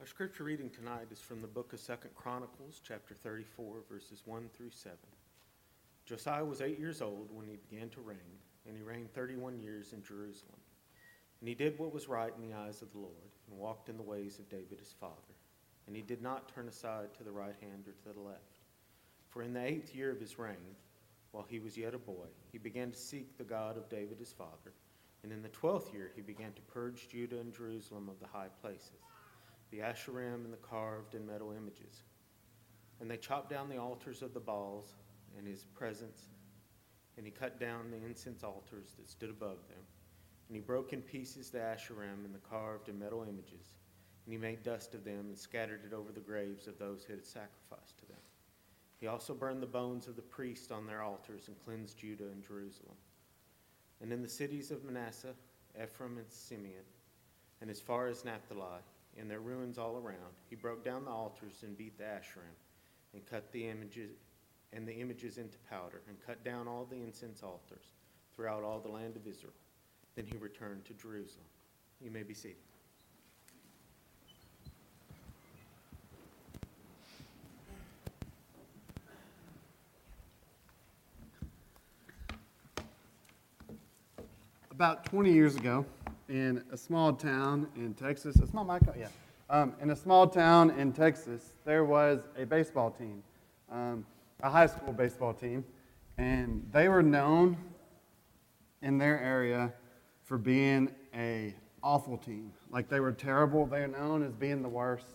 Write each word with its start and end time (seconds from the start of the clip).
Our 0.00 0.06
scripture 0.06 0.44
reading 0.44 0.70
tonight 0.70 1.08
is 1.12 1.20
from 1.20 1.42
the 1.42 1.46
book 1.46 1.74
of 1.74 1.78
Second 1.78 2.14
Chronicles, 2.14 2.80
chapter 2.82 3.14
34, 3.14 3.82
verses 3.86 4.22
1 4.24 4.48
through 4.56 4.70
7. 4.70 4.96
Josiah 6.06 6.42
was 6.42 6.62
eight 6.62 6.78
years 6.78 7.02
old 7.02 7.28
when 7.30 7.46
he 7.46 7.58
began 7.68 7.90
to 7.90 8.00
reign, 8.00 8.16
and 8.66 8.74
he 8.74 8.82
reigned 8.82 9.12
31 9.12 9.60
years 9.60 9.92
in 9.92 10.02
Jerusalem. 10.02 10.56
And 11.40 11.48
he 11.50 11.54
did 11.54 11.78
what 11.78 11.92
was 11.92 12.08
right 12.08 12.32
in 12.34 12.40
the 12.40 12.56
eyes 12.56 12.80
of 12.80 12.90
the 12.92 12.98
Lord, 12.98 13.12
and 13.50 13.58
walked 13.58 13.90
in 13.90 13.98
the 13.98 14.02
ways 14.02 14.38
of 14.38 14.48
David 14.48 14.78
his 14.78 14.94
father. 14.98 15.34
And 15.86 15.94
he 15.94 16.00
did 16.00 16.22
not 16.22 16.48
turn 16.54 16.68
aside 16.68 17.12
to 17.18 17.22
the 17.22 17.30
right 17.30 17.56
hand 17.60 17.84
or 17.86 17.92
to 17.92 18.18
the 18.18 18.26
left. 18.26 18.58
For 19.28 19.42
in 19.42 19.52
the 19.52 19.62
eighth 19.62 19.94
year 19.94 20.10
of 20.10 20.18
his 20.18 20.38
reign, 20.38 20.76
while 21.32 21.44
he 21.46 21.58
was 21.58 21.76
yet 21.76 21.92
a 21.92 21.98
boy, 21.98 22.28
he 22.50 22.56
began 22.56 22.90
to 22.90 22.98
seek 22.98 23.36
the 23.36 23.44
God 23.44 23.76
of 23.76 23.90
David 23.90 24.18
his 24.18 24.32
father. 24.32 24.72
And 25.22 25.30
in 25.30 25.42
the 25.42 25.48
twelfth 25.50 25.92
year 25.92 26.10
he 26.16 26.22
began 26.22 26.54
to 26.54 26.62
purge 26.72 27.10
Judah 27.10 27.38
and 27.38 27.52
Jerusalem 27.52 28.08
of 28.08 28.18
the 28.18 28.26
high 28.26 28.48
places, 28.62 29.04
the 29.70 29.78
Asherim 29.78 30.44
and 30.44 30.52
the 30.52 30.58
carved 30.58 31.14
and 31.14 31.26
metal 31.26 31.52
images. 31.52 32.02
And 33.00 33.10
they 33.10 33.16
chopped 33.16 33.50
down 33.50 33.68
the 33.68 33.78
altars 33.78 34.22
of 34.22 34.34
the 34.34 34.40
Baals 34.40 34.94
and 35.38 35.46
his 35.46 35.64
presence, 35.64 36.28
and 37.16 37.24
he 37.24 37.32
cut 37.32 37.58
down 37.58 37.90
the 37.90 38.04
incense 38.04 38.44
altars 38.44 38.94
that 38.98 39.08
stood 39.08 39.30
above 39.30 39.58
them. 39.68 39.84
And 40.48 40.56
he 40.56 40.60
broke 40.60 40.92
in 40.92 41.00
pieces 41.00 41.50
the 41.50 41.58
Asherim 41.58 42.24
and 42.24 42.34
the 42.34 42.48
carved 42.50 42.88
and 42.88 42.98
metal 42.98 43.22
images, 43.22 43.74
and 44.26 44.32
he 44.32 44.38
made 44.38 44.62
dust 44.62 44.94
of 44.94 45.04
them 45.04 45.26
and 45.28 45.38
scattered 45.38 45.82
it 45.86 45.94
over 45.94 46.12
the 46.12 46.20
graves 46.20 46.66
of 46.66 46.78
those 46.78 47.04
who 47.04 47.12
had 47.12 47.24
sacrificed 47.24 47.98
to 47.98 48.06
them. 48.06 48.18
He 49.00 49.06
also 49.06 49.32
burned 49.32 49.62
the 49.62 49.66
bones 49.66 50.08
of 50.08 50.16
the 50.16 50.22
priests 50.22 50.70
on 50.70 50.86
their 50.86 51.02
altars 51.02 51.48
and 51.48 51.58
cleansed 51.64 51.96
Judah 51.96 52.24
and 52.24 52.46
Jerusalem. 52.46 52.96
And 54.02 54.12
in 54.12 54.22
the 54.22 54.28
cities 54.28 54.70
of 54.70 54.84
Manasseh, 54.84 55.34
Ephraim, 55.80 56.18
and 56.18 56.30
Simeon, 56.30 56.84
and 57.60 57.70
as 57.70 57.80
far 57.80 58.08
as 58.08 58.24
Naphtali, 58.24 58.82
in 59.16 59.28
their 59.28 59.40
ruins 59.40 59.78
all 59.78 59.96
around, 59.96 60.34
he 60.48 60.56
broke 60.56 60.84
down 60.84 61.04
the 61.04 61.10
altars 61.10 61.62
and 61.62 61.76
beat 61.76 61.98
the 61.98 62.04
Asherim, 62.04 62.56
and 63.12 63.26
cut 63.26 63.50
the 63.52 63.68
images 63.68 64.10
and 64.72 64.86
the 64.86 64.94
images 64.94 65.36
into 65.36 65.58
powder, 65.68 66.00
and 66.08 66.16
cut 66.24 66.44
down 66.44 66.68
all 66.68 66.86
the 66.88 66.96
incense 67.02 67.42
altars 67.42 67.86
throughout 68.34 68.62
all 68.62 68.78
the 68.78 68.88
land 68.88 69.16
of 69.16 69.26
Israel. 69.26 69.52
Then 70.14 70.26
he 70.26 70.36
returned 70.36 70.84
to 70.84 70.94
Jerusalem. 70.94 71.46
You 72.00 72.10
may 72.10 72.22
be 72.22 72.34
seated. 72.34 72.56
about 84.80 85.04
20 85.04 85.30
years 85.30 85.56
ago 85.56 85.84
in 86.30 86.62
a 86.70 86.76
small 86.76 87.12
town 87.12 87.66
in 87.74 87.92
Texas. 87.92 88.36
A 88.36 88.46
small? 88.46 88.78
Yeah. 88.96 89.08
Um, 89.50 89.74
in 89.82 89.90
a 89.90 89.96
small 89.96 90.28
town 90.28 90.70
in 90.78 90.92
Texas, 90.92 91.54
there 91.64 91.84
was 91.84 92.20
a 92.38 92.46
baseball 92.46 92.92
team, 92.92 93.22
um, 93.70 94.06
a 94.42 94.48
high 94.48 94.66
school 94.66 94.92
baseball 94.92 95.34
team, 95.34 95.64
and 96.18 96.64
they 96.72 96.88
were 96.88 97.02
known 97.02 97.56
in 98.80 98.96
their 98.96 99.20
area 99.20 99.72
for 100.22 100.38
being 100.38 100.88
a 101.14 101.52
awful 101.82 102.16
team. 102.16 102.52
Like 102.70 102.88
they 102.88 103.00
were 103.00 103.12
terrible. 103.12 103.66
They 103.66 103.78
are 103.78 103.88
known 103.88 104.22
as 104.22 104.32
being 104.32 104.62
the 104.62 104.68
worst. 104.68 105.06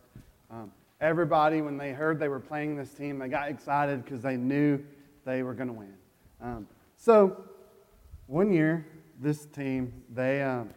Um, 0.52 0.72
everybody, 1.00 1.62
when 1.62 1.78
they 1.78 1.94
heard 1.94 2.20
they 2.20 2.28
were 2.28 2.42
playing 2.42 2.76
this 2.76 2.94
team, 2.94 3.20
they 3.20 3.30
got 3.30 3.50
excited 3.50 4.04
because 4.04 4.22
they 4.22 4.36
knew 4.36 4.84
they 5.24 5.44
were 5.44 5.54
going 5.54 5.70
to 5.70 5.74
win. 5.74 5.94
Um, 6.42 6.68
so 6.98 7.46
one 8.28 8.52
year, 8.52 8.86
this 9.22 9.46
team, 9.46 9.94
they, 10.14 10.44
um, 10.44 10.70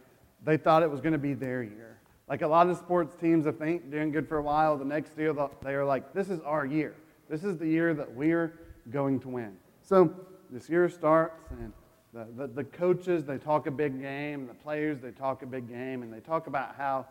they 0.43 0.57
thought 0.57 0.83
it 0.83 0.89
was 0.89 1.01
going 1.01 1.13
to 1.13 1.19
be 1.19 1.33
their 1.33 1.63
year. 1.63 1.99
Like 2.27 2.41
a 2.43 2.47
lot 2.47 2.69
of 2.69 2.77
sports 2.77 3.15
teams, 3.15 3.45
if 3.45 3.57
they 3.57 3.69
ain't 3.69 3.91
doing 3.91 4.11
good 4.11 4.27
for 4.27 4.37
a 4.37 4.41
while, 4.41 4.77
the 4.77 4.85
next 4.85 5.17
year 5.17 5.33
they 5.63 5.73
are 5.73 5.85
like, 5.85 6.13
this 6.13 6.29
is 6.29 6.39
our 6.41 6.65
year. 6.65 6.95
This 7.29 7.43
is 7.43 7.57
the 7.57 7.67
year 7.67 7.93
that 7.93 8.13
we're 8.13 8.59
going 8.91 9.19
to 9.21 9.29
win. 9.29 9.57
So 9.81 10.13
this 10.51 10.69
year 10.69 10.89
starts, 10.89 11.51
and 11.51 11.73
the, 12.13 12.27
the, 12.35 12.47
the 12.47 12.63
coaches, 12.63 13.25
they 13.25 13.37
talk 13.37 13.67
a 13.67 13.71
big 13.71 14.01
game, 14.01 14.47
the 14.47 14.53
players, 14.53 14.99
they 14.99 15.11
talk 15.11 15.41
a 15.41 15.45
big 15.45 15.67
game, 15.67 16.03
and 16.03 16.13
they 16.13 16.19
talk 16.19 16.47
about 16.47 16.75
how 16.75 17.05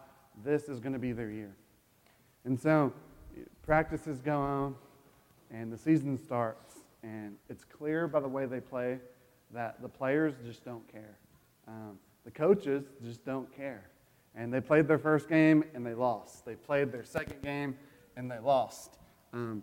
this 0.45 0.65
is 0.65 0.81
going 0.81 0.93
to 0.93 0.99
be 0.99 1.13
their 1.13 1.31
year. 1.31 1.55
And 2.45 2.59
so 2.59 2.93
practices 3.63 4.21
go 4.21 4.39
on, 4.39 4.75
and 5.51 5.73
the 5.73 5.79
season 5.79 6.19
starts, 6.19 6.77
and 7.03 7.37
it's 7.49 7.65
clear 7.65 8.09
by 8.09 8.21
the 8.21 8.29
way 8.29 8.47
they 8.47 8.61
play 8.61 8.99
that 9.53 9.81
the 9.83 9.89
players 9.89 10.35
just 10.45 10.65
don't 10.65 10.87
care. 10.91 11.17
Um, 11.67 11.99
the 12.29 12.33
coaches 12.33 12.85
just 13.03 13.25
don't 13.25 13.51
care. 13.57 13.89
And 14.35 14.53
they 14.53 14.61
played 14.61 14.87
their 14.87 14.99
first 14.99 15.31
game 15.31 15.65
and 15.75 15.85
they 15.85 15.95
lost. 15.95 16.45
They 16.45 16.57
played 16.57 16.93
their 16.93 17.03
second 17.03 17.41
game 17.41 17.75
and 18.19 18.31
they 18.31 18.39
lost. 18.39 18.99
Um, 19.33 19.63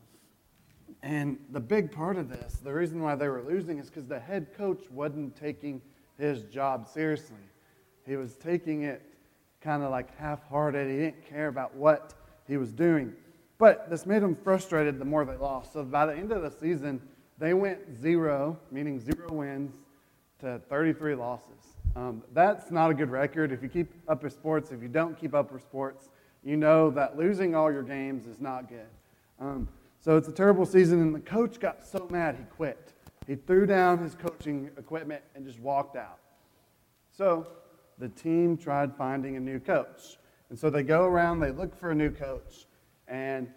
and 1.03 1.37
the 1.51 1.59
big 1.59 1.91
part 1.91 2.17
of 2.17 2.27
this, 2.27 2.55
the 2.63 2.73
reason 2.73 3.03
why 3.03 3.13
they 3.13 3.27
were 3.27 3.43
losing 3.43 3.77
is 3.77 3.91
because 3.91 4.07
the 4.07 4.19
head 4.19 4.47
coach 4.57 4.89
wasn't 4.89 5.35
taking 5.35 5.79
his 6.17 6.41
job 6.41 6.87
seriously. 6.87 7.37
He 8.03 8.15
was 8.15 8.35
taking 8.35 8.81
it 8.81 9.03
kind 9.61 9.83
of 9.83 9.91
like 9.91 10.17
half 10.17 10.43
hearted. 10.49 10.89
He 10.89 10.97
didn't 10.97 11.23
care 11.29 11.49
about 11.49 11.75
what 11.75 12.15
he 12.47 12.57
was 12.57 12.71
doing. 12.71 13.13
But 13.59 13.91
this 13.91 14.07
made 14.07 14.23
them 14.23 14.35
frustrated 14.35 14.97
the 14.97 15.05
more 15.05 15.23
they 15.23 15.37
lost. 15.37 15.73
So 15.73 15.83
by 15.83 16.07
the 16.07 16.15
end 16.15 16.31
of 16.31 16.41
the 16.41 16.49
season, 16.49 16.99
they 17.37 17.53
went 17.53 17.95
zero, 18.01 18.57
meaning 18.71 18.99
zero 18.99 19.31
wins, 19.31 19.75
to 20.39 20.59
33 20.67 21.13
losses. 21.13 21.74
Um, 21.95 22.23
that's 22.33 22.71
not 22.71 22.91
a 22.91 22.93
good 22.93 23.09
record. 23.09 23.51
If 23.51 23.63
you 23.63 23.69
keep 23.69 23.93
up 24.07 24.23
with 24.23 24.33
sports, 24.33 24.71
if 24.71 24.81
you 24.81 24.89
don't 24.89 25.17
keep 25.17 25.33
up 25.33 25.51
with 25.51 25.61
sports, 25.61 26.09
you 26.43 26.57
know 26.57 26.89
that 26.91 27.17
losing 27.17 27.55
all 27.55 27.71
your 27.71 27.83
games 27.83 28.27
is 28.27 28.41
not 28.41 28.67
good. 28.67 28.87
Um, 29.39 29.67
so 29.99 30.17
it's 30.17 30.27
a 30.27 30.31
terrible 30.31 30.65
season, 30.65 31.01
and 31.01 31.15
the 31.15 31.19
coach 31.19 31.59
got 31.59 31.85
so 31.85 32.07
mad 32.11 32.35
he 32.35 32.43
quit. 32.55 32.93
He 33.27 33.35
threw 33.35 33.65
down 33.65 33.97
his 33.97 34.13
coaching 34.13 34.69
equipment 34.77 35.23
and 35.35 35.45
just 35.45 35.59
walked 35.59 35.95
out. 35.95 36.19
So 37.11 37.47
the 37.97 38.09
team 38.09 38.57
tried 38.57 38.95
finding 38.95 39.37
a 39.37 39.39
new 39.39 39.59
coach. 39.59 40.17
And 40.49 40.59
so 40.59 40.69
they 40.69 40.83
go 40.83 41.05
around, 41.05 41.39
they 41.39 41.51
look 41.51 41.75
for 41.79 41.91
a 41.91 41.95
new 41.95 42.11
coach, 42.11 42.67
and 43.07 43.47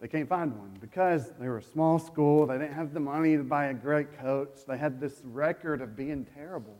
they 0.00 0.08
can't 0.08 0.28
find 0.28 0.56
one 0.56 0.76
because 0.80 1.32
they 1.40 1.48
were 1.48 1.58
a 1.58 1.62
small 1.62 1.98
school. 1.98 2.46
They 2.46 2.58
didn't 2.58 2.74
have 2.74 2.92
the 2.92 3.00
money 3.00 3.36
to 3.36 3.42
buy 3.42 3.66
a 3.66 3.74
great 3.74 4.18
coach. 4.18 4.50
They 4.68 4.76
had 4.76 5.00
this 5.00 5.22
record 5.24 5.80
of 5.80 5.96
being 5.96 6.26
terrible. 6.34 6.76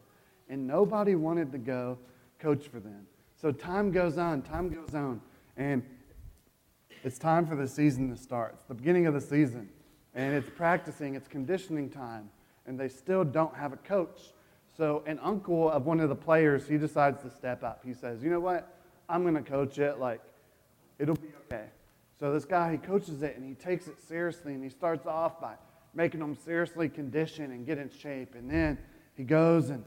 And 0.49 0.67
nobody 0.67 1.15
wanted 1.15 1.51
to 1.53 1.59
go 1.59 1.99
coach 2.39 2.69
for 2.69 2.79
them. 2.79 3.07
So 3.41 3.53
time 3.53 3.91
goes 3.91 4.19
on, 4.19 4.43
time 4.43 4.69
goes 4.69 4.95
on. 4.95 5.21
And 5.57 5.83
it's 7.05 7.19
time 7.19 7.47
for 7.47 7.57
the 7.57 7.67
season 7.67 8.11
to 8.11 8.17
start. 8.17 8.53
It's 8.55 8.65
the 8.65 8.75
beginning 8.75 9.07
of 9.07 9.15
the 9.15 9.21
season. 9.21 9.69
And 10.15 10.35
it's 10.35 10.51
practicing, 10.55 11.15
it's 11.15 11.29
conditioning 11.29 11.89
time. 11.89 12.31
And 12.67 12.79
they 12.79 12.89
still 12.89 13.25
don't 13.25 13.55
have 13.55 13.73
a 13.73 13.77
coach. 13.79 14.33
So 14.77 15.03
an 15.07 15.19
uncle 15.23 15.71
of 15.71 15.87
one 15.87 16.01
of 16.01 16.11
the 16.11 16.15
players, 16.15 16.69
he 16.69 16.77
decides 16.77 17.23
to 17.23 17.31
step 17.31 17.65
up. 17.65 17.81
He 17.85 17.95
says, 17.95 18.23
You 18.23 18.29
know 18.29 18.41
what? 18.41 18.75
I'm 19.09 19.23
going 19.23 19.35
to 19.35 19.43
coach 19.43 19.79
it. 19.79 19.99
Like, 19.99 20.21
it'll 20.99 21.15
be 21.15 21.29
okay. 21.47 21.67
So 22.19 22.33
this 22.33 22.45
guy, 22.45 22.73
he 22.73 22.79
coaches 22.79 23.23
it 23.23 23.37
and 23.37 23.45
he 23.45 23.55
takes 23.55 23.89
it 23.89 24.01
seriously 24.01 24.55
and 24.55 24.65
he 24.65 24.71
starts 24.71 25.07
off 25.07 25.41
by 25.41 25.55
making 25.95 26.21
them 26.21 26.35
seriously 26.35 26.89
condition 26.89 27.51
and 27.53 27.67
get 27.67 27.79
in 27.79 27.91
shape. 27.91 28.35
And 28.35 28.51
then 28.51 28.79
he 29.17 29.25
goes 29.25 29.71
and 29.71 29.85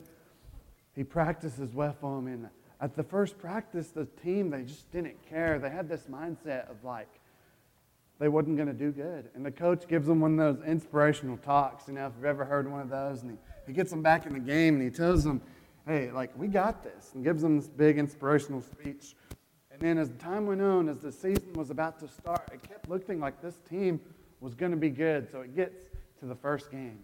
he 0.95 1.03
practices 1.03 1.73
with 1.73 1.99
them. 2.01 2.27
And 2.27 2.49
at 2.81 2.95
the 2.95 3.03
first 3.03 3.37
practice, 3.37 3.89
the 3.89 4.05
team, 4.23 4.49
they 4.49 4.63
just 4.63 4.91
didn't 4.91 5.17
care. 5.27 5.59
They 5.59 5.69
had 5.69 5.89
this 5.89 6.05
mindset 6.11 6.69
of 6.69 6.83
like, 6.83 7.09
they 8.19 8.27
wasn't 8.27 8.57
going 8.57 8.67
to 8.67 8.73
do 8.73 8.91
good. 8.91 9.29
And 9.33 9.45
the 9.45 9.51
coach 9.51 9.87
gives 9.87 10.07
them 10.07 10.19
one 10.19 10.39
of 10.39 10.57
those 10.57 10.67
inspirational 10.67 11.37
talks, 11.37 11.87
you 11.87 11.93
know, 11.93 12.07
if 12.07 12.13
you've 12.15 12.25
ever 12.25 12.45
heard 12.45 12.69
one 12.69 12.81
of 12.81 12.89
those. 12.89 13.21
And 13.21 13.31
he, 13.31 13.37
he 13.67 13.73
gets 13.73 13.89
them 13.89 14.01
back 14.01 14.25
in 14.25 14.33
the 14.33 14.39
game 14.39 14.75
and 14.75 14.83
he 14.83 14.89
tells 14.89 15.23
them, 15.23 15.41
hey, 15.87 16.11
like, 16.11 16.37
we 16.37 16.47
got 16.47 16.83
this. 16.83 17.11
And 17.13 17.23
gives 17.23 17.41
them 17.41 17.57
this 17.57 17.69
big 17.69 17.97
inspirational 17.97 18.61
speech. 18.61 19.15
And 19.79 19.87
then 19.87 19.97
as 19.97 20.09
time 20.19 20.45
went 20.45 20.61
on, 20.61 20.89
as 20.89 20.97
the 20.97 21.11
season 21.11 21.53
was 21.53 21.69
about 21.69 21.99
to 21.99 22.07
start, 22.09 22.49
it 22.51 22.61
kept 22.67 22.89
looking 22.89 23.21
like 23.21 23.41
this 23.41 23.59
team 23.69 24.01
was 24.41 24.53
going 24.53 24.71
to 24.71 24.77
be 24.77 24.89
good. 24.89 25.31
So 25.31 25.39
it 25.39 25.55
gets 25.55 25.73
to 26.19 26.25
the 26.25 26.35
first 26.35 26.69
game, 26.69 26.99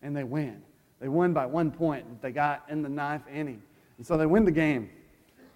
and 0.00 0.16
they 0.16 0.24
win. 0.24 0.62
They 1.00 1.08
won 1.08 1.34
by 1.34 1.44
one 1.44 1.70
point 1.70 2.22
they 2.22 2.30
got 2.32 2.64
in 2.70 2.80
the 2.80 2.88
ninth 2.88 3.24
inning. 3.30 3.62
And 3.98 4.06
so 4.06 4.16
they 4.16 4.24
win 4.24 4.46
the 4.46 4.50
game. 4.50 4.88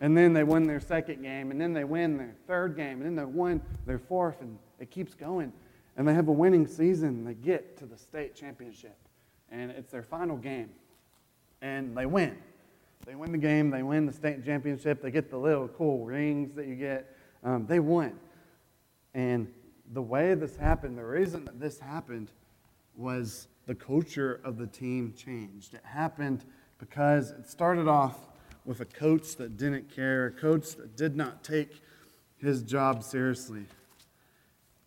And 0.03 0.17
then 0.17 0.35
they 0.35 0.45
win 0.45 0.67
their 0.67 0.79
second 0.79 1.23
game, 1.23 1.51
and 1.51 1.59
then 1.59 1.73
they 1.73 1.85
win 1.85 2.19
their 2.19 2.35
third 2.47 2.77
game, 2.77 3.01
and 3.01 3.05
then 3.07 3.17
they 3.17 3.25
win 3.25 3.63
their 3.87 3.99
fourth, 3.99 4.43
and 4.43 4.59
it 4.79 4.91
keeps 4.91 5.15
going. 5.15 5.51
And 5.97 6.07
they 6.07 6.13
have 6.13 6.29
a 6.29 6.33
winning 6.33 6.67
season. 6.67 7.25
They 7.25 7.35
get 7.35 7.79
to 7.79 7.87
the 7.87 7.97
state 7.97 8.35
championship, 8.37 8.97
and 9.51 9.71
it's 9.71 9.91
their 9.91 10.03
final 10.03 10.37
game, 10.37 10.69
and 11.63 11.97
they 11.97 12.05
win. 12.05 12.37
They 13.07 13.15
win 13.15 13.33
the 13.33 13.39
game, 13.39 13.71
they 13.71 13.83
win 13.83 14.07
the 14.07 14.13
state 14.13 14.45
championship, 14.45 15.01
they 15.01 15.11
get 15.11 15.31
the 15.31 15.39
little 15.39 15.69
cool 15.69 16.05
rings 16.05 16.55
that 16.55 16.67
you 16.67 16.75
get. 16.75 17.15
Um, 17.43 17.67
they 17.67 17.81
won. 17.81 18.19
And 19.15 19.49
the 19.93 20.03
way 20.03 20.35
this 20.35 20.57
happened, 20.57 20.99
the 20.99 21.05
reason 21.05 21.45
that 21.47 21.59
this 21.59 21.79
happened 21.79 22.31
was 22.97 23.49
the 23.67 23.75
culture 23.75 24.41
of 24.45 24.59
the 24.59 24.67
team 24.67 25.15
changed. 25.17 25.75
It 25.75 25.85
happened 25.85 26.45
because 26.79 27.31
it 27.31 27.49
started 27.49 27.89
off 27.89 28.17
with 28.65 28.81
a 28.81 28.85
coach 28.85 29.37
that 29.37 29.57
didn't 29.57 29.95
care, 29.95 30.27
a 30.27 30.31
coach 30.33 30.77
that 30.77 30.97
did 30.97 31.17
not 31.17 31.43
take 31.43 31.81
his 32.37 32.63
job 32.63 33.03
seriously. 33.03 33.65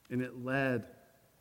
And 0.10 0.22
it 0.22 0.44
led 0.44 0.86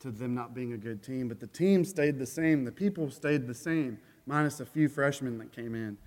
to 0.01 0.11
them 0.11 0.35
not 0.35 0.55
being 0.55 0.73
a 0.73 0.79
good 0.79 1.03
team. 1.03 1.29
But 1.29 1.41
the 1.41 1.47
team 1.47 1.85
stayed 1.85 2.19
the 2.19 2.27
same, 2.27 2.65
the 2.65 2.73
people 2.73 3.11
stayed 3.11 3.47
the 3.47 3.55
same, 3.55 3.99
minus 4.27 4.61
a 4.61 4.67
few 4.67 4.89
freshmen 4.89 5.39
that 5.39 5.53
came 5.53 5.75
in. 5.75 5.99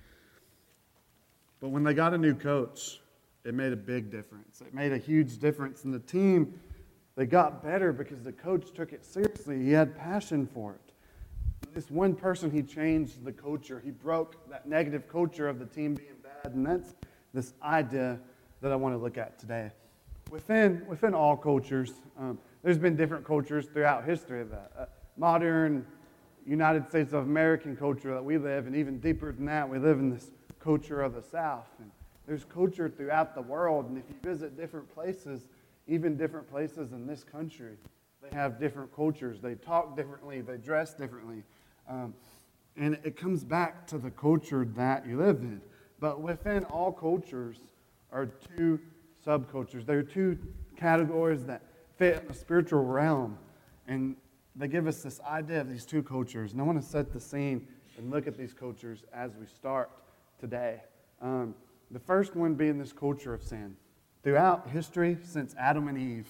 But 1.64 1.70
when 1.70 1.86
they 1.86 1.94
got 1.94 2.14
a 2.14 2.18
new 2.18 2.36
coach, 2.36 3.00
it 3.46 3.54
made 3.54 3.72
a 3.72 3.78
big 3.78 4.12
difference. 4.12 4.60
It 4.60 4.74
made 4.74 4.92
a 4.92 4.98
huge 4.98 5.38
difference. 5.38 5.86
And 5.86 5.94
the 5.94 6.00
team, 6.00 6.60
they 7.16 7.26
got 7.26 7.64
better 7.64 7.94
because 7.94 8.22
the 8.22 8.34
coach 8.34 8.74
took 8.74 8.92
it 8.92 9.06
seriously. 9.06 9.64
He 9.64 9.72
had 9.72 9.98
passion 9.98 10.46
for 10.46 10.74
it. 10.74 11.72
This 11.74 11.90
one 11.90 12.16
person, 12.16 12.52
he 12.52 12.64
changed 12.64 13.24
the 13.24 13.32
culture. 13.32 13.82
He 13.82 13.92
broke 13.92 14.50
that 14.50 14.68
negative 14.68 15.08
culture 15.08 15.48
of 15.48 15.58
the 15.58 15.66
team 15.66 15.94
being 15.94 16.18
bad. 16.22 16.54
And 16.54 16.66
that's 16.66 16.96
this 17.34 17.54
idea 17.64 18.20
that 18.60 18.74
I 18.74 18.76
want 18.76 18.94
to 18.94 19.00
look 19.00 19.18
at 19.18 19.40
today. 19.40 19.72
Within, 20.32 20.86
within 20.86 21.14
all 21.14 21.38
cultures, 21.38 21.94
um, 22.20 22.38
there's 22.62 22.78
been 22.78 22.98
different 22.98 23.24
cultures 23.24 23.68
throughout 23.68 24.04
history 24.04 24.42
of 24.42 24.50
that. 24.50 24.72
Uh, 24.78 24.86
modern 25.16 25.88
United 26.46 26.90
States 26.90 27.14
of 27.14 27.24
American 27.24 27.78
culture 27.78 28.14
that 28.14 28.26
we 28.26 28.38
live, 28.38 28.68
and 28.68 28.76
even 28.76 29.00
deeper 29.00 29.32
than 29.32 29.46
that, 29.46 29.70
we 29.70 29.80
live 29.80 30.00
in 30.00 30.10
this 30.10 30.30
culture 30.64 31.02
of 31.02 31.14
the 31.14 31.22
South. 31.22 31.68
And 31.80 31.92
there's 32.26 32.46
culture 32.46 32.90
throughout 32.90 33.36
the 33.36 33.42
world, 33.42 33.90
and 33.90 33.98
if 33.98 34.06
you 34.08 34.16
visit 34.24 34.56
different 34.56 34.94
places, 34.94 35.50
even 35.88 36.16
different 36.16 36.50
places 36.50 36.94
in 36.94 37.06
this 37.06 37.24
country, 37.24 37.76
they 38.22 38.36
have 38.36 38.60
different 38.60 38.96
cultures. 38.96 39.42
They 39.42 39.56
talk 39.56 39.98
differently, 39.98 40.42
they 40.42 40.58
dress 40.58 40.94
differently. 40.94 41.44
Um, 41.90 42.14
and 42.78 42.98
it 43.04 43.18
comes 43.18 43.44
back 43.44 43.86
to 43.88 43.98
the 43.98 44.10
culture 44.10 44.66
that 44.76 45.06
you 45.06 45.18
live 45.18 45.38
in. 45.42 45.62
But 46.00 46.22
within 46.22 46.64
all 46.66 46.92
cultures 46.92 47.58
are 48.12 48.28
two 48.58 48.80
subcultures. 49.26 49.86
There 49.86 50.00
are 50.00 50.04
two 50.04 50.38
categories 50.78 51.44
that 51.46 51.62
fit 51.98 52.22
in 52.22 52.28
the 52.28 52.34
spiritual 52.34 52.84
realm. 52.84 53.38
And 53.88 54.16
they 54.56 54.68
give 54.68 54.88
us 54.88 55.04
this 55.04 55.20
idea 55.22 55.62
of 55.62 55.70
these 55.70 55.86
two 55.86 56.02
cultures. 56.02 56.54
And 56.54 56.62
I 56.62 56.64
want 56.64 56.82
to 56.82 56.88
set 56.88 57.12
the 57.12 57.20
scene 57.20 57.68
and 57.98 58.10
look 58.10 58.28
at 58.28 58.38
these 58.38 58.54
cultures 58.54 59.04
as 59.14 59.36
we 59.36 59.46
start 59.46 59.92
today. 60.40 60.82
Um, 61.22 61.56
the 61.92 62.00
first 62.00 62.36
one 62.36 62.56
being 62.56 62.78
this 62.78 62.94
culture 62.94 63.34
of 63.34 63.44
sin. 63.44 63.76
Throughout 64.24 64.70
history, 64.70 65.18
since 65.22 65.54
Adam 65.60 65.88
and 65.88 65.98
Eve, 65.98 66.28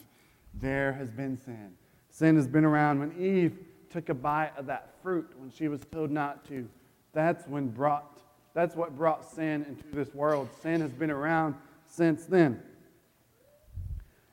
there 0.54 0.94
has 0.94 1.10
been 1.10 1.38
sin. 1.38 1.72
Sin 2.10 2.36
has 2.36 2.48
been 2.48 2.66
around. 2.66 3.00
When 3.00 3.12
Eve 3.20 3.58
took 3.90 4.10
a 4.10 4.14
bite 4.14 4.52
of 4.58 4.66
that 4.68 4.94
fruit, 5.02 5.30
when 5.38 5.52
she 5.52 5.68
was 5.68 5.82
told 5.92 6.12
not 6.12 6.46
to, 6.48 6.68
that's 7.14 7.48
when 7.48 7.70
brought 7.70 8.20
that's 8.54 8.76
what 8.76 8.96
brought 8.96 9.26
sin 9.26 9.66
into 9.68 9.84
this 9.96 10.14
world. 10.14 10.48
Sin 10.62 10.80
has 10.82 10.92
been 10.92 11.10
around 11.10 11.56
since 11.88 12.26
then. 12.26 12.62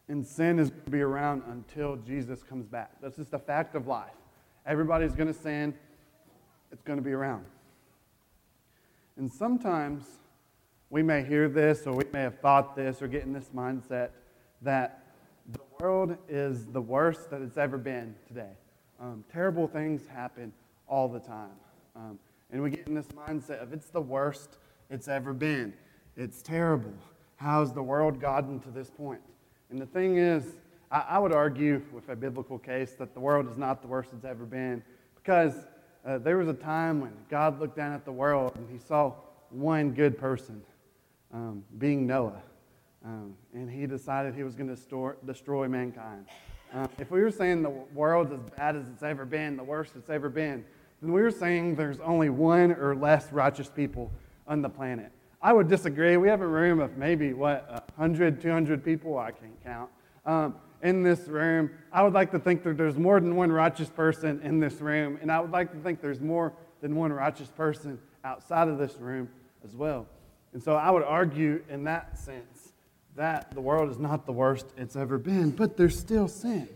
And 0.08 0.26
sin 0.26 0.58
is 0.58 0.70
going 0.70 0.84
to 0.84 0.90
be 0.90 1.00
around 1.00 1.42
until 1.48 1.96
Jesus 1.96 2.42
comes 2.42 2.66
back. 2.66 2.90
That's 3.00 3.16
just 3.16 3.32
a 3.32 3.38
fact 3.38 3.74
of 3.74 3.86
life. 3.86 4.10
Everybody's 4.66 5.14
going 5.14 5.28
to 5.28 5.38
sin, 5.38 5.74
it's 6.70 6.82
going 6.82 6.98
to 6.98 7.04
be 7.04 7.12
around. 7.12 7.44
And 9.20 9.30
sometimes 9.30 10.06
we 10.88 11.02
may 11.02 11.22
hear 11.22 11.46
this 11.46 11.86
or 11.86 11.92
we 11.92 12.04
may 12.10 12.22
have 12.22 12.38
thought 12.38 12.74
this 12.74 13.02
or 13.02 13.06
get 13.06 13.24
in 13.24 13.34
this 13.34 13.50
mindset 13.54 14.12
that 14.62 15.04
the 15.52 15.60
world 15.78 16.16
is 16.26 16.64
the 16.64 16.80
worst 16.80 17.28
that 17.28 17.42
it's 17.42 17.58
ever 17.58 17.76
been 17.76 18.14
today. 18.26 18.52
Um, 18.98 19.22
terrible 19.30 19.68
things 19.68 20.06
happen 20.06 20.54
all 20.88 21.06
the 21.06 21.18
time. 21.18 21.50
Um, 21.94 22.18
and 22.50 22.62
we 22.62 22.70
get 22.70 22.88
in 22.88 22.94
this 22.94 23.08
mindset 23.08 23.62
of 23.62 23.74
it's 23.74 23.90
the 23.90 24.00
worst 24.00 24.56
it's 24.88 25.06
ever 25.06 25.34
been. 25.34 25.74
It's 26.16 26.40
terrible. 26.40 26.94
How's 27.36 27.74
the 27.74 27.82
world 27.82 28.22
gotten 28.22 28.58
to 28.60 28.70
this 28.70 28.88
point? 28.88 29.20
And 29.68 29.78
the 29.78 29.84
thing 29.84 30.16
is, 30.16 30.54
I, 30.90 31.04
I 31.10 31.18
would 31.18 31.34
argue 31.34 31.82
with 31.92 32.08
a 32.08 32.16
biblical 32.16 32.58
case 32.58 32.92
that 32.92 33.12
the 33.12 33.20
world 33.20 33.50
is 33.50 33.58
not 33.58 33.82
the 33.82 33.88
worst 33.88 34.14
it's 34.14 34.24
ever 34.24 34.46
been 34.46 34.82
because 35.14 35.66
uh, 36.04 36.18
there 36.18 36.38
was 36.38 36.48
a 36.48 36.54
time 36.54 37.00
when 37.00 37.12
God 37.28 37.60
looked 37.60 37.76
down 37.76 37.92
at 37.92 38.04
the 38.04 38.12
world 38.12 38.52
and 38.56 38.68
he 38.70 38.78
saw 38.78 39.12
one 39.50 39.90
good 39.90 40.18
person, 40.18 40.62
um, 41.32 41.64
being 41.78 42.06
Noah. 42.06 42.42
Um, 43.04 43.34
and 43.54 43.70
he 43.70 43.86
decided 43.86 44.34
he 44.34 44.42
was 44.42 44.54
going 44.54 44.74
to 44.74 45.16
destroy 45.26 45.68
mankind. 45.68 46.26
Uh, 46.72 46.86
if 46.98 47.10
we 47.10 47.20
were 47.20 47.30
saying 47.30 47.62
the 47.62 47.70
world's 47.70 48.32
as 48.32 48.40
bad 48.56 48.76
as 48.76 48.86
it's 48.88 49.02
ever 49.02 49.24
been, 49.24 49.56
the 49.56 49.64
worst 49.64 49.96
it's 49.96 50.10
ever 50.10 50.28
been, 50.28 50.64
then 51.02 51.12
we 51.12 51.22
were 51.22 51.30
saying 51.30 51.74
there's 51.74 51.98
only 52.00 52.28
one 52.28 52.72
or 52.72 52.94
less 52.94 53.32
righteous 53.32 53.68
people 53.68 54.10
on 54.46 54.62
the 54.62 54.68
planet. 54.68 55.10
I 55.42 55.52
would 55.52 55.68
disagree. 55.68 56.16
We 56.18 56.28
have 56.28 56.42
a 56.42 56.46
room 56.46 56.80
of 56.80 56.98
maybe, 56.98 57.32
what, 57.32 57.88
100, 57.96 58.42
200 58.42 58.84
people? 58.84 59.18
I 59.18 59.30
can't 59.30 59.64
count. 59.64 59.90
Um, 60.26 60.54
in 60.82 61.02
this 61.02 61.28
room, 61.28 61.70
I 61.92 62.02
would 62.02 62.12
like 62.12 62.30
to 62.32 62.38
think 62.38 62.62
that 62.64 62.76
there's 62.76 62.96
more 62.96 63.20
than 63.20 63.36
one 63.36 63.52
righteous 63.52 63.88
person 63.88 64.40
in 64.42 64.60
this 64.60 64.80
room, 64.80 65.18
and 65.20 65.30
I 65.30 65.40
would 65.40 65.50
like 65.50 65.72
to 65.72 65.78
think 65.78 66.00
there's 66.00 66.20
more 66.20 66.52
than 66.80 66.96
one 66.96 67.12
righteous 67.12 67.48
person 67.48 67.98
outside 68.24 68.68
of 68.68 68.78
this 68.78 68.96
room 68.96 69.28
as 69.64 69.74
well. 69.74 70.06
And 70.52 70.62
so 70.62 70.74
I 70.74 70.90
would 70.90 71.04
argue 71.04 71.62
in 71.68 71.84
that 71.84 72.18
sense 72.18 72.72
that 73.16 73.52
the 73.52 73.60
world 73.60 73.90
is 73.90 73.98
not 73.98 74.26
the 74.26 74.32
worst 74.32 74.66
it's 74.76 74.96
ever 74.96 75.18
been, 75.18 75.50
but 75.50 75.76
there's 75.76 75.98
still 75.98 76.28
sin. 76.28 76.68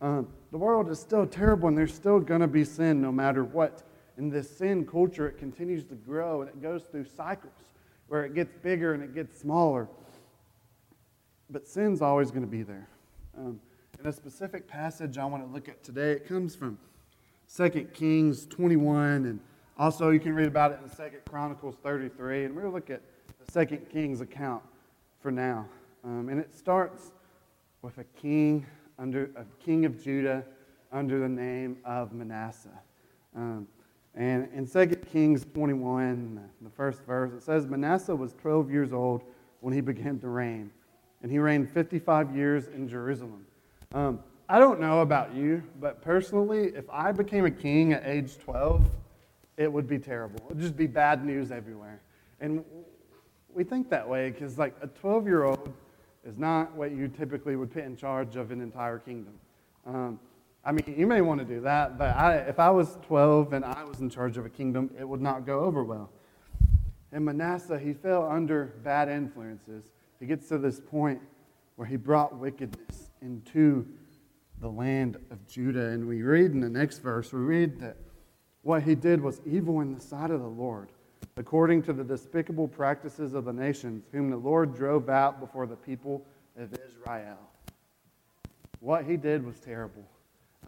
Um, 0.00 0.28
the 0.50 0.58
world 0.58 0.90
is 0.90 0.98
still 0.98 1.26
terrible 1.26 1.68
and 1.68 1.78
there's 1.78 1.94
still 1.94 2.18
going 2.18 2.40
to 2.40 2.48
be 2.48 2.64
sin 2.64 3.00
no 3.00 3.12
matter 3.12 3.44
what. 3.44 3.82
In 4.18 4.28
this 4.28 4.50
sin 4.50 4.84
culture, 4.84 5.28
it 5.28 5.38
continues 5.38 5.84
to 5.84 5.94
grow 5.94 6.42
and 6.42 6.50
it 6.50 6.60
goes 6.60 6.84
through 6.84 7.06
cycles 7.16 7.52
where 8.08 8.24
it 8.24 8.34
gets 8.34 8.52
bigger 8.62 8.94
and 8.94 9.02
it 9.02 9.14
gets 9.14 9.38
smaller. 9.40 9.88
But 11.48 11.66
sin's 11.66 12.02
always 12.02 12.30
going 12.30 12.42
to 12.42 12.50
be 12.50 12.62
there. 12.62 12.88
Um, 13.36 13.60
in 13.98 14.06
a 14.06 14.12
specific 14.12 14.68
passage 14.68 15.16
I 15.16 15.24
want 15.24 15.46
to 15.46 15.52
look 15.52 15.68
at 15.68 15.82
today, 15.82 16.12
it 16.12 16.26
comes 16.26 16.54
from 16.54 16.78
2 17.54 17.68
Kings 17.94 18.46
21, 18.46 19.26
and 19.26 19.40
also 19.78 20.10
you 20.10 20.20
can 20.20 20.34
read 20.34 20.48
about 20.48 20.72
it 20.72 20.80
in 20.82 20.90
2 20.90 21.18
Chronicles 21.28 21.76
33. 21.82 22.44
And 22.44 22.54
we're 22.54 22.62
going 22.62 22.72
to 22.72 22.76
look 22.76 22.90
at 22.90 23.02
the 23.46 23.66
2 23.66 23.76
Kings 23.92 24.20
account 24.20 24.62
for 25.20 25.30
now. 25.30 25.66
Um, 26.04 26.28
and 26.28 26.40
it 26.40 26.54
starts 26.54 27.12
with 27.80 27.98
a 27.98 28.04
king 28.04 28.66
under 28.98 29.30
a 29.36 29.44
king 29.64 29.84
of 29.84 30.02
Judah 30.02 30.44
under 30.92 31.18
the 31.18 31.28
name 31.28 31.78
of 31.84 32.12
Manasseh. 32.12 32.68
Um, 33.34 33.66
and 34.14 34.48
in 34.52 34.66
2 34.66 34.86
Kings 35.10 35.46
21, 35.54 36.40
the 36.60 36.70
first 36.70 37.02
verse, 37.04 37.32
it 37.32 37.42
says 37.42 37.66
Manasseh 37.66 38.14
was 38.14 38.34
12 38.34 38.70
years 38.70 38.92
old 38.92 39.22
when 39.60 39.72
he 39.72 39.80
began 39.80 40.18
to 40.18 40.28
reign, 40.28 40.70
and 41.22 41.30
he 41.30 41.38
reigned 41.38 41.70
55 41.70 42.34
years 42.36 42.68
in 42.68 42.88
Jerusalem. 42.88 43.46
Um, 43.94 44.20
I 44.48 44.58
don't 44.58 44.80
know 44.80 45.00
about 45.00 45.34
you, 45.34 45.62
but 45.80 46.02
personally, 46.02 46.72
if 46.74 46.84
I 46.90 47.12
became 47.12 47.44
a 47.44 47.50
king 47.50 47.92
at 47.92 48.02
age 48.04 48.38
12, 48.38 48.84
it 49.56 49.72
would 49.72 49.86
be 49.86 49.98
terrible. 49.98 50.36
It 50.36 50.48
would 50.54 50.60
just 50.60 50.76
be 50.76 50.86
bad 50.86 51.24
news 51.24 51.50
everywhere. 51.52 52.00
And 52.40 52.64
we 53.54 53.64
think 53.64 53.88
that 53.90 54.08
way 54.08 54.30
because, 54.30 54.58
like, 54.58 54.74
a 54.82 54.88
12 54.88 55.26
year 55.26 55.44
old 55.44 55.72
is 56.24 56.36
not 56.38 56.74
what 56.74 56.92
you 56.92 57.08
typically 57.08 57.56
would 57.56 57.72
put 57.72 57.84
in 57.84 57.96
charge 57.96 58.36
of 58.36 58.50
an 58.50 58.60
entire 58.60 58.98
kingdom. 58.98 59.34
Um, 59.86 60.18
I 60.64 60.72
mean, 60.72 60.94
you 60.96 61.06
may 61.06 61.20
want 61.20 61.40
to 61.40 61.44
do 61.44 61.60
that, 61.62 61.98
but 61.98 62.14
I, 62.16 62.36
if 62.36 62.60
I 62.60 62.70
was 62.70 62.98
12 63.02 63.52
and 63.52 63.64
I 63.64 63.84
was 63.84 64.00
in 64.00 64.08
charge 64.08 64.36
of 64.36 64.46
a 64.46 64.48
kingdom, 64.48 64.90
it 64.98 65.08
would 65.08 65.20
not 65.20 65.44
go 65.44 65.60
over 65.60 65.82
well. 65.82 66.10
And 67.10 67.24
Manasseh, 67.24 67.78
he 67.78 67.92
fell 67.92 68.28
under 68.28 68.66
bad 68.84 69.08
influences. 69.08 69.84
He 70.22 70.28
gets 70.28 70.46
to 70.50 70.58
this 70.58 70.78
point 70.78 71.20
where 71.74 71.88
he 71.88 71.96
brought 71.96 72.38
wickedness 72.38 73.10
into 73.22 73.84
the 74.60 74.68
land 74.68 75.16
of 75.32 75.44
Judah. 75.48 75.88
And 75.88 76.06
we 76.06 76.22
read 76.22 76.52
in 76.52 76.60
the 76.60 76.68
next 76.68 76.98
verse, 76.98 77.32
we 77.32 77.40
read 77.40 77.80
that 77.80 77.96
what 78.62 78.84
he 78.84 78.94
did 78.94 79.20
was 79.20 79.40
evil 79.44 79.80
in 79.80 79.92
the 79.92 80.00
sight 80.00 80.30
of 80.30 80.40
the 80.40 80.46
Lord 80.46 80.90
according 81.36 81.82
to 81.82 81.92
the 81.92 82.04
despicable 82.04 82.68
practices 82.68 83.34
of 83.34 83.46
the 83.46 83.52
nations, 83.52 84.04
whom 84.12 84.30
the 84.30 84.36
Lord 84.36 84.76
drove 84.76 85.08
out 85.08 85.40
before 85.40 85.66
the 85.66 85.74
people 85.74 86.24
of 86.56 86.72
Israel. 86.86 87.38
What 88.78 89.04
he 89.04 89.16
did 89.16 89.44
was 89.44 89.58
terrible. 89.58 90.04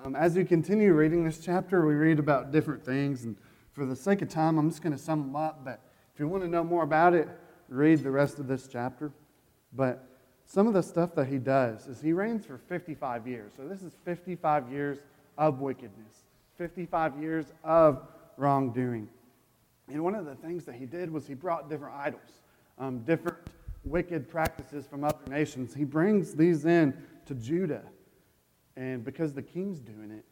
Um, 0.04 0.16
as 0.16 0.34
we 0.34 0.44
continue 0.44 0.94
reading 0.94 1.24
this 1.24 1.38
chapter, 1.38 1.86
we 1.86 1.94
read 1.94 2.18
about 2.18 2.50
different 2.50 2.84
things, 2.84 3.22
and 3.22 3.36
for 3.70 3.86
the 3.86 3.94
sake 3.94 4.20
of 4.20 4.28
time, 4.28 4.58
I'm 4.58 4.68
just 4.68 4.82
going 4.82 4.96
to 4.96 4.98
sum 4.98 5.20
them 5.20 5.36
up. 5.36 5.64
But 5.64 5.80
if 6.12 6.18
you 6.18 6.26
want 6.26 6.42
to 6.42 6.48
know 6.48 6.64
more 6.64 6.82
about 6.82 7.14
it, 7.14 7.28
read 7.68 8.02
the 8.02 8.10
rest 8.10 8.40
of 8.40 8.48
this 8.48 8.66
chapter. 8.66 9.12
But 9.74 10.06
some 10.46 10.66
of 10.66 10.74
the 10.74 10.82
stuff 10.82 11.14
that 11.14 11.26
he 11.26 11.38
does 11.38 11.86
is 11.86 12.00
he 12.00 12.12
reigns 12.12 12.46
for 12.46 12.58
55 12.58 13.26
years. 13.26 13.52
So 13.56 13.66
this 13.66 13.82
is 13.82 13.92
55 14.04 14.70
years 14.70 14.98
of 15.36 15.60
wickedness, 15.60 16.24
55 16.56 17.20
years 17.20 17.46
of 17.64 18.06
wrongdoing. 18.36 19.08
And 19.88 20.02
one 20.02 20.14
of 20.14 20.24
the 20.24 20.34
things 20.36 20.64
that 20.66 20.74
he 20.74 20.86
did 20.86 21.10
was 21.10 21.26
he 21.26 21.34
brought 21.34 21.68
different 21.68 21.94
idols, 21.94 22.40
um, 22.78 23.00
different 23.00 23.38
wicked 23.84 24.28
practices 24.28 24.86
from 24.86 25.04
other 25.04 25.18
nations. 25.28 25.74
He 25.74 25.84
brings 25.84 26.34
these 26.34 26.64
in 26.64 26.96
to 27.26 27.34
Judah. 27.34 27.82
And 28.76 29.04
because 29.04 29.32
the 29.32 29.42
king's 29.42 29.80
doing 29.80 30.10
it, 30.10 30.24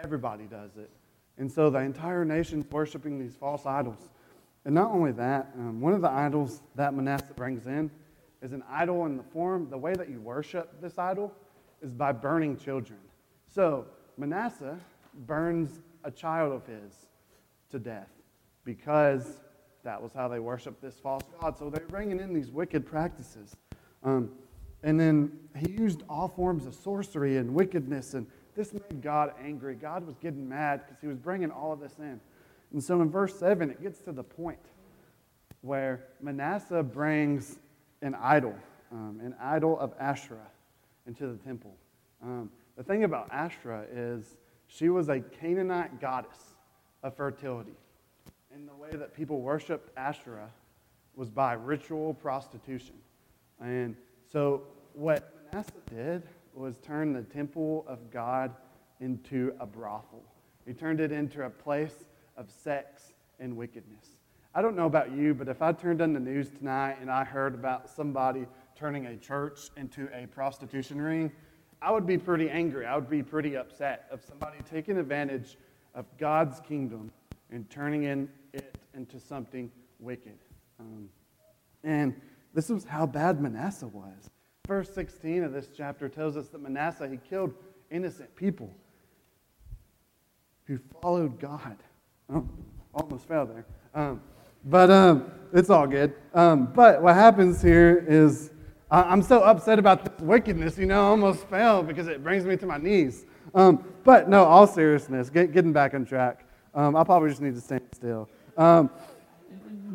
everybody 0.00 0.44
does 0.44 0.76
it. 0.76 0.90
And 1.38 1.50
so 1.50 1.70
the 1.70 1.78
entire 1.78 2.24
nation's 2.24 2.70
worshiping 2.70 3.18
these 3.18 3.34
false 3.34 3.66
idols. 3.66 4.10
And 4.64 4.74
not 4.74 4.90
only 4.90 5.12
that, 5.12 5.50
um, 5.56 5.80
one 5.80 5.94
of 5.94 6.02
the 6.02 6.10
idols 6.10 6.60
that 6.74 6.94
Manasseh 6.94 7.32
brings 7.34 7.66
in 7.66 7.90
is 8.42 8.52
an 8.52 8.62
idol 8.70 9.06
in 9.06 9.16
the 9.16 9.22
form, 9.22 9.68
the 9.70 9.78
way 9.78 9.94
that 9.94 10.08
you 10.08 10.20
worship 10.20 10.80
this 10.80 10.98
idol 10.98 11.32
is 11.82 11.92
by 11.92 12.12
burning 12.12 12.56
children. 12.56 12.98
So 13.46 13.86
Manasseh 14.16 14.78
burns 15.26 15.80
a 16.04 16.10
child 16.10 16.52
of 16.52 16.66
his 16.66 17.06
to 17.70 17.78
death 17.78 18.08
because 18.64 19.40
that 19.82 20.00
was 20.00 20.12
how 20.14 20.28
they 20.28 20.38
worshiped 20.38 20.82
this 20.82 20.98
false 20.98 21.22
god. 21.40 21.58
So 21.58 21.70
they're 21.70 21.86
bringing 21.86 22.20
in 22.20 22.34
these 22.34 22.50
wicked 22.50 22.86
practices. 22.86 23.56
Um, 24.02 24.30
and 24.82 24.98
then 24.98 25.32
he 25.56 25.72
used 25.72 26.02
all 26.08 26.28
forms 26.28 26.66
of 26.66 26.74
sorcery 26.74 27.36
and 27.36 27.52
wickedness, 27.52 28.14
and 28.14 28.26
this 28.54 28.72
made 28.72 29.02
God 29.02 29.34
angry. 29.42 29.74
God 29.74 30.06
was 30.06 30.16
getting 30.16 30.48
mad 30.48 30.82
because 30.86 31.00
he 31.00 31.06
was 31.06 31.18
bringing 31.18 31.50
all 31.50 31.72
of 31.72 31.80
this 31.80 31.94
in. 31.98 32.20
And 32.72 32.82
so 32.82 33.00
in 33.02 33.10
verse 33.10 33.38
7, 33.38 33.70
it 33.70 33.82
gets 33.82 34.00
to 34.02 34.12
the 34.12 34.22
point 34.22 34.58
where 35.60 36.06
Manasseh 36.20 36.82
brings 36.82 37.58
an 38.02 38.14
idol, 38.14 38.54
um, 38.92 39.20
an 39.22 39.34
idol 39.40 39.78
of 39.78 39.92
Asherah, 39.98 40.50
into 41.06 41.26
the 41.26 41.36
temple. 41.36 41.74
Um, 42.22 42.50
the 42.76 42.82
thing 42.82 43.04
about 43.04 43.28
Asherah 43.30 43.86
is 43.92 44.36
she 44.68 44.88
was 44.88 45.08
a 45.08 45.20
Canaanite 45.20 46.00
goddess 46.00 46.54
of 47.02 47.16
fertility. 47.16 47.74
And 48.54 48.68
the 48.68 48.74
way 48.74 48.90
that 48.90 49.14
people 49.14 49.40
worshiped 49.40 49.90
Asherah 49.96 50.50
was 51.14 51.30
by 51.30 51.54
ritual 51.54 52.14
prostitution. 52.14 52.94
And 53.60 53.96
so 54.30 54.62
what 54.94 55.34
Manasseh 55.52 55.72
did 55.88 56.22
was 56.54 56.78
turn 56.78 57.12
the 57.12 57.22
temple 57.22 57.84
of 57.86 58.10
God 58.10 58.54
into 59.00 59.54
a 59.60 59.66
brothel. 59.66 60.22
He 60.66 60.72
turned 60.72 61.00
it 61.00 61.12
into 61.12 61.44
a 61.44 61.50
place 61.50 62.04
of 62.36 62.50
sex 62.50 63.12
and 63.38 63.56
wickedness. 63.56 64.16
I 64.54 64.62
don't 64.62 64.74
know 64.74 64.86
about 64.86 65.12
you, 65.12 65.32
but 65.32 65.48
if 65.48 65.62
I 65.62 65.72
turned 65.72 66.02
on 66.02 66.12
the 66.12 66.20
news 66.20 66.50
tonight 66.50 66.96
and 67.00 67.08
I 67.08 67.22
heard 67.22 67.54
about 67.54 67.88
somebody 67.88 68.46
turning 68.74 69.06
a 69.06 69.16
church 69.16 69.70
into 69.76 70.08
a 70.12 70.26
prostitution 70.26 71.00
ring, 71.00 71.30
I 71.80 71.92
would 71.92 72.04
be 72.04 72.18
pretty 72.18 72.50
angry. 72.50 72.84
I 72.84 72.96
would 72.96 73.08
be 73.08 73.22
pretty 73.22 73.56
upset 73.56 74.06
of 74.10 74.22
somebody 74.22 74.58
taking 74.68 74.98
advantage 74.98 75.56
of 75.94 76.04
God's 76.18 76.60
kingdom 76.60 77.12
and 77.50 77.68
turning 77.70 78.04
in 78.04 78.28
it 78.52 78.76
into 78.94 79.20
something 79.20 79.70
wicked. 80.00 80.38
Um, 80.80 81.08
and 81.84 82.20
this 82.52 82.68
was 82.68 82.84
how 82.84 83.06
bad 83.06 83.40
Manasseh 83.40 83.86
was. 83.86 84.30
Verse 84.66 84.92
16 84.92 85.44
of 85.44 85.52
this 85.52 85.68
chapter 85.76 86.08
tells 86.08 86.36
us 86.36 86.48
that 86.48 86.60
Manasseh, 86.60 87.08
he 87.08 87.18
killed 87.18 87.54
innocent 87.90 88.34
people 88.34 88.74
who 90.64 90.78
followed 91.00 91.38
God. 91.38 91.76
Oh, 92.28 92.48
almost 92.94 93.26
fell 93.26 93.46
there. 93.46 93.66
Um, 93.94 94.20
but 94.64 94.90
um, 94.90 95.30
it's 95.52 95.70
all 95.70 95.86
good. 95.86 96.14
Um, 96.34 96.66
but 96.66 97.02
what 97.02 97.14
happens 97.14 97.62
here 97.62 98.04
is 98.08 98.50
I'm 98.90 99.22
so 99.22 99.42
upset 99.42 99.78
about 99.78 100.04
this 100.04 100.26
wickedness, 100.26 100.76
you 100.76 100.86
know, 100.86 101.00
I 101.00 101.08
almost 101.10 101.46
fell 101.46 101.82
because 101.82 102.08
it 102.08 102.24
brings 102.24 102.44
me 102.44 102.56
to 102.56 102.66
my 102.66 102.76
knees. 102.76 103.24
Um, 103.54 103.84
but 104.02 104.28
no, 104.28 104.44
all 104.44 104.66
seriousness, 104.66 105.30
get, 105.30 105.52
getting 105.52 105.72
back 105.72 105.94
on 105.94 106.04
track. 106.04 106.44
Um, 106.74 106.96
I 106.96 107.04
probably 107.04 107.28
just 107.30 107.40
need 107.40 107.54
to 107.54 107.60
stand 107.60 107.82
still. 107.92 108.28
Um, 108.56 108.90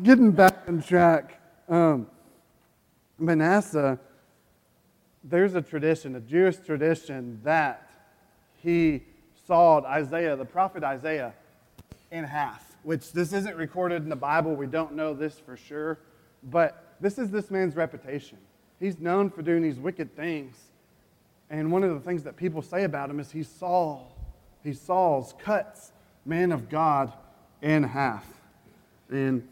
getting 0.02 0.30
back 0.30 0.62
on 0.66 0.82
track, 0.82 1.40
um, 1.68 2.06
Manasseh, 3.18 3.98
there's 5.24 5.54
a 5.54 5.62
tradition, 5.62 6.16
a 6.16 6.20
Jewish 6.20 6.56
tradition, 6.56 7.40
that 7.44 7.90
he 8.62 9.02
sawed 9.46 9.84
Isaiah, 9.84 10.36
the 10.36 10.44
prophet 10.44 10.84
Isaiah, 10.84 11.34
in 12.10 12.24
half, 12.24 12.65
which 12.86 13.10
this 13.10 13.32
isn't 13.32 13.56
recorded 13.56 14.04
in 14.04 14.08
the 14.08 14.14
Bible. 14.14 14.54
We 14.54 14.68
don't 14.68 14.94
know 14.94 15.12
this 15.12 15.40
for 15.40 15.56
sure. 15.56 15.98
But 16.44 16.94
this 17.00 17.18
is 17.18 17.32
this 17.32 17.50
man's 17.50 17.74
reputation. 17.74 18.38
He's 18.78 19.00
known 19.00 19.28
for 19.28 19.42
doing 19.42 19.60
these 19.60 19.80
wicked 19.80 20.14
things. 20.14 20.56
And 21.50 21.72
one 21.72 21.82
of 21.82 21.92
the 21.92 21.98
things 21.98 22.22
that 22.22 22.36
people 22.36 22.62
say 22.62 22.84
about 22.84 23.10
him 23.10 23.18
is 23.18 23.32
he 23.32 23.42
saw, 23.42 24.02
he 24.62 24.72
saws, 24.72 25.34
cuts 25.40 25.90
man 26.24 26.52
of 26.52 26.68
God 26.68 27.12
in 27.60 27.82
half. 27.82 28.24
And 29.10 29.48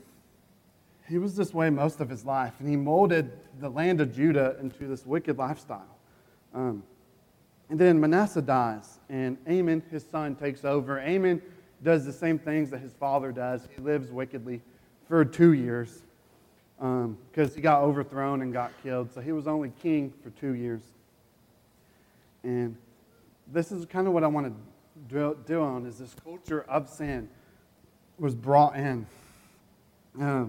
he 1.08 1.18
was 1.18 1.34
this 1.34 1.52
way 1.52 1.70
most 1.70 1.98
of 1.98 2.08
his 2.08 2.24
life. 2.24 2.52
And 2.60 2.68
he 2.68 2.76
molded 2.76 3.32
the 3.58 3.68
land 3.68 4.00
of 4.00 4.14
Judah 4.14 4.54
into 4.60 4.86
this 4.86 5.04
wicked 5.04 5.38
lifestyle. 5.38 5.98
Um, 6.54 6.84
and 7.68 7.80
then 7.80 7.98
Manasseh 7.98 8.42
dies, 8.42 9.00
and 9.08 9.38
Amon, 9.48 9.82
his 9.90 10.06
son, 10.08 10.36
takes 10.36 10.64
over. 10.64 11.00
Amon 11.00 11.42
does 11.84 12.04
the 12.04 12.12
same 12.12 12.38
things 12.38 12.70
that 12.70 12.80
his 12.80 12.94
father 12.94 13.30
does. 13.30 13.68
He 13.74 13.80
lives 13.80 14.10
wickedly 14.10 14.62
for 15.06 15.24
two 15.24 15.52
years 15.52 16.02
because 16.78 17.50
um, 17.50 17.54
he 17.54 17.60
got 17.60 17.82
overthrown 17.82 18.42
and 18.42 18.52
got 18.52 18.72
killed. 18.82 19.12
So 19.12 19.20
he 19.20 19.32
was 19.32 19.46
only 19.46 19.70
king 19.80 20.12
for 20.22 20.30
two 20.30 20.54
years. 20.54 20.82
And 22.42 22.76
this 23.52 23.70
is 23.70 23.86
kind 23.86 24.06
of 24.06 24.12
what 24.12 24.24
I 24.24 24.26
want 24.26 24.46
to 25.08 25.36
do 25.46 25.62
on 25.62 25.86
is 25.86 25.98
this 25.98 26.14
culture 26.24 26.62
of 26.62 26.88
sin 26.88 27.28
was 28.18 28.34
brought 28.34 28.76
in. 28.76 29.06
Uh, 30.20 30.46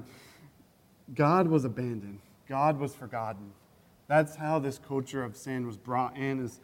God 1.13 1.47
was 1.47 1.65
abandoned. 1.65 2.19
God 2.47 2.79
was 2.79 2.93
forgotten. 2.93 3.51
That's 4.07 4.35
how 4.35 4.59
this 4.59 4.79
culture 4.79 5.23
of 5.23 5.35
sin 5.35 5.65
was 5.65 5.77
brought 5.77 6.15
in. 6.15 6.43
Is 6.43 6.59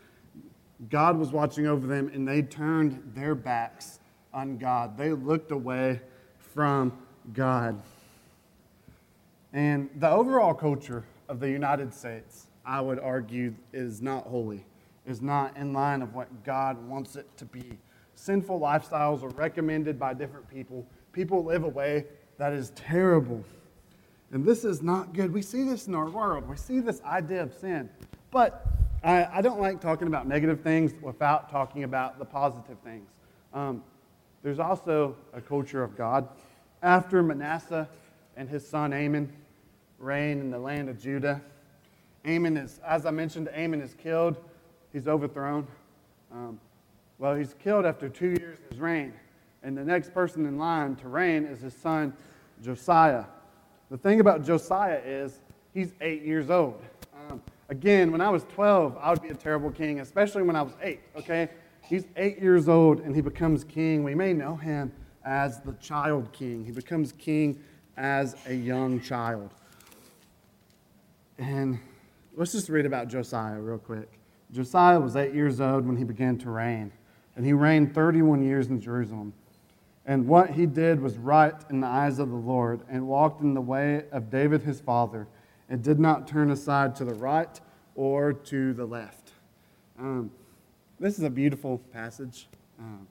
God 0.90 1.18
was 1.18 1.32
watching 1.32 1.68
over 1.68 1.88
them, 1.88 2.10
and 2.14 2.28
they 2.28 2.42
turned 2.42 3.14
their 3.16 3.36
backs 3.36 4.00
on 4.34 4.58
God. 4.58 4.98
They 4.98 5.12
looked 5.12 5.52
away 5.52 6.02
from 6.54 6.98
God. 7.34 7.82
And 9.54 9.90
the 9.98 10.10
overall 10.10 10.54
culture 10.54 11.04
of 11.28 11.40
the 11.40 11.50
United 11.50 11.94
States, 11.94 12.48
I 12.66 12.82
would 12.82 13.00
argue, 13.00 13.54
is 13.74 14.02
not 14.02 14.26
holy, 14.26 14.66
is 15.06 15.22
not 15.22 15.56
in 15.58 15.74
line 15.74 16.02
of 16.02 16.14
what 16.14 16.44
God 16.44 16.78
wants 16.88 17.16
it 17.16 17.28
to 17.38 17.46
be. 17.46 17.78
Sinful 18.16 18.60
lifestyles 18.60 19.24
are 19.24 19.30
recommended 19.30 20.00
by 20.00 20.14
different 20.14 20.50
people. 20.50 20.86
People 21.12 21.44
live 21.44 21.64
a 21.64 21.70
way 21.70 22.06
that 22.38 22.54
is 22.54 22.72
terrible. 22.72 23.44
And 24.32 24.46
this 24.46 24.64
is 24.64 24.82
not 24.82 25.14
good. 25.14 25.34
We 25.34 25.42
see 25.42 25.64
this 25.64 25.88
in 25.88 25.96
our 25.96 26.10
world. 26.10 26.48
We 26.48 26.56
see 26.56 26.80
this 26.80 27.02
idea 27.02 27.44
of 27.44 27.54
sin. 27.54 27.90
But 28.32 28.66
I, 29.04 29.26
I 29.26 29.42
don't 29.42 29.60
like 29.60 29.82
talking 29.82 30.08
about 30.08 30.28
negative 30.28 30.62
things 30.62 30.94
without 31.02 31.50
talking 31.50 31.84
about 31.84 32.20
the 32.20 32.26
positive 32.26 32.78
things. 32.84 33.10
Um, 33.54 33.84
there's 34.44 34.60
also 34.60 35.16
a 35.34 35.42
culture 35.42 35.84
of 35.84 35.96
God. 35.96 36.28
After 36.82 37.22
Manasseh 37.22 37.88
and 38.36 38.50
his 38.50 38.68
son 38.68 38.94
Amon 38.94 39.32
reign 40.02 40.40
in 40.40 40.50
the 40.50 40.60
land 40.60 40.90
of 40.90 41.00
Judah. 41.00 41.42
Amon 42.28 42.58
is, 42.58 42.80
as 42.86 43.06
I 43.06 43.12
mentioned, 43.12 43.50
Amon 43.56 43.82
is 43.82 43.94
killed. 43.94 44.36
He's 44.92 45.08
overthrown. 45.08 45.68
Um, 46.32 46.60
well, 47.18 47.36
he's 47.36 47.54
killed 47.64 47.86
after 47.86 48.10
two 48.10 48.30
years 48.30 48.58
of 48.60 48.70
his 48.72 48.80
reign. 48.80 49.14
And 49.64 49.78
the 49.78 49.84
next 49.84 50.14
person 50.14 50.46
in 50.46 50.58
line 50.58 50.96
to 50.98 51.08
reign 51.08 51.46
is 51.46 51.62
his 51.62 51.74
son, 51.74 52.14
Josiah. 52.64 53.26
The 53.92 53.98
thing 53.98 54.20
about 54.20 54.44
Josiah 54.44 55.02
is 55.06 55.40
he's 55.74 55.94
eight 56.02 56.24
years 56.24 56.50
old. 56.50 56.82
Um, 57.30 57.42
again, 57.70 58.12
when 58.12 58.22
I 58.22 58.30
was 58.30 58.44
12, 58.46 58.98
I 59.00 59.12
would 59.12 59.22
be 59.22 59.30
a 59.30 59.36
terrible 59.36 59.70
king, 59.70 60.00
especially 60.00 60.42
when 60.44 60.56
I 60.56 60.64
was 60.64 60.74
eight, 60.82 61.02
okay? 61.16 61.50
He's 61.92 62.06
eight 62.16 62.40
years 62.40 62.70
old 62.70 63.02
and 63.02 63.14
he 63.14 63.20
becomes 63.20 63.66
king. 63.66 64.06
We 64.06 64.16
may 64.16 64.32
know 64.32 64.56
him 64.56 64.94
as 65.26 65.60
the 65.60 65.74
child 65.74 66.32
king. 66.32 66.64
He 66.64 66.72
becomes 66.72 67.12
king 67.12 67.62
as 67.98 68.34
a 68.48 68.54
young 68.54 69.02
child. 69.02 69.54
And 71.38 71.80
let's 72.34 72.54
just 72.54 72.70
read 72.70 72.86
about 72.86 73.10
Josiah 73.10 73.60
real 73.60 73.78
quick. 73.78 74.10
Josiah 74.54 75.02
was 75.02 75.18
eight 75.18 75.34
years 75.34 75.60
old 75.60 75.86
when 75.86 75.98
he 75.98 76.06
began 76.06 76.38
to 76.38 76.50
reign, 76.50 76.94
and 77.36 77.46
he 77.46 77.52
reigned 77.52 77.94
31 77.94 78.42
years 78.42 78.68
in 78.68 78.80
Jerusalem. 78.80 79.34
And 80.06 80.30
what 80.30 80.52
he 80.52 80.66
did 80.66 81.02
was 81.02 81.18
right 81.18 81.56
in 81.70 81.82
the 81.82 81.88
eyes 81.88 82.20
of 82.20 82.30
the 82.30 82.38
Lord, 82.38 82.84
and 82.90 83.06
walked 83.06 83.42
in 83.42 83.54
the 83.54 83.60
way 83.60 84.06
of 84.14 84.30
David 84.30 84.62
his 84.62 84.80
father, 84.80 85.28
and 85.68 85.84
did 85.84 86.00
not 86.00 86.26
turn 86.26 86.52
aside 86.52 86.96
to 86.96 87.06
the 87.06 87.16
right 87.16 87.60
or 87.96 88.32
to 88.32 88.72
the 88.72 88.86
left. 88.86 89.32
Um, 90.00 90.32
this 91.02 91.18
is 91.18 91.24
a 91.24 91.30
beautiful 91.30 91.80
passage. 91.92 92.48
Um, 92.80 93.08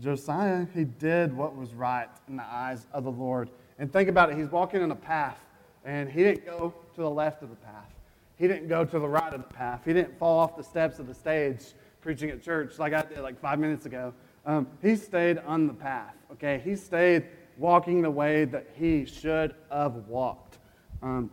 Josiah, 0.00 0.66
he 0.74 0.84
did 0.84 1.34
what 1.34 1.56
was 1.56 1.72
right 1.72 2.08
in 2.28 2.36
the 2.36 2.44
eyes 2.44 2.88
of 2.92 3.04
the 3.04 3.12
Lord. 3.12 3.50
And 3.78 3.92
think 3.92 4.08
about 4.08 4.30
it, 4.30 4.36
he's 4.36 4.50
walking 4.50 4.82
on 4.82 4.90
a 4.90 4.96
path, 4.96 5.38
and 5.84 6.10
he 6.10 6.24
didn't 6.24 6.44
go 6.44 6.74
to 6.94 7.00
the 7.00 7.10
left 7.10 7.42
of 7.42 7.50
the 7.50 7.56
path. 7.56 7.94
He 8.36 8.48
didn't 8.48 8.66
go 8.66 8.84
to 8.84 8.98
the 8.98 9.08
right 9.08 9.32
of 9.32 9.48
the 9.48 9.54
path. 9.54 9.82
He 9.84 9.92
didn't 9.92 10.18
fall 10.18 10.40
off 10.40 10.56
the 10.56 10.64
steps 10.64 10.98
of 10.98 11.06
the 11.06 11.14
stage 11.14 11.74
preaching 12.00 12.30
at 12.30 12.42
church 12.42 12.80
like 12.80 12.92
I 12.92 13.02
did 13.02 13.20
like 13.20 13.40
five 13.40 13.60
minutes 13.60 13.86
ago. 13.86 14.12
Um, 14.44 14.66
he 14.82 14.96
stayed 14.96 15.38
on 15.38 15.68
the 15.68 15.72
path, 15.72 16.16
okay? 16.32 16.60
He 16.64 16.74
stayed 16.74 17.26
walking 17.56 18.02
the 18.02 18.10
way 18.10 18.44
that 18.46 18.66
he 18.74 19.04
should 19.04 19.54
have 19.70 19.94
walked. 20.08 20.58
Um, 21.00 21.30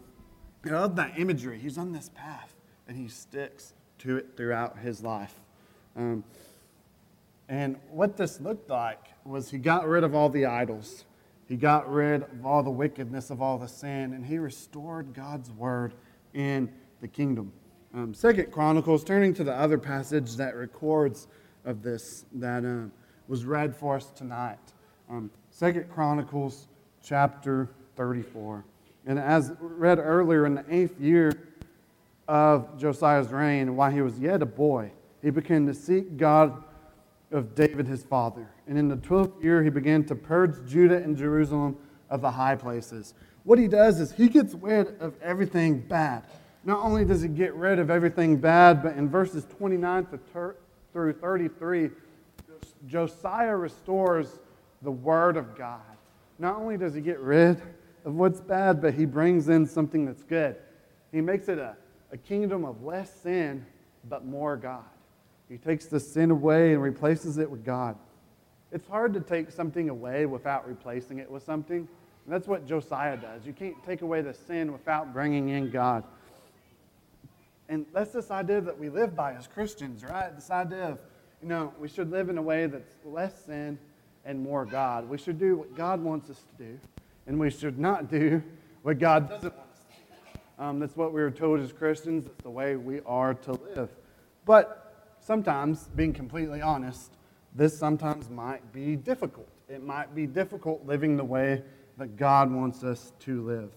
I 0.63 0.69
love 0.69 0.95
that 0.97 1.17
imagery. 1.17 1.57
He's 1.57 1.79
on 1.79 1.91
this 1.91 2.09
path 2.13 2.53
and 2.87 2.95
he 2.95 3.07
sticks 3.07 3.73
to 3.99 4.17
it 4.17 4.37
throughout 4.37 4.77
his 4.77 5.01
life. 5.01 5.41
Um, 5.95 6.23
and 7.49 7.77
what 7.89 8.15
this 8.15 8.39
looked 8.39 8.69
like 8.69 9.07
was 9.25 9.51
he 9.51 9.57
got 9.57 9.87
rid 9.87 10.03
of 10.03 10.15
all 10.15 10.29
the 10.29 10.45
idols. 10.45 11.05
He 11.47 11.57
got 11.57 11.91
rid 11.91 12.23
of 12.23 12.45
all 12.45 12.63
the 12.63 12.71
wickedness 12.71 13.29
of 13.29 13.41
all 13.41 13.57
the 13.57 13.67
sin, 13.67 14.13
and 14.13 14.25
he 14.25 14.37
restored 14.37 15.13
God's 15.13 15.51
word 15.51 15.93
in 16.33 16.71
the 17.01 17.07
kingdom. 17.07 17.51
Um, 17.93 18.13
Second 18.13 18.51
Chronicles, 18.51 19.03
turning 19.03 19.33
to 19.33 19.43
the 19.43 19.53
other 19.53 19.77
passage 19.77 20.37
that 20.37 20.55
records 20.55 21.27
of 21.65 21.83
this 21.83 22.25
that 22.35 22.63
uh, 22.63 22.89
was 23.27 23.43
read 23.43 23.75
for 23.75 23.97
us 23.97 24.11
tonight. 24.11 24.59
Um, 25.09 25.29
Second 25.49 25.89
Chronicles 25.89 26.69
chapter 27.03 27.69
34. 27.97 28.63
And 29.05 29.19
as 29.19 29.51
read 29.59 29.99
earlier, 29.99 30.45
in 30.45 30.55
the 30.55 30.65
eighth 30.69 30.99
year 31.01 31.33
of 32.27 32.77
Josiah's 32.77 33.29
reign, 33.29 33.75
while 33.75 33.91
he 33.91 34.01
was 34.01 34.17
yet 34.17 34.41
a 34.41 34.45
boy, 34.45 34.91
he 35.21 35.29
began 35.29 35.65
to 35.67 35.73
seek 35.73 36.17
God 36.17 36.63
of 37.31 37.55
David 37.55 37.87
his 37.87 38.03
father. 38.03 38.49
And 38.67 38.77
in 38.77 38.87
the 38.87 38.97
twelfth 38.97 39.43
year, 39.43 39.63
he 39.63 39.69
began 39.69 40.03
to 40.05 40.15
purge 40.15 40.69
Judah 40.69 40.97
and 40.97 41.15
Jerusalem 41.15 41.77
of 42.09 42.21
the 42.21 42.31
high 42.31 42.55
places. 42.55 43.13
What 43.43 43.57
he 43.57 43.67
does 43.67 43.99
is 43.99 44.11
he 44.11 44.27
gets 44.27 44.53
rid 44.55 44.99
of 44.99 45.13
everything 45.21 45.79
bad. 45.79 46.23
Not 46.63 46.79
only 46.83 47.05
does 47.05 47.21
he 47.21 47.27
get 47.27 47.53
rid 47.55 47.79
of 47.79 47.89
everything 47.89 48.37
bad, 48.37 48.83
but 48.83 48.95
in 48.95 49.09
verses 49.09 49.45
29 49.57 50.07
through 50.93 51.13
33, 51.13 51.89
Josiah 52.87 53.55
restores 53.55 54.39
the 54.81 54.91
word 54.91 55.37
of 55.37 55.55
God. 55.55 55.81
Not 56.37 56.57
only 56.57 56.77
does 56.77 56.93
he 56.93 57.01
get 57.01 57.19
rid 57.19 57.61
of 58.05 58.15
what's 58.15 58.41
bad, 58.41 58.81
but 58.81 58.93
he 58.93 59.05
brings 59.05 59.49
in 59.49 59.65
something 59.65 60.05
that's 60.05 60.23
good. 60.23 60.55
He 61.11 61.21
makes 61.21 61.47
it 61.49 61.57
a, 61.57 61.75
a 62.11 62.17
kingdom 62.17 62.65
of 62.65 62.83
less 62.83 63.11
sin, 63.21 63.65
but 64.09 64.25
more 64.25 64.57
God. 64.57 64.83
He 65.51 65.57
takes 65.57 65.85
the 65.87 65.99
sin 65.99 66.31
away 66.31 66.71
and 66.71 66.81
replaces 66.81 67.37
it 67.37 67.51
with 67.51 67.65
God. 67.65 67.97
It's 68.71 68.87
hard 68.87 69.13
to 69.15 69.19
take 69.19 69.51
something 69.51 69.89
away 69.89 70.25
without 70.25 70.65
replacing 70.65 71.17
it 71.17 71.29
with 71.29 71.43
something. 71.43 71.79
And 71.79 72.33
that's 72.33 72.47
what 72.47 72.65
Josiah 72.65 73.17
does. 73.17 73.45
You 73.45 73.51
can't 73.51 73.75
take 73.85 74.01
away 74.01 74.21
the 74.21 74.33
sin 74.33 74.71
without 74.71 75.11
bringing 75.11 75.49
in 75.49 75.69
God. 75.69 76.05
And 77.67 77.85
that's 77.93 78.11
this 78.11 78.31
idea 78.31 78.61
that 78.61 78.79
we 78.79 78.87
live 78.87 79.13
by 79.13 79.33
as 79.33 79.45
Christians, 79.45 80.05
right? 80.05 80.33
This 80.33 80.49
idea 80.49 80.87
of, 80.87 80.99
you 81.41 81.49
know, 81.49 81.73
we 81.81 81.89
should 81.89 82.11
live 82.11 82.29
in 82.29 82.37
a 82.37 82.41
way 82.41 82.67
that's 82.67 82.95
less 83.03 83.43
sin 83.43 83.77
and 84.23 84.39
more 84.39 84.63
God. 84.63 85.09
We 85.09 85.17
should 85.17 85.37
do 85.37 85.57
what 85.57 85.75
God 85.75 86.01
wants 86.01 86.29
us 86.29 86.37
to 86.57 86.63
do, 86.63 86.79
and 87.27 87.37
we 87.37 87.49
should 87.49 87.77
not 87.77 88.09
do 88.09 88.41
what 88.83 88.99
God 88.99 89.27
doesn't 89.27 89.53
want 89.53 89.69
us 89.73 89.79
to 89.79 90.33
do. 90.33 90.63
Um, 90.63 90.79
that's 90.79 90.95
what 90.95 91.11
we 91.11 91.19
were 91.21 91.31
told 91.31 91.59
as 91.59 91.73
Christians. 91.73 92.23
That's 92.23 92.43
the 92.43 92.49
way 92.49 92.77
we 92.77 93.01
are 93.05 93.33
to 93.33 93.51
live. 93.51 93.89
But 94.45 94.80
sometimes, 95.21 95.87
being 95.95 96.13
completely 96.13 96.61
honest, 96.61 97.13
this 97.55 97.77
sometimes 97.77 98.29
might 98.29 98.73
be 98.73 98.95
difficult. 98.95 99.47
It 99.69 99.83
might 99.83 100.13
be 100.13 100.27
difficult 100.27 100.85
living 100.85 101.15
the 101.15 101.23
way 101.23 101.63
that 101.97 102.17
God 102.17 102.51
wants 102.51 102.83
us 102.83 103.13
to 103.21 103.41
live. 103.41 103.71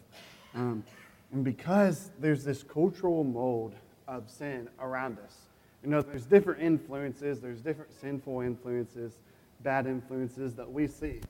Um, 0.55 0.85
and 1.33 1.45
because 1.45 2.11
there's 2.19 2.45
this 2.45 2.63
cultural 2.63 3.25
mold 3.25 3.75
of 4.09 4.31
sin 4.31 4.69
around 4.81 5.19
us, 5.19 5.37
you 5.83 5.91
know, 5.91 6.01
there's 6.01 6.25
different 6.25 6.63
influences, 6.63 7.41
there's 7.41 7.61
different 7.61 7.93
sinful 7.93 8.41
influences, 8.41 9.19
bad 9.63 9.87
influences 9.87 10.55
that 10.55 10.71
we 10.71 10.87
see. 10.87 11.21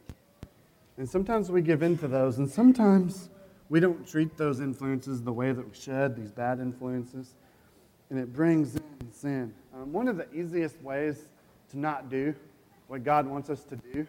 And 0.97 1.09
sometimes 1.09 1.51
we 1.51 1.61
give 1.61 1.83
in 1.83 1.99
to 1.99 2.09
those, 2.09 2.39
and 2.39 2.49
sometimes 2.49 3.31
we 3.69 3.81
don't 3.81 4.07
treat 4.07 4.37
those 4.37 4.61
influences 4.61 5.23
the 5.23 5.33
way 5.33 5.53
that 5.53 5.67
we 5.67 5.75
should, 5.75 6.15
these 6.15 6.31
bad 6.31 6.61
influences, 6.61 7.35
and 8.11 8.19
it 8.19 8.33
brings 8.33 8.77
in 8.77 9.11
sin. 9.11 9.53
Um, 9.85 9.93
one 9.93 10.09
of 10.09 10.17
the 10.17 10.33
easiest 10.33 10.81
ways 10.81 11.29
to 11.71 11.79
not 11.79 12.09
do 12.09 12.35
what 12.89 13.05
God 13.05 13.27
wants 13.27 13.51
us 13.51 13.65
to 13.65 13.77
do 13.77 14.07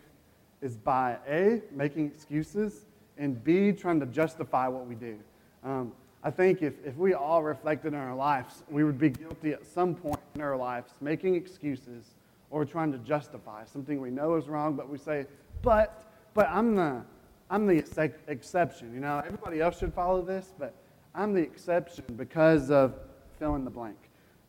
is 0.61 0.77
by 0.77 1.17
A, 1.27 1.61
making 1.71 2.05
excuses, 2.07 2.85
and 3.17 3.43
B, 3.43 3.71
trying 3.73 3.99
to 3.99 4.05
justify 4.05 4.67
what 4.67 4.87
we 4.87 4.95
do. 4.95 5.17
Um, 5.63 5.91
I 6.23 6.31
think 6.31 6.61
if, 6.61 6.73
if 6.85 6.95
we 6.95 7.13
all 7.13 7.43
reflected 7.43 7.93
on 7.93 7.99
our 7.99 8.15
lives, 8.15 8.63
we 8.69 8.83
would 8.83 8.97
be 8.97 9.09
guilty 9.09 9.51
at 9.51 9.65
some 9.65 9.95
point 9.95 10.19
in 10.35 10.41
our 10.41 10.55
lives 10.55 10.93
making 11.01 11.35
excuses 11.35 12.15
or 12.49 12.63
trying 12.63 12.91
to 12.93 12.97
justify 12.99 13.65
something 13.65 13.99
we 13.99 14.09
know 14.09 14.35
is 14.35 14.47
wrong, 14.47 14.75
but 14.75 14.89
we 14.89 14.97
say, 14.97 15.25
but, 15.61 16.05
but 16.33 16.47
I'm 16.49 16.75
the, 16.75 17.01
I'm 17.49 17.67
the 17.67 17.77
ex- 17.77 18.17
exception. 18.27 18.93
You 18.93 19.01
know, 19.01 19.21
everybody 19.25 19.59
else 19.59 19.79
should 19.79 19.93
follow 19.93 20.21
this, 20.21 20.53
but 20.57 20.73
I'm 21.13 21.33
the 21.33 21.41
exception 21.41 22.05
because 22.15 22.71
of 22.71 22.95
fill 23.39 23.55
in 23.55 23.65
the 23.65 23.71
blank. 23.71 23.97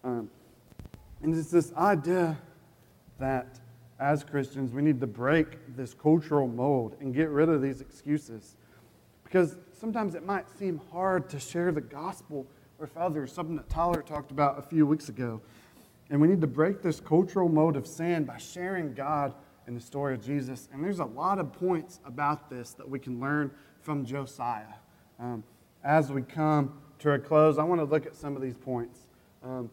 Um, 0.05 0.31
and 1.22 1.35
it's 1.35 1.50
this 1.50 1.72
idea 1.74 2.38
that 3.18 3.59
as 3.98 4.24
Christians, 4.24 4.72
we 4.72 4.83
need 4.83 5.00
to 5.00 5.07
break 5.07 5.76
this 5.76 5.94
cultural 5.94 6.46
mold 6.46 6.96
and 7.00 7.14
get 7.14 7.31
rid 7.31 7.48
of 7.48 7.62
these 7.62 7.81
excuses. 7.81 8.57
Because 9.24 9.57
sometimes 9.72 10.14
it 10.14 10.24
might 10.24 10.46
seem 10.59 10.81
hard 10.92 11.29
to 11.31 11.40
share 11.40 11.72
the 11.72 11.81
gospel 11.81 12.46
with 12.79 12.94
others, 12.96 13.33
something 13.33 13.57
that 13.57 13.68
Tyler 13.68 14.02
talked 14.02 14.31
about 14.31 14.59
a 14.59 14.62
few 14.62 14.87
weeks 14.87 15.09
ago. 15.09 15.40
And 16.11 16.20
we 16.20 16.29
need 16.29 16.42
to 16.42 16.46
break 16.46 16.83
this 16.83 17.00
cultural 17.00 17.48
mode 17.48 17.76
of 17.76 17.87
sin 17.87 18.24
by 18.24 18.37
sharing 18.37 18.92
God 18.94 19.35
and 19.66 19.76
the 19.76 19.81
story 19.81 20.14
of 20.14 20.24
Jesus. 20.24 20.68
And 20.72 20.85
there's 20.85 21.00
a 21.00 21.05
lot 21.05 21.38
of 21.38 21.52
points 21.52 22.00
about 22.05 22.50
this 22.50 22.72
that 22.74 22.88
we 22.88 22.98
can 22.98 23.18
learn 23.18 23.50
from 23.81 24.05
Josiah. 24.05 24.74
Um, 25.18 25.42
as 25.83 26.12
we 26.12 26.22
come 26.22 26.81
to 27.00 27.12
a 27.12 27.18
close, 27.18 27.59
I 27.59 27.64
want 27.64 27.81
to 27.81 27.85
look 27.85 28.07
at 28.07 28.14
some 28.14 28.37
of 28.37 28.42
these 28.42 28.57
points. 28.57 29.00
Um, 29.42 29.70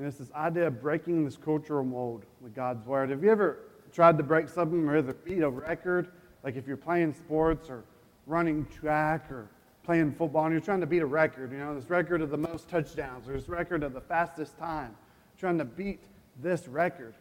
and 0.00 0.08
it's 0.08 0.16
this 0.16 0.32
idea 0.32 0.66
of 0.66 0.80
breaking 0.80 1.26
this 1.26 1.36
cultural 1.36 1.84
mold 1.84 2.24
with 2.40 2.54
God's 2.54 2.86
Word. 2.86 3.10
Have 3.10 3.22
you 3.22 3.30
ever 3.30 3.58
tried 3.92 4.16
to 4.16 4.22
break 4.22 4.48
something 4.48 4.88
or 4.88 4.96
either 4.96 5.12
beat 5.12 5.42
a 5.42 5.48
record? 5.50 6.08
Like 6.42 6.56
if 6.56 6.66
you're 6.66 6.78
playing 6.78 7.12
sports 7.12 7.68
or 7.68 7.84
running 8.26 8.64
track 8.64 9.30
or 9.30 9.50
playing 9.84 10.14
football 10.14 10.46
and 10.46 10.54
you're 10.54 10.62
trying 10.62 10.80
to 10.80 10.86
beat 10.86 11.02
a 11.02 11.06
record, 11.06 11.52
you 11.52 11.58
know, 11.58 11.74
this 11.74 11.90
record 11.90 12.22
of 12.22 12.30
the 12.30 12.38
most 12.38 12.66
touchdowns 12.66 13.28
or 13.28 13.34
this 13.34 13.46
record 13.50 13.82
of 13.82 13.92
the 13.92 14.00
fastest 14.00 14.56
time, 14.56 14.96
trying 15.38 15.58
to 15.58 15.66
beat 15.66 16.00
this 16.40 16.66
record. 16.66 17.12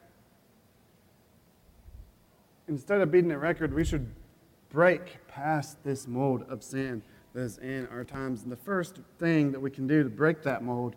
Instead 2.70 3.02
of 3.02 3.12
beating 3.12 3.32
a 3.32 3.38
record, 3.38 3.74
we 3.74 3.84
should 3.84 4.10
break 4.70 5.18
past 5.28 5.84
this 5.84 6.08
mold 6.08 6.46
of 6.48 6.64
sin 6.64 7.02
that 7.34 7.42
is 7.42 7.58
in 7.58 7.90
our 7.92 8.06
times. 8.06 8.44
And 8.44 8.50
the 8.50 8.56
first 8.56 9.00
thing 9.18 9.52
that 9.52 9.60
we 9.60 9.70
can 9.70 9.86
do 9.86 10.02
to 10.02 10.10
break 10.10 10.44
that 10.44 10.64
mold 10.64 10.96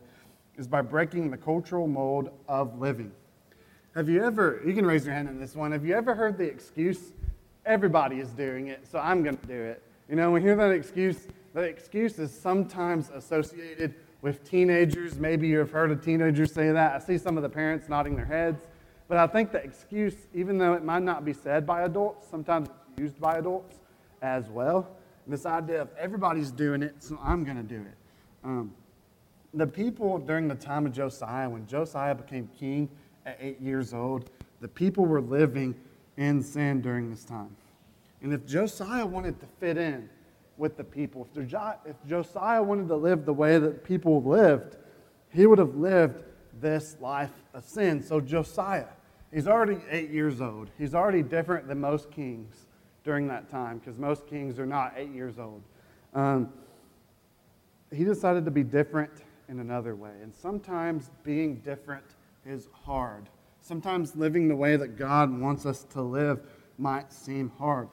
is 0.57 0.67
by 0.67 0.83
breaking 0.83 1.31
the 1.31 1.37
cultural 1.37 1.87
mold 1.87 2.31
of 2.49 2.79
living. 2.79 3.13
Have 3.95 4.09
you 4.09 4.25
ever, 4.25 4.63
you 4.67 4.75
can 4.75 4.87
raise 4.87 5.05
your 5.05 5.15
hand 5.15 5.29
on 5.29 5.39
this 5.39 5.55
one, 5.55 5.73
have 5.73 5.85
you 5.85 5.95
ever 5.95 6.15
heard 6.15 6.39
the 6.39 6.45
excuse, 6.45 7.13
everybody 7.67 8.21
is 8.21 8.31
doing 8.31 8.69
it, 8.69 8.87
so 8.87 8.99
I'm 8.99 9.23
going 9.23 9.37
to 9.37 9.47
do 9.47 9.61
it? 9.61 9.83
You 10.09 10.17
know, 10.17 10.31
we 10.31 10.41
hear 10.41 10.57
that 10.57 10.71
excuse, 10.71 11.29
that 11.55 11.65
excuse 11.65 12.19
is 12.19 12.33
sometimes 12.33 13.11
associated 13.11 13.95
with 14.23 14.49
teenagers. 14.49 15.19
Maybe 15.19 15.49
you've 15.49 15.71
heard 15.71 15.91
a 15.91 15.97
teenager 15.97 16.47
say 16.47 16.71
that. 16.71 16.95
I 16.95 16.99
see 17.05 17.19
some 17.19 17.37
of 17.37 17.43
the 17.43 17.49
parents 17.49 17.89
nodding 17.89 18.17
their 18.17 18.25
heads. 18.25 18.67
But 19.09 19.19
I 19.19 19.27
think 19.27 19.53
the 19.53 19.59
excuse, 19.59 20.15
even 20.33 20.57
though 20.57 20.73
it 20.73 20.85
might 20.85 21.03
not 21.03 21.25
be 21.25 21.33
said 21.33 21.67
by 21.67 21.83
adults, 21.83 22.29
sometimes 22.31 22.69
it's 22.69 23.01
used 23.01 23.21
by 23.21 23.39
adults 23.39 23.77
as 24.23 24.49
well. 24.49 24.89
This 25.27 25.45
idea 25.45 25.83
of 25.83 25.89
everybody's 25.99 26.51
doing 26.51 26.83
it, 26.83 26.95
so 27.01 27.19
I'm 27.23 27.45
going 27.45 27.57
to 27.57 27.63
do 27.63 27.81
it. 27.81 27.97
Um, 28.45 28.73
the 29.55 29.67
people 29.67 30.19
during 30.19 30.49
the 30.49 30.55
time 30.55 30.87
of 30.87 30.93
Josiah, 30.93 31.49
when 31.49 31.67
Josiah 31.67 32.15
became 32.15 32.49
king 32.59 32.89
at 33.27 33.37
eight 33.41 33.61
years 33.61 33.93
old, 33.93 34.31
the 34.61 34.69
people 34.69 35.05
were 35.05 35.21
living 35.21 35.75
in 36.17 36.43
sin 36.43 36.81
during 36.81 37.11
this 37.11 37.25
time. 37.25 37.55
And 38.23 38.33
if 38.33 38.47
Josiah 38.47 39.05
wanted 39.05 39.41
to 39.41 39.47
fit 39.59 39.77
in 39.77 40.09
with 40.57 40.77
the 40.77 40.85
people, 40.85 41.29
if 41.35 41.97
Josiah 42.07 42.63
wanted 42.63 42.89
to 42.89 42.97
live 42.97 43.25
the 43.25 43.33
way 43.33 43.59
that 43.59 43.85
people 43.85 44.23
lived, 44.23 44.77
he 45.31 45.47
would 45.47 45.59
have 45.59 45.75
lived 45.75 46.25
this 46.61 46.97
life 47.01 47.33
of 47.55 47.65
sin. 47.65 48.03
So 48.03 48.21
Josiah, 48.21 48.87
he's 49.33 49.49
already 49.49 49.79
eight 49.91 50.11
years 50.11 50.41
old. 50.41 50.71
He's 50.79 50.95
already 50.95 51.23
different 51.23 51.67
than 51.67 51.81
most 51.81 52.11
kings 52.11 52.67
during 53.05 53.27
that 53.29 53.51
time 53.51 53.79
because 53.79 53.99
most 53.99 54.27
kings 54.27 54.59
are 54.59 54.67
not 54.67 54.95
eight 54.97 55.11
years 55.11 55.39
old. 55.39 55.63
Um, 56.15 56.53
he 57.91 58.05
decided 58.05 58.45
to 58.45 58.51
be 58.51 58.63
different 58.63 59.11
in 59.49 59.61
another 59.61 59.95
way. 59.95 60.13
And 60.23 60.35
sometimes 60.35 61.11
being 61.25 61.57
different 61.57 62.05
is 62.47 62.69
hard. 62.85 63.29
Sometimes 63.61 64.17
living 64.17 64.49
the 64.49 64.57
way 64.57 64.77
that 64.77 64.97
God 64.97 65.39
wants 65.39 65.67
us 65.67 65.85
to 65.91 66.03
live 66.03 66.41
might 66.79 67.13
seem 67.13 67.53
hard. 67.59 67.89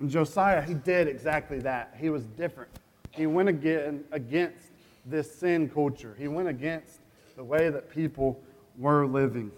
And 0.00 0.10
Josiah, 0.10 0.62
he 0.62 0.74
did 0.74 1.06
exactly 1.06 1.60
that. 1.60 1.94
He 1.98 2.10
was 2.10 2.24
different. 2.24 2.70
He 3.12 3.26
went 3.26 3.48
again 3.48 4.04
against 4.10 4.70
this 5.06 5.32
sin 5.32 5.68
culture. 5.68 6.16
He 6.18 6.26
went 6.26 6.48
against 6.48 6.98
the 7.36 7.44
way 7.44 7.70
that 7.70 7.90
people 7.90 8.40
were 8.76 9.06
living. 9.06 9.52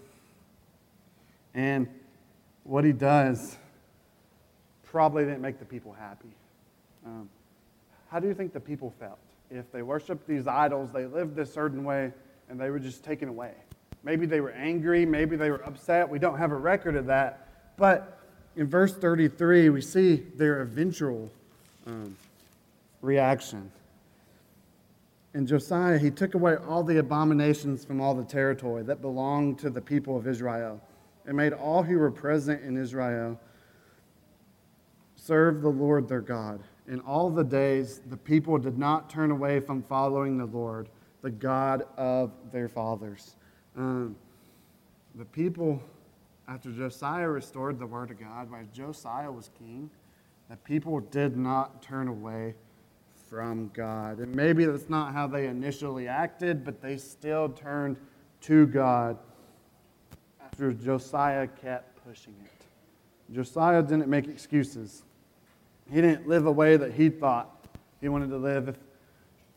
And 1.55 1.87
what 2.63 2.83
he 2.83 2.91
does 2.91 3.57
probably 4.83 5.25
didn't 5.25 5.41
make 5.41 5.59
the 5.59 5.65
people 5.65 5.93
happy. 5.93 6.29
Um, 7.05 7.29
how 8.09 8.19
do 8.19 8.27
you 8.27 8.33
think 8.33 8.53
the 8.53 8.59
people 8.59 8.93
felt? 8.99 9.19
If 9.49 9.71
they 9.71 9.81
worshiped 9.81 10.27
these 10.27 10.47
idols, 10.47 10.91
they 10.91 11.05
lived 11.05 11.37
a 11.39 11.45
certain 11.45 11.83
way, 11.83 12.11
and 12.49 12.59
they 12.59 12.69
were 12.69 12.79
just 12.79 13.03
taken 13.03 13.29
away. 13.29 13.53
Maybe 14.03 14.25
they 14.25 14.41
were 14.41 14.51
angry, 14.51 15.05
maybe 15.05 15.35
they 15.35 15.49
were 15.49 15.63
upset. 15.65 16.09
We 16.09 16.19
don't 16.19 16.37
have 16.37 16.51
a 16.51 16.57
record 16.57 16.95
of 16.95 17.05
that. 17.07 17.47
But 17.77 18.19
in 18.55 18.67
verse 18.67 18.95
33, 18.95 19.69
we 19.69 19.81
see 19.81 20.23
their 20.35 20.61
eventual 20.61 21.29
um, 21.85 22.15
reaction. 23.01 23.71
And 25.33 25.47
Josiah, 25.47 25.99
he 25.99 26.09
took 26.09 26.33
away 26.33 26.55
all 26.55 26.83
the 26.83 26.97
abominations 26.97 27.85
from 27.85 28.01
all 28.01 28.15
the 28.15 28.23
territory 28.23 28.83
that 28.83 29.01
belonged 29.01 29.59
to 29.59 29.69
the 29.69 29.81
people 29.81 30.17
of 30.17 30.25
Israel 30.25 30.81
and 31.25 31.37
made 31.37 31.53
all 31.53 31.83
who 31.83 31.99
were 31.99 32.09
present 32.09 32.63
in 32.63 32.77
Israel 32.77 33.39
serve 35.15 35.61
the 35.61 35.69
Lord 35.69 36.07
their 36.07 36.21
God. 36.21 36.61
In 36.87 36.99
all 37.01 37.29
the 37.29 37.43
days, 37.43 38.01
the 38.09 38.17
people 38.17 38.57
did 38.57 38.77
not 38.77 39.09
turn 39.09 39.31
away 39.31 39.59
from 39.59 39.83
following 39.83 40.37
the 40.37 40.45
Lord, 40.45 40.89
the 41.21 41.29
God 41.29 41.83
of 41.97 42.31
their 42.51 42.69
fathers. 42.69 43.35
Um, 43.75 44.15
the 45.15 45.25
people, 45.25 45.81
after 46.47 46.71
Josiah 46.71 47.27
restored 47.27 47.77
the 47.79 47.85
word 47.85 48.11
of 48.11 48.19
God, 48.19 48.49
while 48.49 48.65
Josiah 48.73 49.31
was 49.31 49.49
king, 49.59 49.89
the 50.49 50.55
people 50.57 51.01
did 51.01 51.35
not 51.35 51.81
turn 51.81 52.07
away 52.07 52.55
from 53.29 53.69
God. 53.73 54.19
And 54.19 54.33
maybe 54.33 54.63
that's 54.65 54.89
not 54.89 55.13
how 55.13 55.27
they 55.27 55.47
initially 55.47 56.07
acted, 56.07 56.63
but 56.63 56.81
they 56.81 56.97
still 56.97 57.49
turned 57.49 57.97
to 58.41 58.65
God 58.67 59.17
after 60.41 60.71
Josiah 60.71 61.47
kept 61.47 62.03
pushing 62.07 62.35
it. 62.45 63.33
Josiah 63.33 63.83
didn't 63.83 64.07
make 64.07 64.27
excuses. 64.27 65.03
He 65.91 66.01
didn't 66.01 66.27
live 66.27 66.45
a 66.45 66.51
way 66.51 66.77
that 66.77 66.93
he 66.93 67.09
thought 67.09 67.65
he 68.01 68.09
wanted 68.09 68.29
to 68.29 68.37
live. 68.37 68.77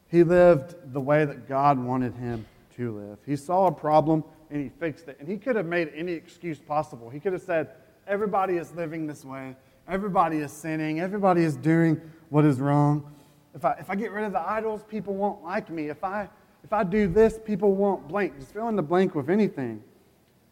He 0.08 0.22
lived 0.24 0.92
the 0.92 1.00
way 1.00 1.24
that 1.24 1.48
God 1.48 1.78
wanted 1.78 2.14
him 2.14 2.46
to 2.76 2.96
live. 2.96 3.18
He 3.26 3.36
saw 3.36 3.66
a 3.66 3.72
problem 3.72 4.24
and 4.50 4.62
he 4.62 4.68
fixed 4.68 5.08
it. 5.08 5.16
And 5.20 5.28
he 5.28 5.36
could 5.36 5.56
have 5.56 5.66
made 5.66 5.92
any 5.94 6.12
excuse 6.12 6.58
possible. 6.58 7.10
He 7.10 7.20
could 7.20 7.32
have 7.32 7.42
said, 7.42 7.70
Everybody 8.06 8.56
is 8.56 8.72
living 8.72 9.06
this 9.06 9.24
way. 9.24 9.54
Everybody 9.88 10.38
is 10.38 10.50
sinning. 10.50 11.00
Everybody 11.00 11.44
is 11.44 11.56
doing 11.56 12.00
what 12.28 12.44
is 12.44 12.60
wrong. 12.60 13.12
If 13.54 13.64
I, 13.64 13.72
if 13.74 13.90
I 13.90 13.94
get 13.94 14.10
rid 14.10 14.24
of 14.24 14.32
the 14.32 14.40
idols, 14.40 14.82
people 14.88 15.14
won't 15.14 15.44
like 15.44 15.70
me. 15.70 15.88
If 15.88 16.02
I, 16.02 16.28
if 16.64 16.72
I 16.72 16.82
do 16.82 17.06
this, 17.06 17.38
people 17.38 17.74
won't 17.74 18.08
blank. 18.08 18.38
Just 18.38 18.52
fill 18.52 18.68
in 18.68 18.76
the 18.76 18.82
blank 18.82 19.14
with 19.14 19.30
anything. 19.30 19.82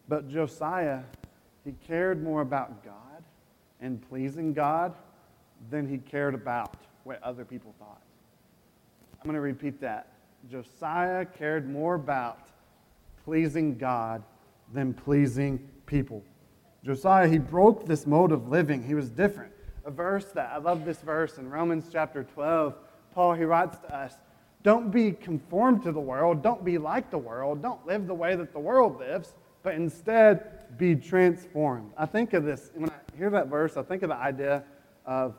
But 0.09 0.29
Josiah, 0.29 1.01
he 1.65 1.73
cared 1.87 2.23
more 2.23 2.43
about 2.43 2.85
God 2.85 2.95
and 3.81 4.01
pleasing 4.09 4.53
God 4.53 4.95
than 5.71 5.89
he 5.89 5.99
cared 5.99 6.35
about 6.35 6.77
what 7.05 7.23
other 7.23 7.45
people 7.45 7.75
thought. 7.79 8.03
I'm 9.15 9.25
going 9.25 9.35
to 9.35 9.41
repeat 9.41 9.81
that. 9.81 10.13
Josiah 10.51 11.25
cared 11.25 11.69
more 11.69 11.95
about 11.95 12.49
pleasing 13.25 13.77
God 13.77 14.23
than 14.73 14.95
pleasing 14.95 15.59
people. 15.87 16.23
Josiah, 16.85 17.29
he 17.29 17.39
broke 17.39 17.87
this 17.87 18.07
mode 18.07 18.33
of 18.33 18.49
living. 18.49 18.83
He 18.83 18.95
was 18.95 19.11
different. 19.11 19.53
A 19.85 19.91
verse 19.91 20.27
that 20.27 20.51
I 20.53 20.59
love 20.59 20.85
this 20.85 20.99
verse 20.99 21.39
in 21.39 21.51
Romans 21.51 21.87
chapter 21.91 22.25
12. 22.25 22.75
Paul, 23.15 23.35
he 23.35 23.45
writes 23.45 23.79
to 23.79 23.97
us, 23.97 24.15
Don't 24.63 24.91
be 24.91 25.13
conformed 25.13 25.83
to 25.83 25.93
the 25.93 26.01
world. 26.01 26.43
Don't 26.43 26.65
be 26.65 26.79
like 26.79 27.11
the 27.11 27.19
world. 27.19 27.63
Don't 27.63 27.85
live 27.87 28.07
the 28.07 28.15
way 28.15 28.37
that 28.37 28.53
the 28.53 28.61
world 28.61 28.99
lives, 28.99 29.35
but 29.63 29.75
instead 29.75 30.79
be 30.79 30.95
transformed. 30.95 31.91
I 31.97 32.07
think 32.07 32.33
of 32.33 32.45
this, 32.45 32.71
when 32.75 32.91
I 32.91 33.17
hear 33.17 33.31
that 33.31 33.49
verse, 33.49 33.77
I 33.77 33.83
think 33.83 34.03
of 34.03 34.11
the 34.11 34.17
idea 34.17 34.63
of 35.05 35.35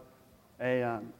a, 0.61 0.83
um, 0.83 1.13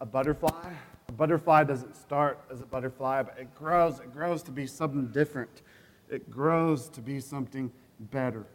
a 0.00 0.06
butterfly. 0.06 0.72
A 1.08 1.12
butterfly 1.12 1.64
doesn't 1.64 1.96
start 1.96 2.40
as 2.50 2.60
a 2.60 2.66
butterfly, 2.66 3.22
but 3.22 3.38
it 3.38 3.54
grows. 3.54 4.00
It 4.00 4.12
grows 4.12 4.42
to 4.44 4.50
be 4.50 4.66
something 4.66 5.06
different. 5.08 5.62
It 6.10 6.30
grows 6.30 6.88
to 6.90 7.00
be 7.00 7.20
something 7.20 7.70
better. 8.10 8.46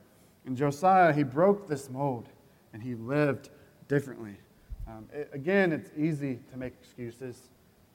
And 0.46 0.56
Josiah, 0.56 1.14
he 1.14 1.24
broke 1.24 1.68
this 1.68 1.90
mold 1.90 2.30
and 2.74 2.82
he 2.82 2.96
lived 2.96 3.50
differently. 3.88 4.38
Um, 4.88 5.08
it, 5.14 5.30
again, 5.34 5.72
it's 5.72 5.92
easy 5.98 6.40
to 6.52 6.58
make 6.58 6.74
excuses, 6.82 7.50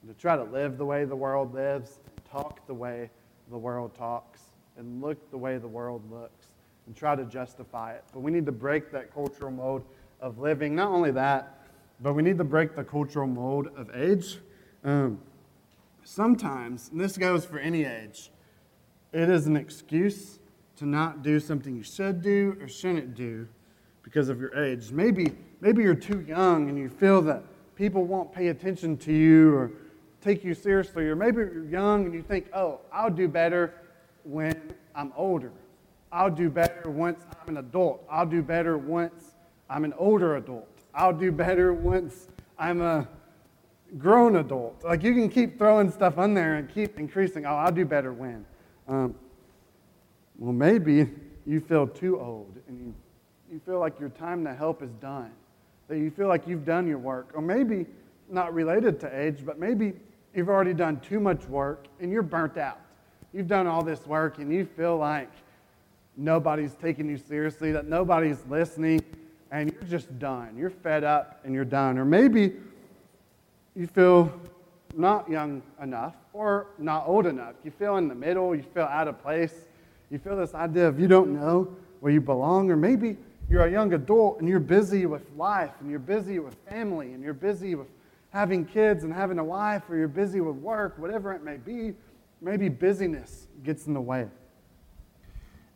to 0.07 0.13
try 0.13 0.35
to 0.35 0.43
live 0.43 0.77
the 0.77 0.85
way 0.85 1.05
the 1.05 1.15
world 1.15 1.53
lives, 1.53 1.99
talk 2.29 2.65
the 2.67 2.73
way 2.73 3.09
the 3.49 3.57
world 3.57 3.93
talks, 3.95 4.41
and 4.77 5.01
look 5.01 5.29
the 5.31 5.37
way 5.37 5.57
the 5.57 5.67
world 5.67 6.01
looks, 6.11 6.47
and 6.85 6.95
try 6.95 7.15
to 7.15 7.25
justify 7.25 7.93
it. 7.93 8.03
But 8.13 8.21
we 8.21 8.31
need 8.31 8.45
to 8.45 8.51
break 8.51 8.91
that 8.91 9.13
cultural 9.13 9.51
mode 9.51 9.83
of 10.19 10.39
living. 10.39 10.75
Not 10.75 10.89
only 10.89 11.11
that, 11.11 11.67
but 11.99 12.13
we 12.13 12.23
need 12.23 12.37
to 12.37 12.43
break 12.43 12.75
the 12.75 12.83
cultural 12.83 13.27
mold 13.27 13.69
of 13.75 13.89
age. 13.95 14.37
Um, 14.83 15.19
sometimes, 16.03 16.89
and 16.89 16.99
this 16.99 17.17
goes 17.17 17.45
for 17.45 17.59
any 17.59 17.85
age, 17.85 18.31
it 19.13 19.29
is 19.29 19.47
an 19.47 19.55
excuse 19.55 20.39
to 20.77 20.85
not 20.85 21.23
do 21.23 21.39
something 21.39 21.75
you 21.75 21.83
should 21.83 22.21
do 22.21 22.55
or 22.61 22.67
shouldn't 22.67 23.15
do 23.15 23.47
because 24.03 24.29
of 24.29 24.39
your 24.39 24.55
age. 24.55 24.91
Maybe, 24.91 25.31
maybe 25.59 25.81
you're 25.81 25.95
too 25.95 26.21
young 26.21 26.69
and 26.69 26.77
you 26.77 26.89
feel 26.89 27.21
that 27.23 27.43
people 27.75 28.05
won't 28.05 28.31
pay 28.31 28.47
attention 28.47 28.97
to 28.97 29.13
you 29.13 29.53
or 29.53 29.71
take 30.21 30.43
you 30.43 30.53
seriously. 30.53 31.07
Or 31.07 31.15
maybe 31.15 31.37
you're 31.37 31.65
young 31.65 32.05
and 32.05 32.13
you 32.13 32.21
think, 32.21 32.47
oh, 32.53 32.79
I'll 32.91 33.09
do 33.09 33.27
better 33.27 33.73
when 34.23 34.73
I'm 34.95 35.11
older. 35.15 35.51
I'll 36.11 36.29
do 36.29 36.49
better 36.49 36.89
once 36.89 37.23
I'm 37.41 37.49
an 37.49 37.57
adult. 37.57 38.03
I'll 38.09 38.25
do 38.25 38.41
better 38.41 38.77
once 38.77 39.35
I'm 39.69 39.83
an 39.83 39.93
older 39.97 40.37
adult. 40.37 40.67
I'll 40.93 41.13
do 41.13 41.31
better 41.31 41.73
once 41.73 42.27
I'm 42.57 42.81
a 42.81 43.07
grown 43.97 44.37
adult. 44.37 44.83
Like 44.83 45.03
you 45.03 45.13
can 45.13 45.29
keep 45.29 45.57
throwing 45.57 45.91
stuff 45.91 46.17
on 46.17 46.33
there 46.33 46.55
and 46.55 46.69
keep 46.69 46.99
increasing. 46.99 47.45
Oh, 47.45 47.55
I'll 47.55 47.71
do 47.71 47.85
better 47.85 48.13
when. 48.13 48.45
Um, 48.87 49.15
well, 50.37 50.53
maybe 50.53 51.09
you 51.45 51.59
feel 51.59 51.87
too 51.87 52.19
old 52.19 52.57
and 52.67 52.79
you, 52.79 52.93
you 53.51 53.61
feel 53.65 53.79
like 53.79 53.99
your 53.99 54.09
time 54.09 54.43
to 54.45 54.53
help 54.53 54.81
is 54.83 54.91
done, 54.95 55.31
that 55.87 55.97
you 55.97 56.11
feel 56.11 56.27
like 56.27 56.47
you've 56.47 56.65
done 56.65 56.87
your 56.87 56.97
work. 56.97 57.31
Or 57.33 57.41
maybe 57.41 57.85
not 58.29 58.53
related 58.53 58.99
to 59.01 59.19
age, 59.19 59.45
but 59.45 59.59
maybe 59.59 59.93
you've 60.33 60.49
already 60.49 60.73
done 60.73 60.99
too 60.99 61.19
much 61.19 61.45
work 61.45 61.87
and 61.99 62.11
you're 62.11 62.21
burnt 62.21 62.57
out. 62.57 62.79
You've 63.33 63.47
done 63.47 63.67
all 63.67 63.83
this 63.83 64.05
work 64.05 64.37
and 64.39 64.53
you 64.53 64.65
feel 64.65 64.97
like 64.97 65.31
nobody's 66.15 66.75
taking 66.75 67.09
you 67.09 67.17
seriously, 67.17 67.71
that 67.71 67.87
nobody's 67.87 68.43
listening, 68.49 69.01
and 69.51 69.71
you're 69.71 69.83
just 69.83 70.19
done. 70.19 70.55
You're 70.57 70.69
fed 70.69 71.03
up 71.03 71.39
and 71.43 71.53
you're 71.53 71.65
done. 71.65 71.97
Or 71.97 72.05
maybe 72.05 72.53
you 73.75 73.87
feel 73.87 74.31
not 74.95 75.29
young 75.29 75.61
enough 75.81 76.15
or 76.33 76.67
not 76.77 77.07
old 77.07 77.25
enough. 77.25 77.53
You 77.63 77.71
feel 77.71 77.97
in 77.97 78.07
the 78.07 78.15
middle, 78.15 78.55
you 78.55 78.63
feel 78.63 78.83
out 78.83 79.07
of 79.07 79.21
place. 79.21 79.53
You 80.09 80.17
feel 80.17 80.37
this 80.37 80.53
idea 80.53 80.87
of 80.87 80.99
you 80.99 81.07
don't 81.07 81.33
know 81.39 81.75
where 81.99 82.11
you 82.11 82.21
belong, 82.21 82.69
or 82.71 82.75
maybe 82.75 83.17
you're 83.49 83.65
a 83.65 83.71
young 83.71 83.93
adult 83.93 84.39
and 84.39 84.47
you're 84.47 84.59
busy 84.59 85.05
with 85.05 85.23
life 85.35 85.71
and 85.79 85.89
you're 85.89 85.99
busy 85.99 86.39
with 86.39 86.55
family 86.69 87.13
and 87.13 87.23
you're 87.23 87.33
busy 87.33 87.75
with 87.75 87.87
having 88.31 88.65
kids 88.65 89.03
and 89.03 89.13
having 89.13 89.39
a 89.39 89.43
wife 89.43 89.83
or 89.89 89.97
you're 89.97 90.07
busy 90.07 90.41
with 90.41 90.55
work, 90.57 90.97
whatever 90.97 91.33
it 91.33 91.43
may 91.43 91.57
be. 91.57 91.93
Maybe 92.41 92.69
busyness 92.69 93.47
gets 93.63 93.87
in 93.87 93.93
the 93.93 94.01
way. 94.01 94.27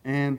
And 0.03 0.37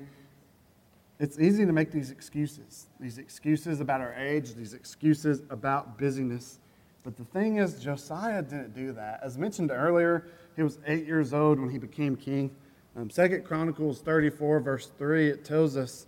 it's 1.22 1.38
easy 1.38 1.64
to 1.64 1.72
make 1.72 1.92
these 1.92 2.10
excuses, 2.10 2.88
these 2.98 3.16
excuses 3.18 3.78
about 3.78 4.00
our 4.00 4.12
age, 4.14 4.54
these 4.54 4.74
excuses 4.74 5.40
about 5.50 5.96
busyness. 5.96 6.58
But 7.04 7.16
the 7.16 7.24
thing 7.24 7.58
is, 7.58 7.80
Josiah 7.80 8.42
didn't 8.42 8.74
do 8.74 8.92
that. 8.94 9.20
As 9.22 9.38
mentioned 9.38 9.70
earlier, 9.70 10.26
he 10.56 10.64
was 10.64 10.80
eight 10.84 11.06
years 11.06 11.32
old 11.32 11.60
when 11.60 11.70
he 11.70 11.78
became 11.78 12.16
king. 12.16 12.50
Um, 12.96 13.08
Second 13.08 13.44
Chronicles 13.44 14.00
34, 14.00 14.58
verse 14.58 14.90
3, 14.98 15.28
it 15.28 15.44
tells 15.44 15.76
us 15.76 16.06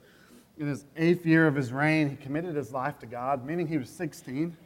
in 0.59 0.67
his 0.67 0.85
eighth 0.97 1.25
year 1.25 1.47
of 1.47 1.55
his 1.55 1.73
reign, 1.73 2.11
he 2.11 2.17
committed 2.17 2.57
his 2.57 2.73
life 2.73 2.99
to 2.99 3.07
God, 3.07 3.47
meaning 3.47 3.69
he 3.69 3.79
was 3.79 3.91
16. 3.91 4.57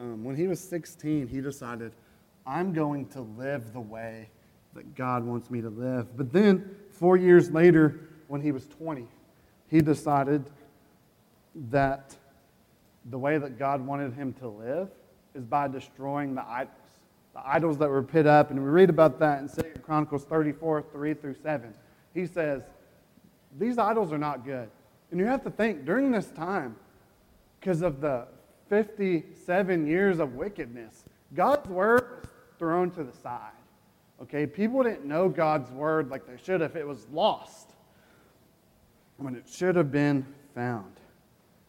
Um, 0.00 0.24
when 0.24 0.34
he 0.34 0.48
was 0.48 0.58
16, 0.58 1.28
he 1.28 1.40
decided, 1.40 1.92
I'm 2.44 2.72
going 2.72 3.06
to 3.10 3.20
live 3.20 3.72
the 3.72 3.80
way 3.80 4.30
that 4.74 4.96
God 4.96 5.22
wants 5.22 5.48
me 5.48 5.60
to 5.60 5.70
live. 5.70 6.16
But 6.16 6.32
then, 6.32 6.74
four 6.90 7.16
years 7.16 7.52
later, 7.52 8.00
when 8.26 8.40
he 8.40 8.50
was 8.50 8.66
20, 8.66 9.06
he 9.72 9.80
decided 9.80 10.44
that 11.70 12.14
the 13.06 13.16
way 13.18 13.38
that 13.38 13.58
God 13.58 13.80
wanted 13.80 14.12
him 14.12 14.34
to 14.34 14.46
live 14.46 14.90
is 15.34 15.46
by 15.46 15.66
destroying 15.66 16.34
the 16.34 16.46
idols, 16.46 16.76
the 17.32 17.40
idols 17.42 17.78
that 17.78 17.88
were 17.88 18.02
put 18.02 18.26
up. 18.26 18.50
And 18.50 18.62
we 18.62 18.68
read 18.68 18.90
about 18.90 19.18
that 19.20 19.40
in 19.40 19.48
2 19.48 19.80
Chronicles 19.80 20.24
34 20.24 20.82
3 20.92 21.14
through 21.14 21.36
7. 21.42 21.72
He 22.12 22.26
says, 22.26 22.64
These 23.58 23.78
idols 23.78 24.12
are 24.12 24.18
not 24.18 24.44
good. 24.44 24.68
And 25.10 25.18
you 25.18 25.24
have 25.24 25.42
to 25.44 25.50
think 25.50 25.86
during 25.86 26.10
this 26.10 26.28
time, 26.28 26.76
because 27.58 27.80
of 27.80 28.02
the 28.02 28.26
57 28.68 29.86
years 29.86 30.18
of 30.18 30.34
wickedness, 30.34 31.04
God's 31.32 31.66
word 31.70 32.18
was 32.20 32.30
thrown 32.58 32.90
to 32.90 33.04
the 33.04 33.16
side. 33.16 33.52
Okay, 34.20 34.46
people 34.46 34.82
didn't 34.82 35.06
know 35.06 35.30
God's 35.30 35.70
word 35.70 36.10
like 36.10 36.26
they 36.26 36.36
should 36.42 36.60
if 36.60 36.76
It 36.76 36.86
was 36.86 37.06
lost 37.10 37.71
when 39.22 39.34
it 39.34 39.48
should 39.48 39.76
have 39.76 39.90
been 39.90 40.26
found. 40.54 40.92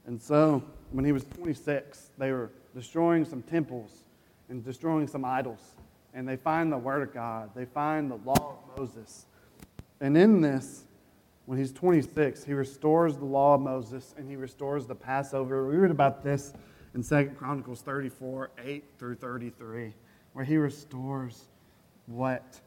And 0.06 0.22
so, 0.22 0.64
when 0.92 1.06
he 1.06 1.12
was 1.12 1.24
26, 1.26 2.12
they 2.18 2.32
were 2.32 2.52
destroying 2.76 3.26
some 3.26 3.42
temples 3.42 4.04
and 4.50 4.64
destroying 4.64 5.08
some 5.08 5.24
idols. 5.24 5.76
And 6.14 6.28
they 6.28 6.36
find 6.36 6.72
the 6.72 6.78
Word 6.78 7.02
of 7.02 7.14
God, 7.14 7.50
they 7.56 7.66
find 7.66 8.12
the 8.12 8.18
law 8.18 8.58
of 8.58 8.78
Moses. 8.78 9.26
And 10.02 10.18
in 10.18 10.42
this, 10.42 10.84
when 11.46 11.58
he's 11.58 11.72
26, 11.72 12.44
he 12.44 12.54
restores 12.54 13.18
the 13.18 13.26
law 13.26 13.56
of 13.56 13.62
Moses 13.62 14.14
and 14.18 14.30
he 14.30 14.36
restores 14.36 14.86
the 14.86 14.96
Passover. 14.96 15.68
We 15.68 15.76
read 15.76 15.92
about 15.92 16.24
this 16.24 16.54
in 16.94 17.04
2 17.04 17.32
Chronicles 17.38 17.82
34 17.82 18.52
8 18.64 18.84
through 18.98 19.16
33, 19.16 19.94
where 20.34 20.46
he 20.46 20.58
restores 20.58 21.46
what 22.06 22.60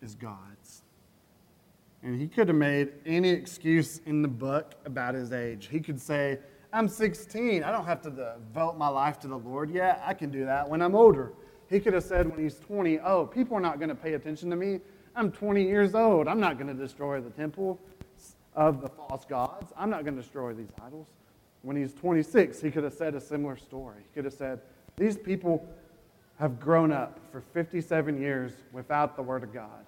is 0.00 0.14
God's. 0.14 0.82
And 2.02 2.20
he 2.20 2.28
could 2.28 2.48
have 2.48 2.56
made 2.56 2.92
any 3.06 3.30
excuse 3.30 4.00
in 4.06 4.22
the 4.22 4.28
book 4.28 4.74
about 4.84 5.14
his 5.14 5.32
age. 5.32 5.68
He 5.70 5.80
could 5.80 6.00
say, 6.00 6.38
I'm 6.72 6.88
16. 6.88 7.64
I 7.64 7.72
don't 7.72 7.86
have 7.86 8.02
to 8.02 8.10
devote 8.10 8.76
my 8.76 8.88
life 8.88 9.18
to 9.20 9.28
the 9.28 9.38
Lord 9.38 9.70
yet. 9.70 10.02
I 10.04 10.14
can 10.14 10.30
do 10.30 10.44
that 10.44 10.68
when 10.68 10.82
I'm 10.82 10.94
older. 10.94 11.32
He 11.68 11.80
could 11.80 11.94
have 11.94 12.04
said 12.04 12.28
when 12.28 12.38
he's 12.38 12.58
20, 12.58 13.00
Oh, 13.00 13.26
people 13.26 13.56
are 13.56 13.60
not 13.60 13.78
going 13.78 13.88
to 13.88 13.94
pay 13.94 14.14
attention 14.14 14.50
to 14.50 14.56
me. 14.56 14.80
I'm 15.16 15.32
20 15.32 15.62
years 15.62 15.94
old. 15.94 16.28
I'm 16.28 16.40
not 16.40 16.58
going 16.58 16.68
to 16.68 16.80
destroy 16.80 17.20
the 17.20 17.30
temple 17.30 17.80
of 18.54 18.80
the 18.80 18.88
false 18.88 19.24
gods. 19.24 19.72
I'm 19.76 19.90
not 19.90 20.04
going 20.04 20.14
to 20.14 20.22
destroy 20.22 20.52
these 20.52 20.70
idols. 20.84 21.08
When 21.62 21.76
he's 21.76 21.92
26, 21.94 22.60
he 22.60 22.70
could 22.70 22.84
have 22.84 22.92
said 22.92 23.14
a 23.14 23.20
similar 23.20 23.56
story. 23.56 24.02
He 24.02 24.14
could 24.14 24.24
have 24.24 24.34
said, 24.34 24.60
These 24.96 25.18
people 25.18 25.66
have 26.38 26.60
grown 26.60 26.92
up 26.92 27.18
for 27.32 27.40
57 27.40 28.20
years 28.20 28.52
without 28.72 29.16
the 29.16 29.22
Word 29.22 29.42
of 29.42 29.52
God. 29.52 29.84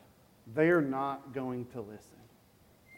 They 0.55 0.69
are 0.69 0.83
not 0.83 1.33
going 1.33 1.67
to 1.67 1.81
listen. 1.81 2.17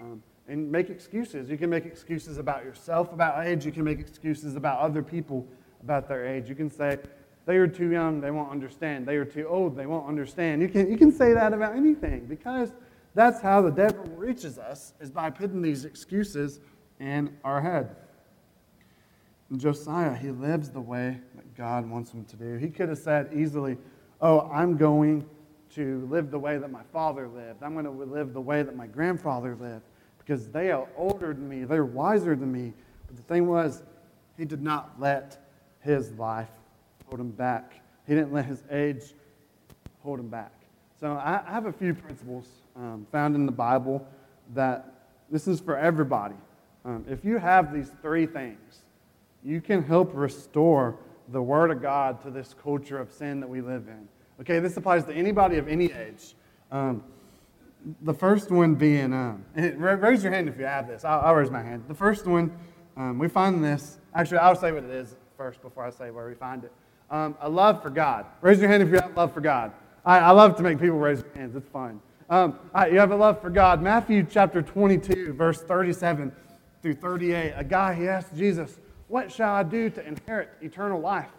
Um, 0.00 0.22
and 0.48 0.70
make 0.70 0.90
excuses. 0.90 1.48
You 1.48 1.56
can 1.56 1.70
make 1.70 1.86
excuses 1.86 2.38
about 2.38 2.64
yourself 2.64 3.12
about 3.12 3.46
age. 3.46 3.64
You 3.64 3.72
can 3.72 3.84
make 3.84 4.00
excuses 4.00 4.56
about 4.56 4.80
other 4.80 5.02
people 5.02 5.46
about 5.82 6.08
their 6.08 6.26
age. 6.26 6.48
You 6.48 6.54
can 6.54 6.70
say, 6.70 6.98
they 7.44 7.56
are 7.56 7.66
too 7.66 7.90
young, 7.90 8.20
they 8.20 8.30
won't 8.30 8.50
understand. 8.50 9.06
They 9.06 9.16
are 9.16 9.24
too 9.24 9.46
old, 9.48 9.76
they 9.76 9.86
won't 9.86 10.06
understand. 10.06 10.62
You 10.62 10.68
can, 10.68 10.90
you 10.90 10.96
can 10.96 11.10
say 11.10 11.32
that 11.32 11.52
about 11.52 11.76
anything 11.76 12.26
because 12.26 12.72
that's 13.14 13.40
how 13.40 13.60
the 13.60 13.70
devil 13.70 14.04
reaches 14.16 14.58
us, 14.58 14.94
is 15.00 15.10
by 15.10 15.30
putting 15.30 15.60
these 15.60 15.84
excuses 15.84 16.60
in 17.00 17.36
our 17.44 17.60
head. 17.60 17.96
And 19.50 19.60
Josiah, 19.60 20.14
he 20.14 20.30
lives 20.30 20.70
the 20.70 20.80
way 20.80 21.18
that 21.34 21.56
God 21.56 21.88
wants 21.88 22.12
him 22.12 22.24
to 22.26 22.36
do. 22.36 22.56
He 22.56 22.68
could 22.68 22.88
have 22.88 22.98
said 22.98 23.30
easily, 23.34 23.76
Oh, 24.20 24.48
I'm 24.52 24.76
going 24.76 25.28
to 25.74 26.06
live 26.10 26.30
the 26.30 26.38
way 26.38 26.58
that 26.58 26.70
my 26.70 26.82
father 26.92 27.28
lived. 27.28 27.62
I'm 27.62 27.72
going 27.72 27.84
to 27.84 27.90
live 27.90 28.32
the 28.32 28.40
way 28.40 28.62
that 28.62 28.76
my 28.76 28.86
grandfather 28.86 29.56
lived 29.58 29.84
because 30.18 30.48
they 30.48 30.70
are 30.70 30.86
older 30.96 31.34
than 31.34 31.48
me, 31.48 31.64
they're 31.64 31.84
wiser 31.84 32.36
than 32.36 32.52
me. 32.52 32.72
But 33.06 33.16
the 33.16 33.22
thing 33.22 33.46
was, 33.46 33.82
he 34.36 34.44
did 34.44 34.62
not 34.62 34.94
let 34.98 35.38
his 35.80 36.12
life 36.12 36.50
hold 37.06 37.20
him 37.20 37.30
back. 37.30 37.80
He 38.06 38.14
didn't 38.14 38.32
let 38.32 38.44
his 38.44 38.62
age 38.70 39.14
hold 40.02 40.20
him 40.20 40.28
back. 40.28 40.52
So 41.00 41.12
I 41.12 41.42
have 41.46 41.66
a 41.66 41.72
few 41.72 41.94
principles 41.94 42.46
um, 42.76 43.06
found 43.10 43.34
in 43.34 43.46
the 43.46 43.52
Bible 43.52 44.06
that 44.54 44.92
this 45.30 45.48
is 45.48 45.60
for 45.60 45.76
everybody. 45.76 46.36
Um, 46.84 47.04
if 47.08 47.24
you 47.24 47.38
have 47.38 47.72
these 47.72 47.90
three 48.02 48.26
things, 48.26 48.82
you 49.42 49.60
can 49.60 49.82
help 49.82 50.12
restore 50.14 50.96
the 51.28 51.42
Word 51.42 51.70
of 51.70 51.82
God 51.82 52.22
to 52.22 52.30
this 52.30 52.54
culture 52.62 52.98
of 52.98 53.10
sin 53.10 53.40
that 53.40 53.48
we 53.48 53.60
live 53.60 53.88
in. 53.88 54.08
Okay, 54.42 54.58
this 54.58 54.76
applies 54.76 55.04
to 55.04 55.14
anybody 55.14 55.56
of 55.58 55.68
any 55.68 55.92
age. 55.92 56.34
Um, 56.72 57.04
the 58.00 58.12
first 58.12 58.50
one 58.50 58.74
being, 58.74 59.12
um, 59.12 59.44
raise 59.54 60.24
your 60.24 60.32
hand 60.32 60.48
if 60.48 60.58
you 60.58 60.64
have 60.64 60.88
this. 60.88 61.04
I'll, 61.04 61.20
I'll 61.20 61.34
raise 61.36 61.48
my 61.48 61.62
hand. 61.62 61.84
The 61.86 61.94
first 61.94 62.26
one, 62.26 62.50
um, 62.96 63.20
we 63.20 63.28
find 63.28 63.62
this. 63.62 64.00
Actually, 64.16 64.38
I'll 64.38 64.56
say 64.56 64.72
what 64.72 64.82
it 64.82 64.90
is 64.90 65.14
first 65.36 65.62
before 65.62 65.84
I 65.84 65.90
say 65.90 66.10
where 66.10 66.26
we 66.26 66.34
find 66.34 66.64
it. 66.64 66.72
Um, 67.08 67.36
a 67.40 67.48
love 67.48 67.84
for 67.84 67.88
God. 67.88 68.26
Raise 68.40 68.58
your 68.58 68.68
hand 68.68 68.82
if 68.82 68.88
you 68.88 68.96
have 68.96 69.16
love 69.16 69.32
for 69.32 69.40
God. 69.40 69.70
I, 70.04 70.18
I 70.18 70.30
love 70.32 70.56
to 70.56 70.64
make 70.64 70.80
people 70.80 70.98
raise 70.98 71.22
their 71.22 71.34
hands. 71.34 71.54
It's 71.54 71.68
fun. 71.68 72.00
Um, 72.28 72.58
you 72.90 72.98
have 72.98 73.12
a 73.12 73.16
love 73.16 73.40
for 73.40 73.48
God. 73.48 73.80
Matthew 73.80 74.26
chapter 74.28 74.60
22, 74.60 75.34
verse 75.34 75.62
37 75.62 76.32
through 76.82 76.94
38. 76.94 77.52
A 77.54 77.62
guy, 77.62 77.94
he 77.94 78.08
asked 78.08 78.34
Jesus, 78.34 78.80
What 79.06 79.30
shall 79.30 79.54
I 79.54 79.62
do 79.62 79.88
to 79.90 80.04
inherit 80.04 80.48
eternal 80.60 81.00
life? 81.00 81.30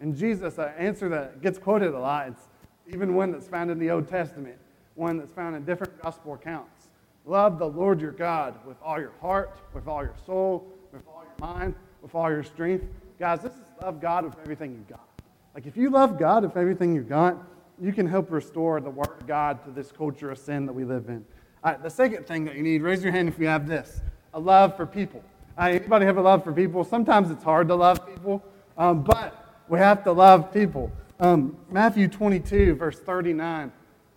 And 0.00 0.16
Jesus, 0.16 0.58
an 0.58 0.72
answer 0.76 1.08
that 1.08 1.42
gets 1.42 1.58
quoted 1.58 1.94
a 1.94 1.98
lot, 1.98 2.28
it's 2.28 2.48
even 2.92 3.14
one 3.14 3.32
that's 3.32 3.48
found 3.48 3.70
in 3.70 3.78
the 3.78 3.90
Old 3.90 4.08
Testament 4.08 4.58
one 4.96 5.18
that's 5.18 5.32
found 5.32 5.54
in 5.54 5.64
different 5.64 6.02
gospel 6.02 6.34
accounts. 6.34 6.88
Love 7.24 7.58
the 7.58 7.66
Lord 7.66 8.00
your 8.00 8.12
God 8.12 8.54
with 8.66 8.76
all 8.82 8.98
your 8.98 9.12
heart, 9.20 9.58
with 9.72 9.86
all 9.86 10.02
your 10.02 10.14
soul, 10.24 10.66
with 10.92 11.02
all 11.06 11.22
your 11.24 11.48
mind, 11.48 11.74
with 12.02 12.14
all 12.14 12.30
your 12.30 12.42
strength. 12.42 12.86
Guys, 13.18 13.40
this 13.40 13.52
is 13.52 13.58
love 13.82 14.00
God 14.00 14.24
with 14.24 14.38
everything 14.40 14.72
you've 14.72 14.88
got. 14.88 15.06
Like, 15.54 15.66
if 15.66 15.76
you 15.76 15.90
love 15.90 16.18
God 16.18 16.44
with 16.44 16.56
everything 16.56 16.94
you've 16.94 17.08
got, 17.08 17.36
you 17.80 17.92
can 17.92 18.06
help 18.06 18.30
restore 18.30 18.80
the 18.80 18.90
Word 18.90 19.08
of 19.20 19.26
God 19.26 19.62
to 19.64 19.70
this 19.70 19.92
culture 19.92 20.30
of 20.30 20.38
sin 20.38 20.66
that 20.66 20.72
we 20.72 20.84
live 20.84 21.08
in. 21.08 21.24
All 21.62 21.72
right, 21.72 21.82
the 21.82 21.90
second 21.90 22.26
thing 22.26 22.44
that 22.44 22.54
you 22.54 22.62
need, 22.62 22.82
raise 22.82 23.02
your 23.02 23.12
hand 23.12 23.28
if 23.28 23.38
you 23.38 23.46
have 23.46 23.66
this 23.66 24.00
a 24.34 24.40
love 24.40 24.76
for 24.76 24.86
people. 24.86 25.22
Right, 25.58 25.74
anybody 25.74 26.06
have 26.06 26.18
a 26.18 26.22
love 26.22 26.44
for 26.44 26.52
people? 26.52 26.84
Sometimes 26.84 27.30
it's 27.30 27.44
hard 27.44 27.68
to 27.68 27.74
love 27.74 28.06
people, 28.06 28.42
um, 28.76 29.02
but 29.02 29.45
we 29.68 29.78
have 29.78 30.04
to 30.04 30.12
love 30.12 30.52
people. 30.52 30.92
Um, 31.18 31.56
Matthew 31.70 32.08
22, 32.08 32.74
verse 32.74 32.98
39 32.98 33.72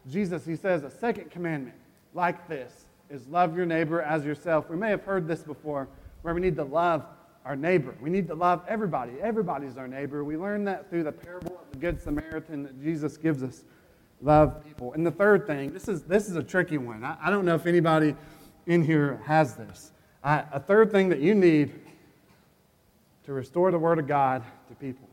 Jesus, 0.09 0.45
he 0.45 0.55
says, 0.55 0.83
a 0.83 0.89
second 0.89 1.29
commandment 1.29 1.75
like 2.13 2.47
this 2.47 2.85
is 3.09 3.27
love 3.27 3.55
your 3.55 3.65
neighbor 3.65 4.01
as 4.01 4.25
yourself. 4.25 4.69
We 4.69 4.75
may 4.75 4.89
have 4.89 5.03
heard 5.03 5.27
this 5.27 5.43
before, 5.43 5.87
where 6.23 6.33
we 6.33 6.41
need 6.41 6.55
to 6.55 6.63
love 6.63 7.05
our 7.45 7.55
neighbor. 7.55 7.95
We 8.01 8.09
need 8.09 8.27
to 8.27 8.33
love 8.33 8.63
everybody. 8.67 9.13
Everybody's 9.21 9.77
our 9.77 9.87
neighbor. 9.87 10.23
We 10.23 10.35
learn 10.35 10.63
that 10.65 10.89
through 10.89 11.03
the 11.03 11.11
parable 11.11 11.59
of 11.61 11.71
the 11.71 11.77
Good 11.77 12.01
Samaritan 12.01 12.63
that 12.63 12.81
Jesus 12.81 13.17
gives 13.17 13.43
us. 13.43 13.63
Love 14.21 14.63
people. 14.65 14.93
And 14.93 15.05
the 15.05 15.11
third 15.11 15.45
thing, 15.45 15.71
this 15.71 15.87
is, 15.87 16.03
this 16.03 16.27
is 16.27 16.35
a 16.35 16.43
tricky 16.43 16.77
one. 16.77 17.03
I, 17.03 17.17
I 17.21 17.29
don't 17.29 17.45
know 17.45 17.55
if 17.55 17.65
anybody 17.65 18.15
in 18.65 18.83
here 18.83 19.21
has 19.25 19.55
this. 19.55 19.91
I, 20.23 20.43
a 20.51 20.59
third 20.59 20.91
thing 20.91 21.09
that 21.09 21.19
you 21.19 21.35
need 21.35 21.73
to 23.25 23.33
restore 23.33 23.71
the 23.71 23.79
Word 23.79 23.99
of 23.99 24.07
God 24.07 24.43
to 24.67 24.75
people 24.75 25.07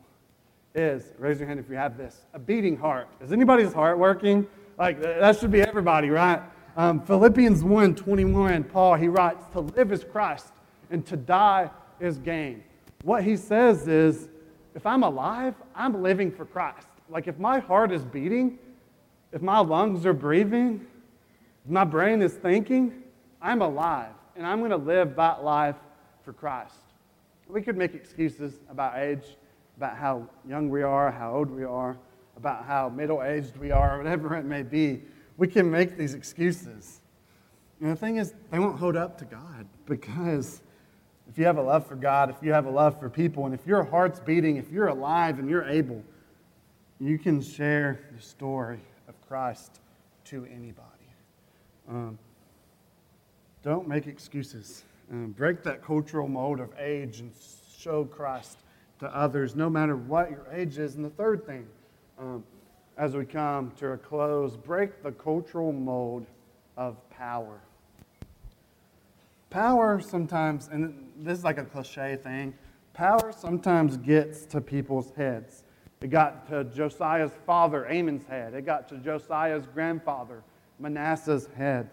is, 0.76 1.12
raise 1.18 1.38
your 1.38 1.48
hand 1.48 1.58
if 1.58 1.68
you 1.68 1.76
have 1.76 1.96
this, 1.96 2.24
a 2.34 2.38
beating 2.38 2.76
heart. 2.76 3.08
Is 3.20 3.32
anybody's 3.32 3.72
heart 3.72 3.98
working? 3.98 4.46
Like, 4.78 5.00
that 5.00 5.38
should 5.38 5.50
be 5.50 5.62
everybody, 5.62 6.10
right? 6.10 6.42
Um, 6.76 7.00
Philippians 7.00 7.64
1 7.64 7.94
21, 7.94 8.64
Paul, 8.64 8.94
he 8.96 9.08
writes, 9.08 9.44
To 9.52 9.60
live 9.60 9.90
is 9.92 10.04
Christ, 10.04 10.52
and 10.90 11.04
to 11.06 11.16
die 11.16 11.70
is 11.98 12.18
gain. 12.18 12.62
What 13.02 13.24
he 13.24 13.36
says 13.36 13.88
is, 13.88 14.28
if 14.74 14.84
I'm 14.84 15.02
alive, 15.02 15.54
I'm 15.74 16.02
living 16.02 16.30
for 16.30 16.44
Christ. 16.44 16.88
Like, 17.08 17.26
if 17.28 17.38
my 17.38 17.60
heart 17.60 17.92
is 17.92 18.04
beating, 18.04 18.58
if 19.32 19.40
my 19.40 19.58
lungs 19.60 20.04
are 20.04 20.12
breathing, 20.12 20.86
if 21.64 21.70
my 21.70 21.84
brain 21.84 22.20
is 22.20 22.34
thinking, 22.34 23.02
I'm 23.40 23.62
alive, 23.62 24.12
and 24.36 24.46
I'm 24.46 24.58
going 24.58 24.70
to 24.70 24.76
live 24.76 25.16
that 25.16 25.42
life 25.42 25.76
for 26.24 26.32
Christ. 26.32 26.74
We 27.48 27.62
could 27.62 27.76
make 27.76 27.94
excuses 27.94 28.54
about 28.68 28.98
age, 28.98 29.36
about 29.76 29.96
how 29.96 30.28
young 30.48 30.68
we 30.70 30.82
are, 30.82 31.10
how 31.10 31.34
old 31.34 31.50
we 31.50 31.64
are 31.64 31.96
about 32.36 32.66
how 32.66 32.88
middle 32.88 33.22
aged 33.22 33.56
we 33.56 33.70
are, 33.70 33.98
whatever 33.98 34.36
it 34.36 34.44
may 34.44 34.62
be, 34.62 35.02
we 35.36 35.48
can 35.48 35.70
make 35.70 35.96
these 35.96 36.14
excuses. 36.14 37.00
And 37.80 37.90
the 37.90 37.96
thing 37.96 38.16
is, 38.16 38.34
they 38.50 38.58
won't 38.58 38.78
hold 38.78 38.96
up 38.96 39.18
to 39.18 39.24
God 39.24 39.66
because 39.86 40.62
if 41.28 41.38
you 41.38 41.44
have 41.44 41.58
a 41.58 41.62
love 41.62 41.86
for 41.86 41.96
God, 41.96 42.30
if 42.30 42.36
you 42.42 42.52
have 42.52 42.66
a 42.66 42.70
love 42.70 42.98
for 43.00 43.10
people, 43.10 43.46
and 43.46 43.54
if 43.54 43.66
your 43.66 43.82
heart's 43.82 44.20
beating, 44.20 44.56
if 44.56 44.70
you're 44.70 44.88
alive 44.88 45.38
and 45.38 45.48
you're 45.50 45.64
able, 45.64 46.02
you 47.00 47.18
can 47.18 47.42
share 47.42 48.00
the 48.14 48.22
story 48.22 48.80
of 49.08 49.14
Christ 49.28 49.80
to 50.26 50.46
anybody. 50.46 50.82
Um, 51.88 52.18
don't 53.62 53.88
make 53.88 54.06
excuses. 54.06 54.84
Um, 55.10 55.32
break 55.32 55.62
that 55.64 55.82
cultural 55.82 56.28
mold 56.28 56.60
of 56.60 56.70
age 56.78 57.20
and 57.20 57.32
show 57.76 58.04
Christ 58.04 58.58
to 59.00 59.06
others, 59.14 59.54
no 59.54 59.68
matter 59.68 59.96
what 59.96 60.30
your 60.30 60.46
age 60.52 60.78
is. 60.78 60.94
And 60.94 61.04
the 61.04 61.10
third 61.10 61.46
thing, 61.46 61.66
um, 62.18 62.44
as 62.96 63.14
we 63.14 63.24
come 63.24 63.72
to 63.78 63.92
a 63.92 63.96
close, 63.96 64.56
break 64.56 65.02
the 65.02 65.12
cultural 65.12 65.72
mold 65.72 66.26
of 66.76 66.96
power. 67.10 67.60
Power 69.50 70.00
sometimes, 70.00 70.68
and 70.72 71.10
this 71.18 71.38
is 71.38 71.44
like 71.44 71.58
a 71.58 71.64
cliche 71.64 72.16
thing, 72.16 72.54
power 72.94 73.32
sometimes 73.36 73.96
gets 73.98 74.44
to 74.46 74.60
people's 74.60 75.12
heads. 75.16 75.64
It 76.00 76.08
got 76.08 76.48
to 76.48 76.64
Josiah's 76.64 77.32
father, 77.46 77.90
Amon's 77.90 78.26
head. 78.26 78.54
It 78.54 78.66
got 78.66 78.88
to 78.88 78.98
Josiah's 78.98 79.66
grandfather, 79.66 80.42
Manasseh's 80.78 81.48
head. 81.56 81.90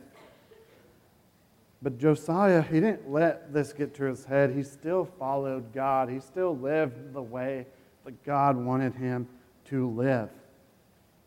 But 1.84 1.98
Josiah, 1.98 2.62
he 2.62 2.80
didn't 2.80 3.12
let 3.12 3.52
this 3.52 3.74
get 3.74 3.93
to 3.96 4.06
his 4.06 4.24
head. 4.24 4.52
He 4.52 4.63
still 4.63 5.04
followed 5.19 5.74
God. 5.74 6.10
He 6.10 6.22
still 6.22 6.58
lived 6.58 7.13
the 7.13 7.22
way 7.22 7.67
that 8.06 8.24
God 8.24 8.56
wanted 8.56 8.96
him 8.96 9.28
to 9.65 9.89
live. 9.89 10.30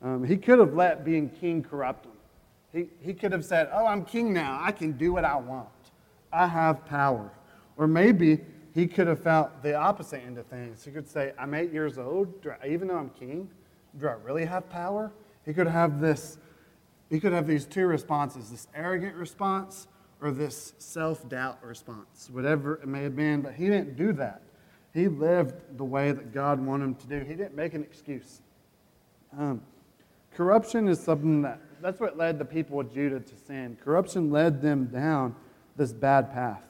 Um, 0.01 0.25
he 0.25 0.39
could 0.39 0.59
have 0.59 0.73
let 0.73 1.05
being 1.05 1.29
king 1.29 1.63
corrupt 1.63 2.07
him. 2.07 2.13
He, 2.73 2.89
he 3.01 3.13
could 3.13 3.33
have 3.33 3.45
said, 3.45 3.69
Oh, 3.71 3.87
I'm 3.87 4.03
king 4.03 4.33
now. 4.33 4.59
I 4.63 4.73
can 4.73 4.93
do 4.93 5.13
what 5.13 5.27
I 5.27 5.37
want. 5.37 5.69
I 6.33 6.47
have 6.47 6.87
power. 6.87 7.31
Or 7.77 7.87
maybe 7.87 8.41
he 8.75 8.87
could 8.87 9.09
have 9.09 9.23
felt 9.23 9.63
the 9.63 9.75
opposite 9.75 10.23
end 10.23 10.39
of 10.39 10.47
things. 10.47 10.83
He 10.85 10.91
could 10.91 11.09
say, 11.09 11.33
I'm 11.39 11.53
eight 11.53 11.73
years 11.73 11.99
old. 11.99 12.33
I, 12.63 12.69
even 12.69 12.89
though 12.89 12.97
I'm 12.97 13.11
king, 13.11 13.51
do 13.99 14.09
I 14.09 14.13
really 14.13 14.47
have 14.47 14.71
power? 14.71 15.13
He 15.45 15.53
could 15.53 15.67
have 15.67 16.01
this, 16.01 16.39
he 17.11 17.21
could 17.21 17.33
have 17.33 17.47
these 17.47 17.67
two 17.67 17.87
responses 17.87 18.51
this 18.51 18.69
arrogant 18.75 19.17
response 19.17 19.87
or 20.27 20.33
this 20.33 20.75
self 20.79 21.29
doubt 21.29 21.63
response, 21.63 22.29
whatever 22.33 22.75
it 22.77 22.89
may 22.89 23.05
have 23.05 23.15
been. 23.15 23.41
But 23.43 23.55
he 23.55 23.67
didn't 23.67 23.97
do 23.97 24.13
that. 24.15 24.43
He 24.93 25.09
lived 25.09 25.55
the 25.77 25.85
way 25.85 26.11
that 26.11 26.33
God 26.33 26.59
wanted 26.59 26.85
him 26.85 26.95
to 26.97 27.07
do. 27.07 27.21
He 27.21 27.35
didn't 27.35 27.55
make 27.55 27.75
an 27.75 27.83
excuse. 27.83 28.41
Um, 29.39 29.63
corruption 30.35 30.89
is 30.89 30.99
something 30.99 31.43
that, 31.43 31.61
that's 31.81 32.01
what 32.01 32.17
led 32.17 32.39
the 32.39 32.45
people 32.45 32.81
of 32.81 32.93
Judah 32.93 33.21
to 33.21 33.37
sin. 33.47 33.77
Corruption 33.83 34.31
led 34.31 34.61
them 34.61 34.87
down 34.87 35.35
this 35.77 35.93
bad 35.93 36.33
path. 36.33 36.63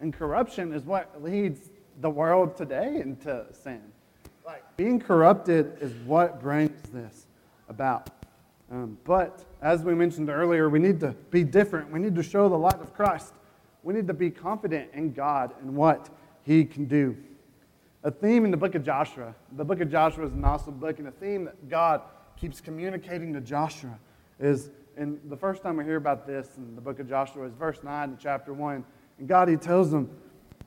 And 0.00 0.12
corruption 0.12 0.72
is 0.72 0.84
what 0.84 1.22
leads 1.22 1.70
the 2.00 2.10
world 2.10 2.56
today 2.56 3.00
into 3.00 3.44
sin. 3.52 3.82
Like 4.46 4.64
being 4.76 4.98
corrupted 4.98 5.76
is 5.80 5.92
what 6.06 6.40
brings 6.40 6.80
this 6.90 7.26
about. 7.68 8.10
Um, 8.72 8.96
but 9.04 9.44
as 9.60 9.82
we 9.82 9.94
mentioned 9.94 10.30
earlier, 10.30 10.70
we 10.70 10.78
need 10.78 10.98
to 11.00 11.14
be 11.30 11.44
different. 11.44 11.92
We 11.92 12.00
need 12.00 12.14
to 12.14 12.22
show 12.22 12.48
the 12.48 12.56
light 12.56 12.80
of 12.80 12.94
Christ. 12.94 13.34
We 13.82 13.92
need 13.92 14.06
to 14.06 14.14
be 14.14 14.30
confident 14.30 14.90
in 14.94 15.12
God 15.12 15.52
and 15.60 15.76
what 15.76 16.08
He 16.42 16.64
can 16.64 16.86
do. 16.86 17.14
A 18.02 18.10
theme 18.10 18.46
in 18.46 18.50
the 18.50 18.56
book 18.56 18.74
of 18.74 18.82
Joshua. 18.82 19.34
The 19.52 19.64
book 19.64 19.80
of 19.80 19.90
Joshua 19.90 20.24
is 20.24 20.32
an 20.32 20.44
awesome 20.44 20.78
book, 20.78 20.98
and 20.98 21.06
a 21.06 21.12
theme 21.12 21.44
that 21.44 21.68
God 21.68 22.00
keeps 22.36 22.62
communicating 22.62 23.34
to 23.34 23.40
Joshua 23.42 23.98
is, 24.40 24.70
and 24.96 25.20
the 25.28 25.36
first 25.36 25.62
time 25.62 25.76
we 25.76 25.84
hear 25.84 25.96
about 25.96 26.26
this 26.26 26.48
in 26.56 26.74
the 26.74 26.80
book 26.80 26.98
of 26.98 27.08
Joshua 27.08 27.44
is 27.46 27.52
verse 27.52 27.82
9 27.82 28.10
in 28.10 28.16
chapter 28.16 28.54
1. 28.54 28.84
And 29.18 29.28
God, 29.28 29.48
He 29.48 29.56
tells 29.56 29.90
them, 29.90 30.10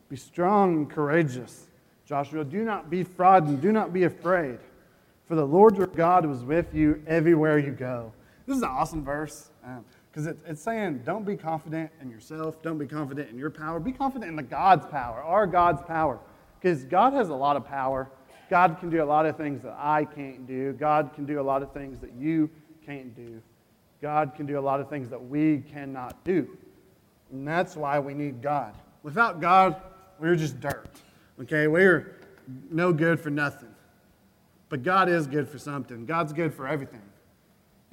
Be 0.10 0.16
strong 0.16 0.76
and 0.76 0.90
courageous. 0.90 1.68
Joshua, 2.06 2.46
do 2.46 2.64
not 2.64 2.92
be 2.92 3.04
frightened, 3.04 3.64
do 3.64 3.72
not 3.72 3.92
be 3.92 4.04
afraid, 4.04 4.60
for 5.28 5.36
the 5.36 5.46
Lord 5.46 5.78
your 5.78 5.88
God 5.88 6.26
was 6.26 6.44
with 6.44 6.74
you 6.74 7.04
everywhere 7.08 7.58
you 7.58 7.72
go. 7.72 8.12
This 8.46 8.58
is 8.58 8.64
an 8.64 8.70
awesome 8.70 9.04
verse 9.04 9.50
because 10.12 10.28
um, 10.28 10.34
it, 10.34 10.38
it's 10.48 10.62
saying 10.62 11.02
don't 11.04 11.26
be 11.26 11.36
confident 11.36 11.92
in 12.02 12.10
yourself, 12.10 12.62
don't 12.62 12.78
be 12.78 12.86
confident 12.86 13.30
in 13.30 13.38
your 13.38 13.50
power, 13.50 13.80
be 13.80 13.92
confident 13.92 14.30
in 14.30 14.36
the 14.36 14.44
God's 14.44 14.86
power, 14.86 15.22
our 15.22 15.48
God's 15.48 15.82
power, 15.82 16.20
because 16.60 16.84
God 16.84 17.14
has 17.14 17.30
a 17.30 17.36
lot 17.36 17.56
of 17.56 17.66
power. 17.66 18.10
God 18.50 18.78
can 18.80 18.92
do 18.92 19.02
a 19.02 19.06
lot 19.06 19.26
of 19.26 19.38
things 19.38 19.64
that 19.64 19.76
I 19.78 20.06
can't 20.06 20.46
do. 20.46 20.74
God 20.74 21.12
can 21.16 21.26
do 21.26 21.40
a 21.40 21.42
lot 21.42 21.64
of 21.64 21.74
things 21.74 22.00
that 22.00 22.14
you 22.14 22.50
can't 22.86 23.16
do. 23.16 23.42
God 24.02 24.34
can 24.36 24.46
do 24.46 24.60
a 24.60 24.62
lot 24.62 24.80
of 24.80 24.88
things 24.88 25.10
that 25.10 25.24
we 25.24 25.64
cannot 25.72 26.24
do. 26.24 26.56
And 27.32 27.48
that's 27.48 27.76
why 27.76 27.98
we 27.98 28.14
need 28.14 28.44
God. 28.44 28.76
Without 29.02 29.42
God, 29.42 29.82
we're 30.20 30.36
just 30.36 30.60
dirt. 30.60 30.90
Okay? 31.42 31.68
We're 31.68 32.18
no 32.70 32.94
good 32.94 33.20
for 33.20 33.32
nothing. 33.32 33.75
But 34.76 34.84
God 34.84 35.08
is 35.08 35.26
good 35.26 35.48
for 35.48 35.58
something. 35.58 36.06
God's 36.06 36.34
good 36.34 36.54
for 36.54 36.68
everything. 36.68 37.02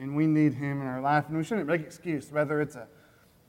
And 0.01 0.17
we 0.17 0.27
need 0.27 0.53
Him 0.53 0.81
in 0.81 0.87
our 0.89 1.01
life. 1.01 1.29
And 1.29 1.39
we 1.39 1.45
shouldn't 1.45 1.69
make 1.69 1.81
excuse, 1.81 2.33
whether 2.33 2.61
it's 2.61 2.75
a 2.75 2.89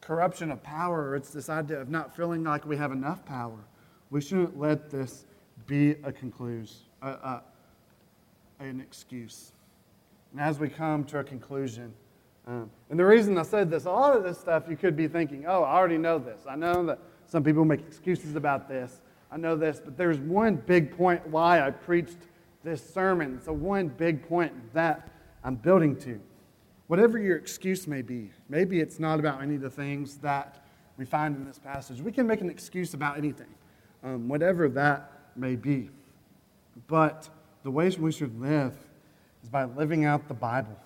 corruption 0.01 0.51
of 0.51 0.61
power 0.61 1.09
or 1.09 1.15
it's 1.15 1.31
this 1.31 1.49
idea 1.49 1.81
of 1.81 1.89
not 1.89 2.15
feeling 2.15 2.43
like 2.43 2.63
we 2.63 2.77
have 2.77 2.91
enough 2.91 3.25
power. 3.25 3.57
We 4.11 4.21
shouldn't 4.21 4.59
let 4.59 4.91
this 4.91 5.25
be 5.65 5.95
a 6.03 6.11
conclusion, 6.11 6.77
an 7.01 7.41
excuse. 8.79 9.51
And 10.31 10.39
as 10.39 10.59
we 10.59 10.69
come 10.69 11.03
to 11.05 11.17
a 11.17 11.23
conclusion, 11.23 11.91
um, 12.45 12.69
and 12.91 12.99
the 12.99 13.05
reason 13.05 13.35
I 13.39 13.41
said 13.41 13.71
this, 13.71 13.85
a 13.85 13.89
lot 13.89 14.15
of 14.15 14.21
this 14.21 14.37
stuff 14.37 14.65
you 14.69 14.77
could 14.77 14.95
be 14.95 15.07
thinking, 15.07 15.45
oh, 15.47 15.63
I 15.63 15.73
already 15.73 15.97
know 15.97 16.19
this. 16.19 16.43
I 16.47 16.55
know 16.55 16.85
that 16.85 16.99
some 17.25 17.43
people 17.43 17.65
make 17.65 17.79
excuses 17.79 18.35
about 18.35 18.69
this. 18.69 19.01
I 19.31 19.37
know 19.37 19.55
this, 19.55 19.81
but 19.83 19.97
there's 19.97 20.19
one 20.19 20.57
big 20.57 20.95
point 20.95 21.25
why 21.25 21.65
I 21.65 21.71
preached 21.71 22.27
this 22.63 22.83
sermon. 22.93 23.35
It's 23.35 23.45
So, 23.45 23.53
one 23.53 23.89
big 23.89 24.27
point 24.27 24.73
that 24.73 25.09
I'm 25.43 25.55
building 25.55 25.95
to. 25.97 26.19
Whatever 26.87 27.17
your 27.17 27.37
excuse 27.37 27.87
may 27.87 28.01
be, 28.01 28.29
maybe 28.49 28.79
it's 28.79 28.99
not 28.99 29.19
about 29.19 29.41
any 29.41 29.55
of 29.55 29.61
the 29.61 29.69
things 29.69 30.17
that 30.17 30.63
we 30.97 31.05
find 31.05 31.35
in 31.35 31.45
this 31.45 31.59
passage. 31.59 32.01
We 32.01 32.11
can 32.11 32.27
make 32.27 32.41
an 32.41 32.49
excuse 32.49 32.93
about 32.93 33.17
anything, 33.17 33.47
um, 34.03 34.27
whatever 34.27 34.69
that 34.69 35.11
may 35.35 35.55
be. 35.55 35.89
But 36.87 37.29
the 37.63 37.71
ways 37.71 37.97
we 37.97 38.11
should 38.11 38.39
live 38.39 38.75
is 39.41 39.49
by 39.49 39.65
living 39.65 40.05
out 40.05 40.27
the 40.27 40.33
Bible. 40.33 40.77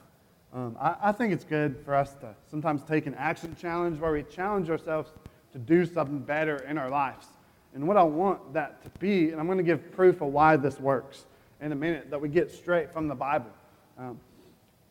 Um, 0.53 0.77
I, 0.79 0.95
I 1.01 1.11
think 1.11 1.33
it's 1.33 1.43
good 1.43 1.77
for 1.83 1.93
us 1.93 2.13
to 2.15 2.33
sometimes 2.49 2.83
take 2.83 3.05
an 3.05 3.15
action 3.15 3.55
challenge 3.59 3.99
where 3.99 4.11
we 4.11 4.23
challenge 4.23 4.69
ourselves 4.69 5.11
to 5.51 5.59
do 5.59 5.85
something 5.85 6.19
better 6.19 6.57
in 6.63 6.77
our 6.77 6.89
lives. 6.89 7.27
And 7.73 7.87
what 7.87 7.97
I 7.97 8.03
want 8.03 8.53
that 8.53 8.81
to 8.83 8.89
be, 8.99 9.31
and 9.31 9.39
I'm 9.39 9.45
going 9.45 9.57
to 9.57 9.63
give 9.63 9.91
proof 9.91 10.21
of 10.21 10.29
why 10.29 10.55
this 10.55 10.79
works 10.79 11.25
in 11.61 11.71
a 11.71 11.75
minute, 11.75 12.09
that 12.09 12.19
we 12.19 12.29
get 12.29 12.51
straight 12.51 12.91
from 12.91 13.07
the 13.07 13.15
Bible. 13.15 13.51
Um, 13.97 14.19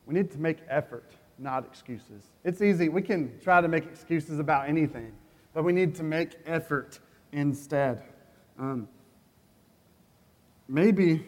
we 0.07 0.15
need 0.15 0.31
to 0.33 0.39
make 0.39 0.59
effort, 0.69 1.13
not 1.39 1.65
excuses. 1.65 2.31
It's 2.45 2.63
easy. 2.63 2.89
We 2.89 3.03
can 3.03 3.39
try 3.41 3.61
to 3.61 3.69
make 3.69 3.85
excuses 3.85 4.39
about 4.39 4.69
anything, 4.69 5.13
but 5.53 5.65
we 5.65 5.73
need 5.73 5.95
to 5.97 6.03
make 6.03 6.39
effort 6.47 7.01
instead. 7.33 8.03
Um, 8.59 8.89
maybe 10.69 11.25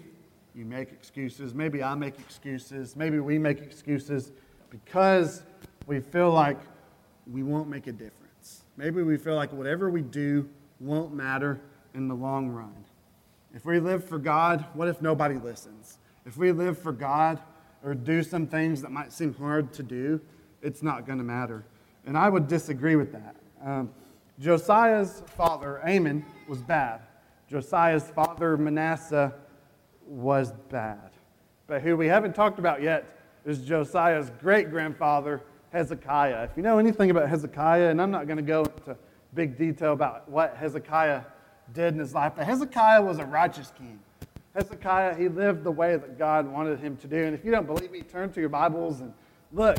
you 0.54 0.64
make 0.64 0.90
excuses. 0.90 1.54
Maybe 1.54 1.82
I 1.82 1.94
make 1.94 2.18
excuses. 2.18 2.96
Maybe 2.96 3.20
we 3.20 3.38
make 3.38 3.60
excuses 3.60 4.32
because 4.70 5.42
we 5.86 6.00
feel 6.00 6.30
like 6.30 6.58
we 7.30 7.42
won't 7.42 7.68
make 7.68 7.86
a 7.86 7.92
difference. 7.92 8.64
Maybe 8.76 9.02
we 9.02 9.16
feel 9.16 9.34
like 9.34 9.52
whatever 9.52 9.90
we 9.90 10.02
do 10.02 10.48
won't 10.80 11.12
matter 11.12 11.60
in 11.94 12.08
the 12.08 12.14
long 12.14 12.48
run. 12.48 12.84
If 13.58 13.66
we 13.66 13.80
live 13.80 14.04
for 14.04 14.20
God, 14.20 14.64
what 14.74 14.86
if 14.86 15.02
nobody 15.02 15.34
listens? 15.34 15.98
If 16.24 16.36
we 16.36 16.52
live 16.52 16.78
for 16.78 16.92
God 16.92 17.40
or 17.82 17.92
do 17.92 18.22
some 18.22 18.46
things 18.46 18.80
that 18.82 18.92
might 18.92 19.12
seem 19.12 19.34
hard 19.34 19.72
to 19.72 19.82
do, 19.82 20.20
it's 20.62 20.80
not 20.80 21.06
going 21.06 21.18
to 21.18 21.24
matter. 21.24 21.64
And 22.06 22.16
I 22.16 22.28
would 22.28 22.46
disagree 22.46 22.94
with 22.94 23.10
that. 23.10 23.34
Um, 23.60 23.90
Josiah's 24.38 25.24
father, 25.36 25.84
Amon, 25.84 26.24
was 26.48 26.62
bad. 26.62 27.00
Josiah's 27.50 28.08
father, 28.08 28.56
Manasseh, 28.56 29.34
was 30.06 30.52
bad. 30.70 31.10
But 31.66 31.82
who 31.82 31.96
we 31.96 32.06
haven't 32.06 32.36
talked 32.36 32.60
about 32.60 32.80
yet 32.80 33.18
is 33.44 33.58
Josiah's 33.58 34.30
great 34.40 34.70
grandfather, 34.70 35.42
Hezekiah. 35.72 36.44
If 36.44 36.56
you 36.56 36.62
know 36.62 36.78
anything 36.78 37.10
about 37.10 37.28
Hezekiah, 37.28 37.90
and 37.90 38.00
I'm 38.00 38.12
not 38.12 38.28
going 38.28 38.36
to 38.36 38.42
go 38.44 38.60
into 38.60 38.96
big 39.34 39.58
detail 39.58 39.94
about 39.94 40.28
what 40.30 40.56
Hezekiah 40.56 41.22
did 41.74 41.94
in 41.94 42.00
his 42.00 42.14
life, 42.14 42.32
but 42.36 42.46
Hezekiah 42.46 43.02
was 43.02 43.18
a 43.18 43.24
righteous 43.24 43.72
king. 43.76 44.00
Hezekiah, 44.54 45.14
he 45.14 45.28
lived 45.28 45.64
the 45.64 45.70
way 45.70 45.96
that 45.96 46.18
God 46.18 46.46
wanted 46.46 46.80
him 46.80 46.96
to 46.98 47.06
do. 47.06 47.16
And 47.16 47.34
if 47.34 47.44
you 47.44 47.50
don't 47.50 47.66
believe 47.66 47.90
me, 47.90 48.02
turn 48.02 48.32
to 48.32 48.40
your 48.40 48.48
Bibles 48.48 49.00
and 49.00 49.12
look 49.52 49.78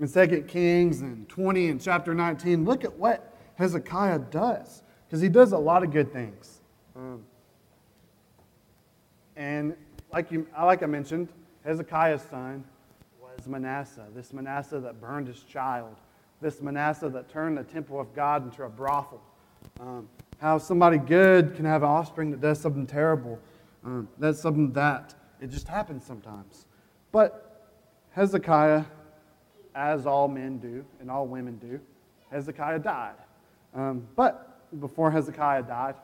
in 0.00 0.08
2 0.08 0.42
Kings 0.48 1.02
and 1.02 1.28
20 1.28 1.68
and 1.68 1.80
chapter 1.80 2.14
19. 2.14 2.64
Look 2.64 2.84
at 2.84 2.92
what 2.94 3.36
Hezekiah 3.56 4.20
does, 4.30 4.82
because 5.06 5.20
he 5.20 5.28
does 5.28 5.52
a 5.52 5.58
lot 5.58 5.82
of 5.82 5.92
good 5.92 6.12
things. 6.12 6.60
Um, 6.96 7.24
and 9.36 9.76
like, 10.12 10.32
you, 10.32 10.46
like 10.60 10.82
I 10.82 10.86
mentioned, 10.86 11.28
Hezekiah's 11.64 12.22
son 12.22 12.64
was 13.20 13.46
Manasseh, 13.46 14.06
this 14.14 14.32
Manasseh 14.32 14.80
that 14.80 15.00
burned 15.00 15.28
his 15.28 15.42
child, 15.42 15.94
this 16.40 16.60
Manasseh 16.60 17.08
that 17.08 17.28
turned 17.28 17.58
the 17.58 17.64
temple 17.64 18.00
of 18.00 18.14
God 18.14 18.44
into 18.44 18.64
a 18.64 18.68
brothel. 18.68 19.22
Um, 19.80 20.08
how 20.38 20.58
somebody 20.58 20.98
good 20.98 21.54
can 21.54 21.64
have 21.64 21.82
an 21.82 21.88
offspring 21.88 22.30
that 22.30 22.40
does 22.40 22.60
something 22.60 22.86
terrible. 22.86 23.38
Um, 23.84 24.08
that's 24.18 24.40
something 24.40 24.72
that 24.72 25.14
it 25.40 25.48
just 25.48 25.68
happens 25.68 26.04
sometimes. 26.04 26.66
But 27.12 27.72
Hezekiah, 28.10 28.84
as 29.74 30.06
all 30.06 30.28
men 30.28 30.58
do 30.58 30.84
and 31.00 31.10
all 31.10 31.26
women 31.26 31.56
do, 31.56 31.80
Hezekiah 32.30 32.80
died. 32.80 33.14
Um, 33.74 34.06
but 34.16 34.78
before 34.80 35.10
Hezekiah 35.10 35.62
died, 35.62 35.94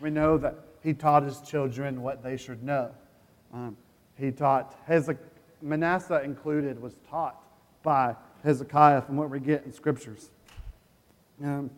we 0.00 0.10
know 0.10 0.38
that 0.38 0.56
he 0.82 0.94
taught 0.94 1.22
his 1.22 1.40
children 1.40 2.02
what 2.02 2.22
they 2.22 2.36
should 2.36 2.62
know. 2.62 2.90
Um, 3.52 3.76
he 4.16 4.30
taught, 4.30 4.86
Hezek- 4.88 5.18
Manasseh 5.60 6.22
included, 6.22 6.80
was 6.80 6.96
taught 7.08 7.42
by 7.82 8.14
Hezekiah 8.42 9.02
from 9.02 9.16
what 9.16 9.30
we 9.30 9.40
get 9.40 9.64
in 9.64 9.72
scriptures. 9.72 10.30
Um, 11.42 11.70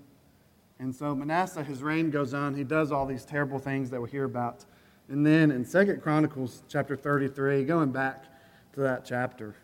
and 0.79 0.95
so 0.95 1.15
Manasseh, 1.15 1.63
his 1.63 1.83
reign 1.83 2.11
goes 2.11 2.35
on. 2.35 2.55
He 2.55 2.65
does 2.65 2.91
all 2.91 3.07
these 3.07 3.25
terrible 3.25 3.59
things 3.59 3.91
that 3.91 4.01
we 4.01 4.11
hear 4.11 4.25
about. 4.25 4.65
And 5.09 5.25
then 5.25 5.51
in 5.51 5.65
Second 5.65 6.03
Chronicles 6.03 6.63
chapter 6.69 6.97
33, 6.97 7.65
going 7.65 7.93
back 7.93 8.25
to 8.73 8.81
that 8.81 9.05
chapter, 9.05 9.55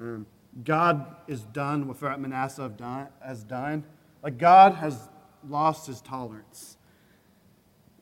um, 0.00 0.26
God 0.64 1.16
is 1.28 1.42
done 1.42 1.86
with 1.86 2.02
what 2.02 2.18
Manasseh 2.18 2.72
done, 2.76 3.08
has 3.24 3.44
done. 3.44 3.84
Like 4.22 4.38
God 4.38 4.74
has 4.74 5.08
lost 5.48 5.86
his 5.86 6.00
tolerance. 6.00 6.78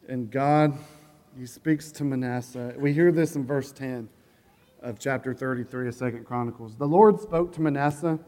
And 0.08 0.30
God, 0.30 0.76
he 1.38 1.46
speaks 1.46 1.90
to 1.92 2.04
Manasseh. 2.04 2.74
We 2.78 2.92
hear 2.92 3.10
this 3.10 3.36
in 3.36 3.44
verse 3.44 3.72
10 3.72 4.08
of 4.82 4.98
chapter 4.98 5.34
33 5.34 5.88
of 5.88 5.94
Second 5.94 6.24
Chronicles. 6.24 6.76
The 6.76 6.86
Lord 6.86 7.20
spoke 7.20 7.52
to 7.54 7.60
Manasseh 7.60 8.18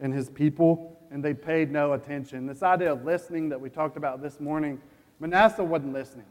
and 0.00 0.12
his 0.12 0.30
people, 0.30 0.93
and 1.10 1.24
they 1.24 1.34
paid 1.34 1.70
no 1.70 1.92
attention. 1.92 2.46
This 2.46 2.62
idea 2.62 2.92
of 2.92 3.04
listening 3.04 3.48
that 3.50 3.60
we 3.60 3.68
talked 3.68 3.96
about 3.96 4.22
this 4.22 4.40
morning, 4.40 4.80
Manasseh 5.20 5.64
wasn't 5.64 5.92
listening. 5.92 6.26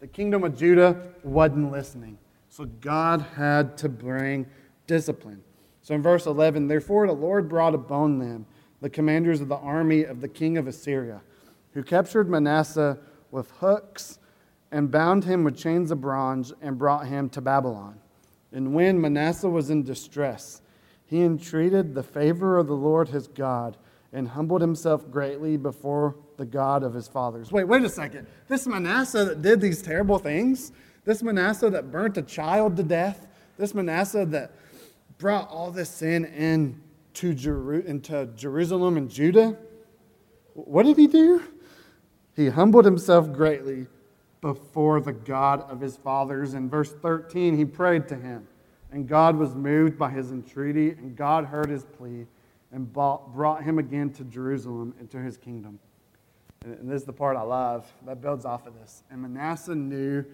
The 0.00 0.06
kingdom 0.06 0.44
of 0.44 0.56
Judah 0.56 1.00
wasn't 1.22 1.70
listening. 1.72 2.18
So 2.48 2.64
God 2.64 3.24
had 3.36 3.76
to 3.78 3.88
bring 3.88 4.46
discipline. 4.86 5.42
So 5.82 5.94
in 5.94 6.02
verse 6.02 6.26
11, 6.26 6.68
therefore 6.68 7.06
the 7.06 7.12
Lord 7.12 7.48
brought 7.48 7.74
upon 7.74 8.18
them 8.18 8.46
the 8.80 8.90
commanders 8.90 9.40
of 9.40 9.48
the 9.48 9.56
army 9.56 10.04
of 10.04 10.20
the 10.20 10.28
king 10.28 10.58
of 10.58 10.66
Assyria, 10.66 11.22
who 11.72 11.82
captured 11.82 12.28
Manasseh 12.28 12.98
with 13.30 13.50
hooks 13.52 14.18
and 14.70 14.90
bound 14.90 15.24
him 15.24 15.44
with 15.44 15.56
chains 15.56 15.90
of 15.90 16.00
bronze 16.00 16.52
and 16.60 16.78
brought 16.78 17.06
him 17.06 17.28
to 17.30 17.40
Babylon. 17.40 17.98
And 18.52 18.74
when 18.74 19.00
Manasseh 19.00 19.48
was 19.48 19.70
in 19.70 19.82
distress, 19.82 20.60
he 21.06 21.22
entreated 21.22 21.94
the 21.94 22.02
favor 22.02 22.58
of 22.58 22.66
the 22.66 22.76
Lord 22.76 23.08
his 23.08 23.26
God 23.26 23.76
and 24.14 24.28
humbled 24.28 24.60
himself 24.60 25.10
greatly 25.10 25.56
before 25.56 26.14
the 26.36 26.46
God 26.46 26.84
of 26.84 26.94
his 26.94 27.08
fathers. 27.08 27.50
Wait, 27.50 27.64
wait 27.64 27.82
a 27.82 27.88
second. 27.88 28.26
This 28.48 28.66
Manasseh 28.66 29.24
that 29.24 29.42
did 29.42 29.60
these 29.60 29.82
terrible 29.82 30.18
things, 30.18 30.72
this 31.04 31.22
Manasseh 31.22 31.68
that 31.70 31.90
burnt 31.90 32.16
a 32.16 32.22
child 32.22 32.76
to 32.76 32.84
death, 32.84 33.26
this 33.58 33.74
Manasseh 33.74 34.24
that 34.26 34.52
brought 35.18 35.48
all 35.50 35.70
this 35.70 35.90
sin 35.90 36.24
into, 36.24 37.34
Jeru- 37.34 37.82
into 37.84 38.26
Jerusalem 38.36 38.96
and 38.96 39.10
Judah, 39.10 39.58
what 40.54 40.84
did 40.84 40.96
he 40.96 41.08
do? 41.08 41.42
He 42.36 42.48
humbled 42.48 42.84
himself 42.84 43.32
greatly 43.32 43.86
before 44.40 45.00
the 45.00 45.12
God 45.12 45.68
of 45.68 45.80
his 45.80 45.96
fathers. 45.96 46.54
In 46.54 46.70
verse 46.70 46.92
13, 46.92 47.56
he 47.56 47.64
prayed 47.64 48.06
to 48.08 48.14
him, 48.14 48.46
and 48.92 49.08
God 49.08 49.36
was 49.36 49.56
moved 49.56 49.98
by 49.98 50.10
his 50.10 50.30
entreaty, 50.30 50.90
and 50.90 51.16
God 51.16 51.46
heard 51.46 51.68
his 51.68 51.84
plea 51.84 52.26
and 52.74 52.92
brought 52.92 53.62
him 53.62 53.78
again 53.78 54.10
to 54.10 54.24
Jerusalem 54.24 54.94
and 54.98 55.08
to 55.12 55.18
his 55.18 55.36
kingdom. 55.36 55.78
And 56.64 56.90
this 56.90 57.02
is 57.02 57.06
the 57.06 57.12
part 57.12 57.36
I 57.36 57.42
love 57.42 57.86
that 58.04 58.20
builds 58.20 58.44
off 58.44 58.66
of 58.66 58.74
this. 58.74 59.04
And 59.10 59.22
Manasseh 59.22 59.76
knew 59.76 60.24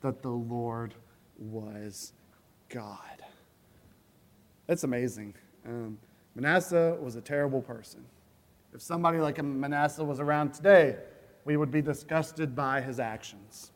that 0.00 0.22
the 0.22 0.30
Lord 0.30 0.94
was 1.38 2.14
God. 2.70 3.22
That's 4.66 4.84
amazing. 4.84 5.34
Um, 5.66 5.98
Manasseh 6.34 6.96
was 7.02 7.16
a 7.16 7.20
terrible 7.20 7.60
person. 7.60 8.02
If 8.72 8.80
somebody 8.80 9.18
like 9.18 9.42
Manasseh 9.44 10.04
was 10.04 10.20
around 10.20 10.54
today, 10.54 10.96
we 11.44 11.58
would 11.58 11.70
be 11.70 11.82
disgusted 11.82 12.56
by 12.56 12.80
his 12.80 12.98
actions. 12.98 13.72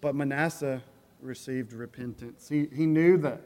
But 0.00 0.14
Manasseh 0.14 0.82
received 1.20 1.72
repentance. 1.72 2.48
He, 2.48 2.68
he 2.72 2.86
knew 2.86 3.16
that 3.18 3.40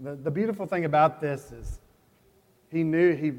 the, 0.00 0.14
the 0.14 0.30
beautiful 0.30 0.66
thing 0.66 0.84
about 0.84 1.20
this 1.20 1.52
is 1.52 1.78
he 2.70 2.82
knew, 2.82 3.14
he 3.14 3.32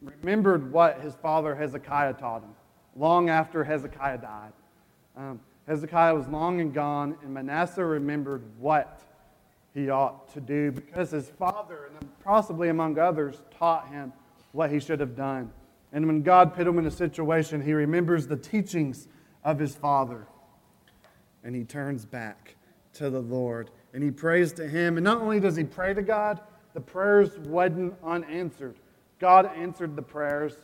remembered 0.00 0.72
what 0.72 1.00
his 1.00 1.14
father 1.14 1.54
Hezekiah 1.54 2.14
taught 2.14 2.42
him 2.42 2.54
long 2.96 3.30
after 3.30 3.64
Hezekiah 3.64 4.18
died. 4.18 4.52
Um, 5.16 5.40
Hezekiah 5.66 6.14
was 6.14 6.26
long 6.28 6.60
and 6.60 6.74
gone, 6.74 7.16
and 7.22 7.32
Manasseh 7.32 7.84
remembered 7.84 8.42
what 8.58 9.02
he 9.72 9.88
ought 9.88 10.32
to 10.34 10.40
do 10.40 10.72
because 10.72 11.10
his 11.10 11.30
father, 11.30 11.90
and 11.98 12.08
possibly 12.22 12.68
among 12.68 12.98
others, 12.98 13.42
taught 13.56 13.88
him 13.88 14.12
what 14.52 14.70
he 14.70 14.80
should 14.80 15.00
have 15.00 15.16
done. 15.16 15.50
And 15.92 16.06
when 16.06 16.22
God 16.22 16.54
put 16.54 16.66
him 16.66 16.78
in 16.78 16.86
a 16.86 16.90
situation, 16.90 17.62
he 17.62 17.72
remembers 17.72 18.26
the 18.26 18.36
teachings 18.36 19.08
of 19.44 19.58
his 19.58 19.74
father 19.74 20.26
and 21.44 21.54
he 21.54 21.64
turns 21.64 22.04
back 22.04 22.56
to 22.94 23.10
the 23.10 23.20
Lord 23.20 23.70
and 23.92 24.02
he 24.02 24.10
prays 24.10 24.52
to 24.54 24.66
him. 24.66 24.96
And 24.96 25.04
not 25.04 25.20
only 25.20 25.40
does 25.40 25.56
he 25.56 25.64
pray 25.64 25.94
to 25.94 26.02
God, 26.02 26.40
the 26.74 26.80
prayers 26.80 27.38
wasn't 27.38 27.94
unanswered. 28.02 28.76
God 29.18 29.50
answered 29.54 29.94
the 29.94 30.02
prayers 30.02 30.56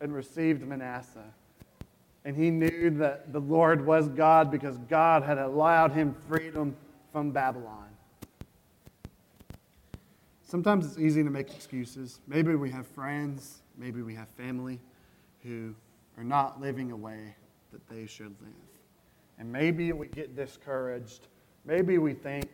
and 0.00 0.14
received 0.14 0.62
Manasseh. 0.62 1.32
And 2.24 2.36
he 2.36 2.50
knew 2.50 2.90
that 2.98 3.32
the 3.32 3.40
Lord 3.40 3.84
was 3.84 4.08
God 4.08 4.50
because 4.50 4.78
God 4.88 5.22
had 5.22 5.38
allowed 5.38 5.92
him 5.92 6.14
freedom 6.28 6.76
from 7.12 7.30
Babylon. 7.30 7.88
Sometimes 10.42 10.86
it's 10.86 10.98
easy 10.98 11.22
to 11.22 11.30
make 11.30 11.50
excuses. 11.54 12.20
Maybe 12.26 12.54
we 12.54 12.70
have 12.70 12.86
friends, 12.86 13.62
maybe 13.76 14.02
we 14.02 14.14
have 14.14 14.28
family 14.30 14.80
who 15.42 15.74
are 16.16 16.24
not 16.24 16.60
living 16.60 16.90
a 16.90 16.96
way 16.96 17.34
that 17.72 17.86
they 17.88 18.06
should 18.06 18.34
live. 18.40 18.52
And 19.38 19.52
maybe 19.52 19.92
we 19.92 20.08
get 20.08 20.34
discouraged. 20.34 21.28
Maybe 21.68 21.98
we 21.98 22.14
think 22.14 22.48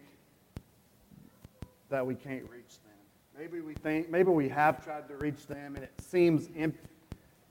that 1.88 2.04
we 2.04 2.16
can't 2.16 2.42
reach 2.50 2.80
them. 2.82 3.38
Maybe 3.38 3.60
we 3.60 3.74
think, 3.74 4.10
maybe 4.10 4.32
we 4.32 4.48
have 4.48 4.84
tried 4.84 5.06
to 5.06 5.14
reach 5.14 5.46
them 5.46 5.76
and 5.76 5.84
it 5.84 5.92
seems 6.00 6.48
empty. 6.56 6.88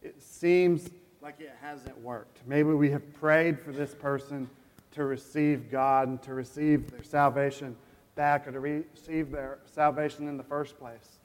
It 0.02 0.22
seems 0.22 0.90
like 1.22 1.40
it 1.40 1.56
hasn't 1.62 1.98
worked. 2.02 2.42
Maybe 2.46 2.74
we 2.74 2.92
have 2.92 3.14
prayed 3.14 3.62
for 3.62 3.72
this 3.72 3.96
person 3.96 4.50
to 4.92 5.06
receive 5.06 5.72
God 5.72 6.10
and 6.10 6.22
to 6.24 6.34
receive 6.34 6.92
their 6.92 7.02
salvation 7.02 7.78
back 8.16 8.46
or 8.46 8.52
to 8.52 8.60
receive 8.60 9.32
their 9.32 9.60
salvation 9.66 10.28
in 10.28 10.36
the 10.36 10.44
first 10.44 10.78
place. 10.78 11.18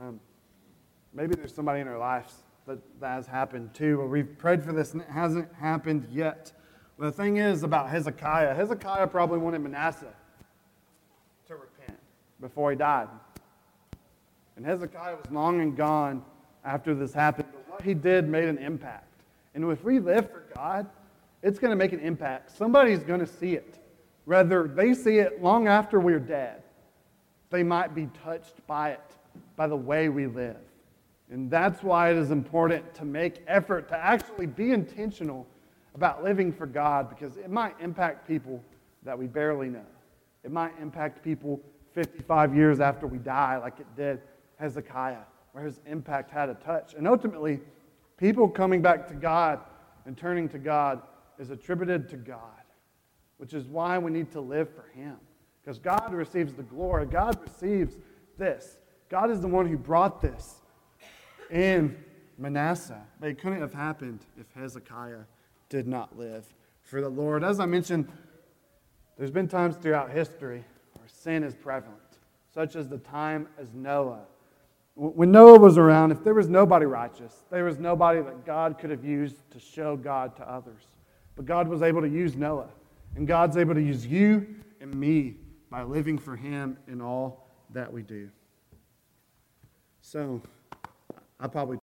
Um, 0.00 0.20
maybe 1.12 1.34
there's 1.34 1.52
somebody 1.52 1.80
in 1.80 1.88
our 1.88 1.98
lives 1.98 2.32
that 2.68 2.78
that 3.00 3.14
has 3.14 3.26
happened 3.26 3.74
too, 3.74 3.98
where 3.98 4.06
we've 4.06 4.38
prayed 4.38 4.62
for 4.62 4.72
this 4.72 4.92
and 4.92 5.02
it 5.02 5.08
hasn't 5.08 5.52
happened 5.54 6.06
yet. 6.08 6.52
Well, 7.02 7.10
the 7.10 7.16
thing 7.16 7.38
is 7.38 7.64
about 7.64 7.90
Hezekiah, 7.90 8.54
Hezekiah 8.54 9.08
probably 9.08 9.38
wanted 9.38 9.60
Manasseh 9.60 10.14
to 11.48 11.56
repent 11.56 11.98
before 12.40 12.70
he 12.70 12.76
died. 12.76 13.08
And 14.54 14.64
Hezekiah 14.64 15.16
was 15.16 15.28
long 15.32 15.60
and 15.60 15.76
gone 15.76 16.22
after 16.64 16.94
this 16.94 17.12
happened, 17.12 17.48
but 17.50 17.68
what 17.68 17.82
he 17.82 17.92
did 17.92 18.28
made 18.28 18.48
an 18.48 18.56
impact. 18.56 19.24
And 19.56 19.68
if 19.72 19.82
we 19.82 19.98
live 19.98 20.30
for 20.30 20.44
God, 20.54 20.86
it's 21.42 21.58
going 21.58 21.72
to 21.72 21.76
make 21.76 21.92
an 21.92 21.98
impact. 21.98 22.56
Somebody's 22.56 23.02
going 23.02 23.18
to 23.18 23.26
see 23.26 23.54
it. 23.54 23.80
Whether 24.24 24.68
they 24.68 24.94
see 24.94 25.18
it 25.18 25.42
long 25.42 25.66
after 25.66 25.98
we're 25.98 26.20
dead, 26.20 26.62
they 27.50 27.64
might 27.64 27.96
be 27.96 28.08
touched 28.22 28.64
by 28.68 28.90
it, 28.90 29.16
by 29.56 29.66
the 29.66 29.74
way 29.74 30.08
we 30.08 30.28
live. 30.28 30.54
And 31.32 31.50
that's 31.50 31.82
why 31.82 32.12
it 32.12 32.16
is 32.16 32.30
important 32.30 32.94
to 32.94 33.04
make 33.04 33.42
effort 33.48 33.88
to 33.88 33.98
actually 33.98 34.46
be 34.46 34.70
intentional 34.70 35.48
about 35.94 36.24
living 36.24 36.52
for 36.52 36.66
God 36.66 37.08
because 37.08 37.36
it 37.36 37.50
might 37.50 37.74
impact 37.80 38.26
people 38.26 38.62
that 39.04 39.18
we 39.18 39.26
barely 39.26 39.68
know. 39.68 39.84
It 40.44 40.50
might 40.50 40.72
impact 40.80 41.22
people 41.22 41.60
55 41.92 42.54
years 42.54 42.80
after 42.80 43.06
we 43.06 43.18
die, 43.18 43.58
like 43.58 43.78
it 43.78 43.86
did 43.96 44.20
Hezekiah, 44.58 45.24
where 45.52 45.64
his 45.64 45.80
impact 45.86 46.30
had 46.30 46.48
a 46.48 46.54
touch. 46.54 46.94
And 46.94 47.06
ultimately, 47.06 47.60
people 48.16 48.48
coming 48.48 48.80
back 48.80 49.06
to 49.08 49.14
God 49.14 49.60
and 50.06 50.16
turning 50.16 50.48
to 50.50 50.58
God 50.58 51.02
is 51.38 51.50
attributed 51.50 52.08
to 52.10 52.16
God 52.16 52.62
which 53.42 53.54
is 53.54 53.66
why 53.66 53.98
we 53.98 54.08
need 54.12 54.30
to 54.30 54.40
live 54.40 54.72
for 54.72 54.84
Him. 54.94 55.16
Because 55.60 55.76
God 55.80 56.14
receives 56.14 56.52
the 56.52 56.62
glory, 56.62 57.06
God 57.06 57.36
receives 57.42 57.96
this. 58.38 58.78
God 59.08 59.32
is 59.32 59.40
the 59.40 59.48
one 59.48 59.66
who 59.66 59.76
brought 59.76 60.22
this 60.22 60.60
in 61.50 61.96
Manasseh. 62.38 63.02
But 63.18 63.30
it 63.30 63.40
couldn't 63.40 63.60
have 63.60 63.74
happened 63.74 64.20
if 64.38 64.46
Hezekiah 64.54 65.24
did 65.72 65.88
not 65.88 66.18
live 66.18 66.44
for 66.82 67.00
the 67.00 67.08
Lord. 67.08 67.42
As 67.42 67.58
I 67.58 67.64
mentioned, 67.64 68.06
there's 69.16 69.30
been 69.30 69.48
times 69.48 69.74
throughout 69.76 70.10
history 70.10 70.62
where 70.92 71.08
sin 71.08 71.42
is 71.42 71.54
prevalent, 71.54 71.96
such 72.52 72.76
as 72.76 72.90
the 72.90 72.98
time 72.98 73.48
as 73.58 73.72
Noah. 73.72 74.26
When 74.96 75.32
Noah 75.32 75.58
was 75.58 75.78
around, 75.78 76.12
if 76.12 76.22
there 76.22 76.34
was 76.34 76.50
nobody 76.50 76.84
righteous, 76.84 77.44
there 77.50 77.64
was 77.64 77.78
nobody 77.78 78.20
that 78.20 78.44
God 78.44 78.78
could 78.78 78.90
have 78.90 79.02
used 79.02 79.50
to 79.50 79.58
show 79.58 79.96
God 79.96 80.36
to 80.36 80.46
others. 80.46 80.82
But 81.36 81.46
God 81.46 81.68
was 81.68 81.80
able 81.80 82.02
to 82.02 82.08
use 82.08 82.36
Noah. 82.36 82.68
And 83.16 83.26
God's 83.26 83.56
able 83.56 83.72
to 83.72 83.82
use 83.82 84.06
you 84.06 84.46
and 84.82 84.94
me 84.94 85.36
by 85.70 85.84
living 85.84 86.18
for 86.18 86.36
Him 86.36 86.76
in 86.86 87.00
all 87.00 87.48
that 87.70 87.90
we 87.90 88.02
do. 88.02 88.28
So, 90.02 90.42
I 91.40 91.46
probably 91.46 91.78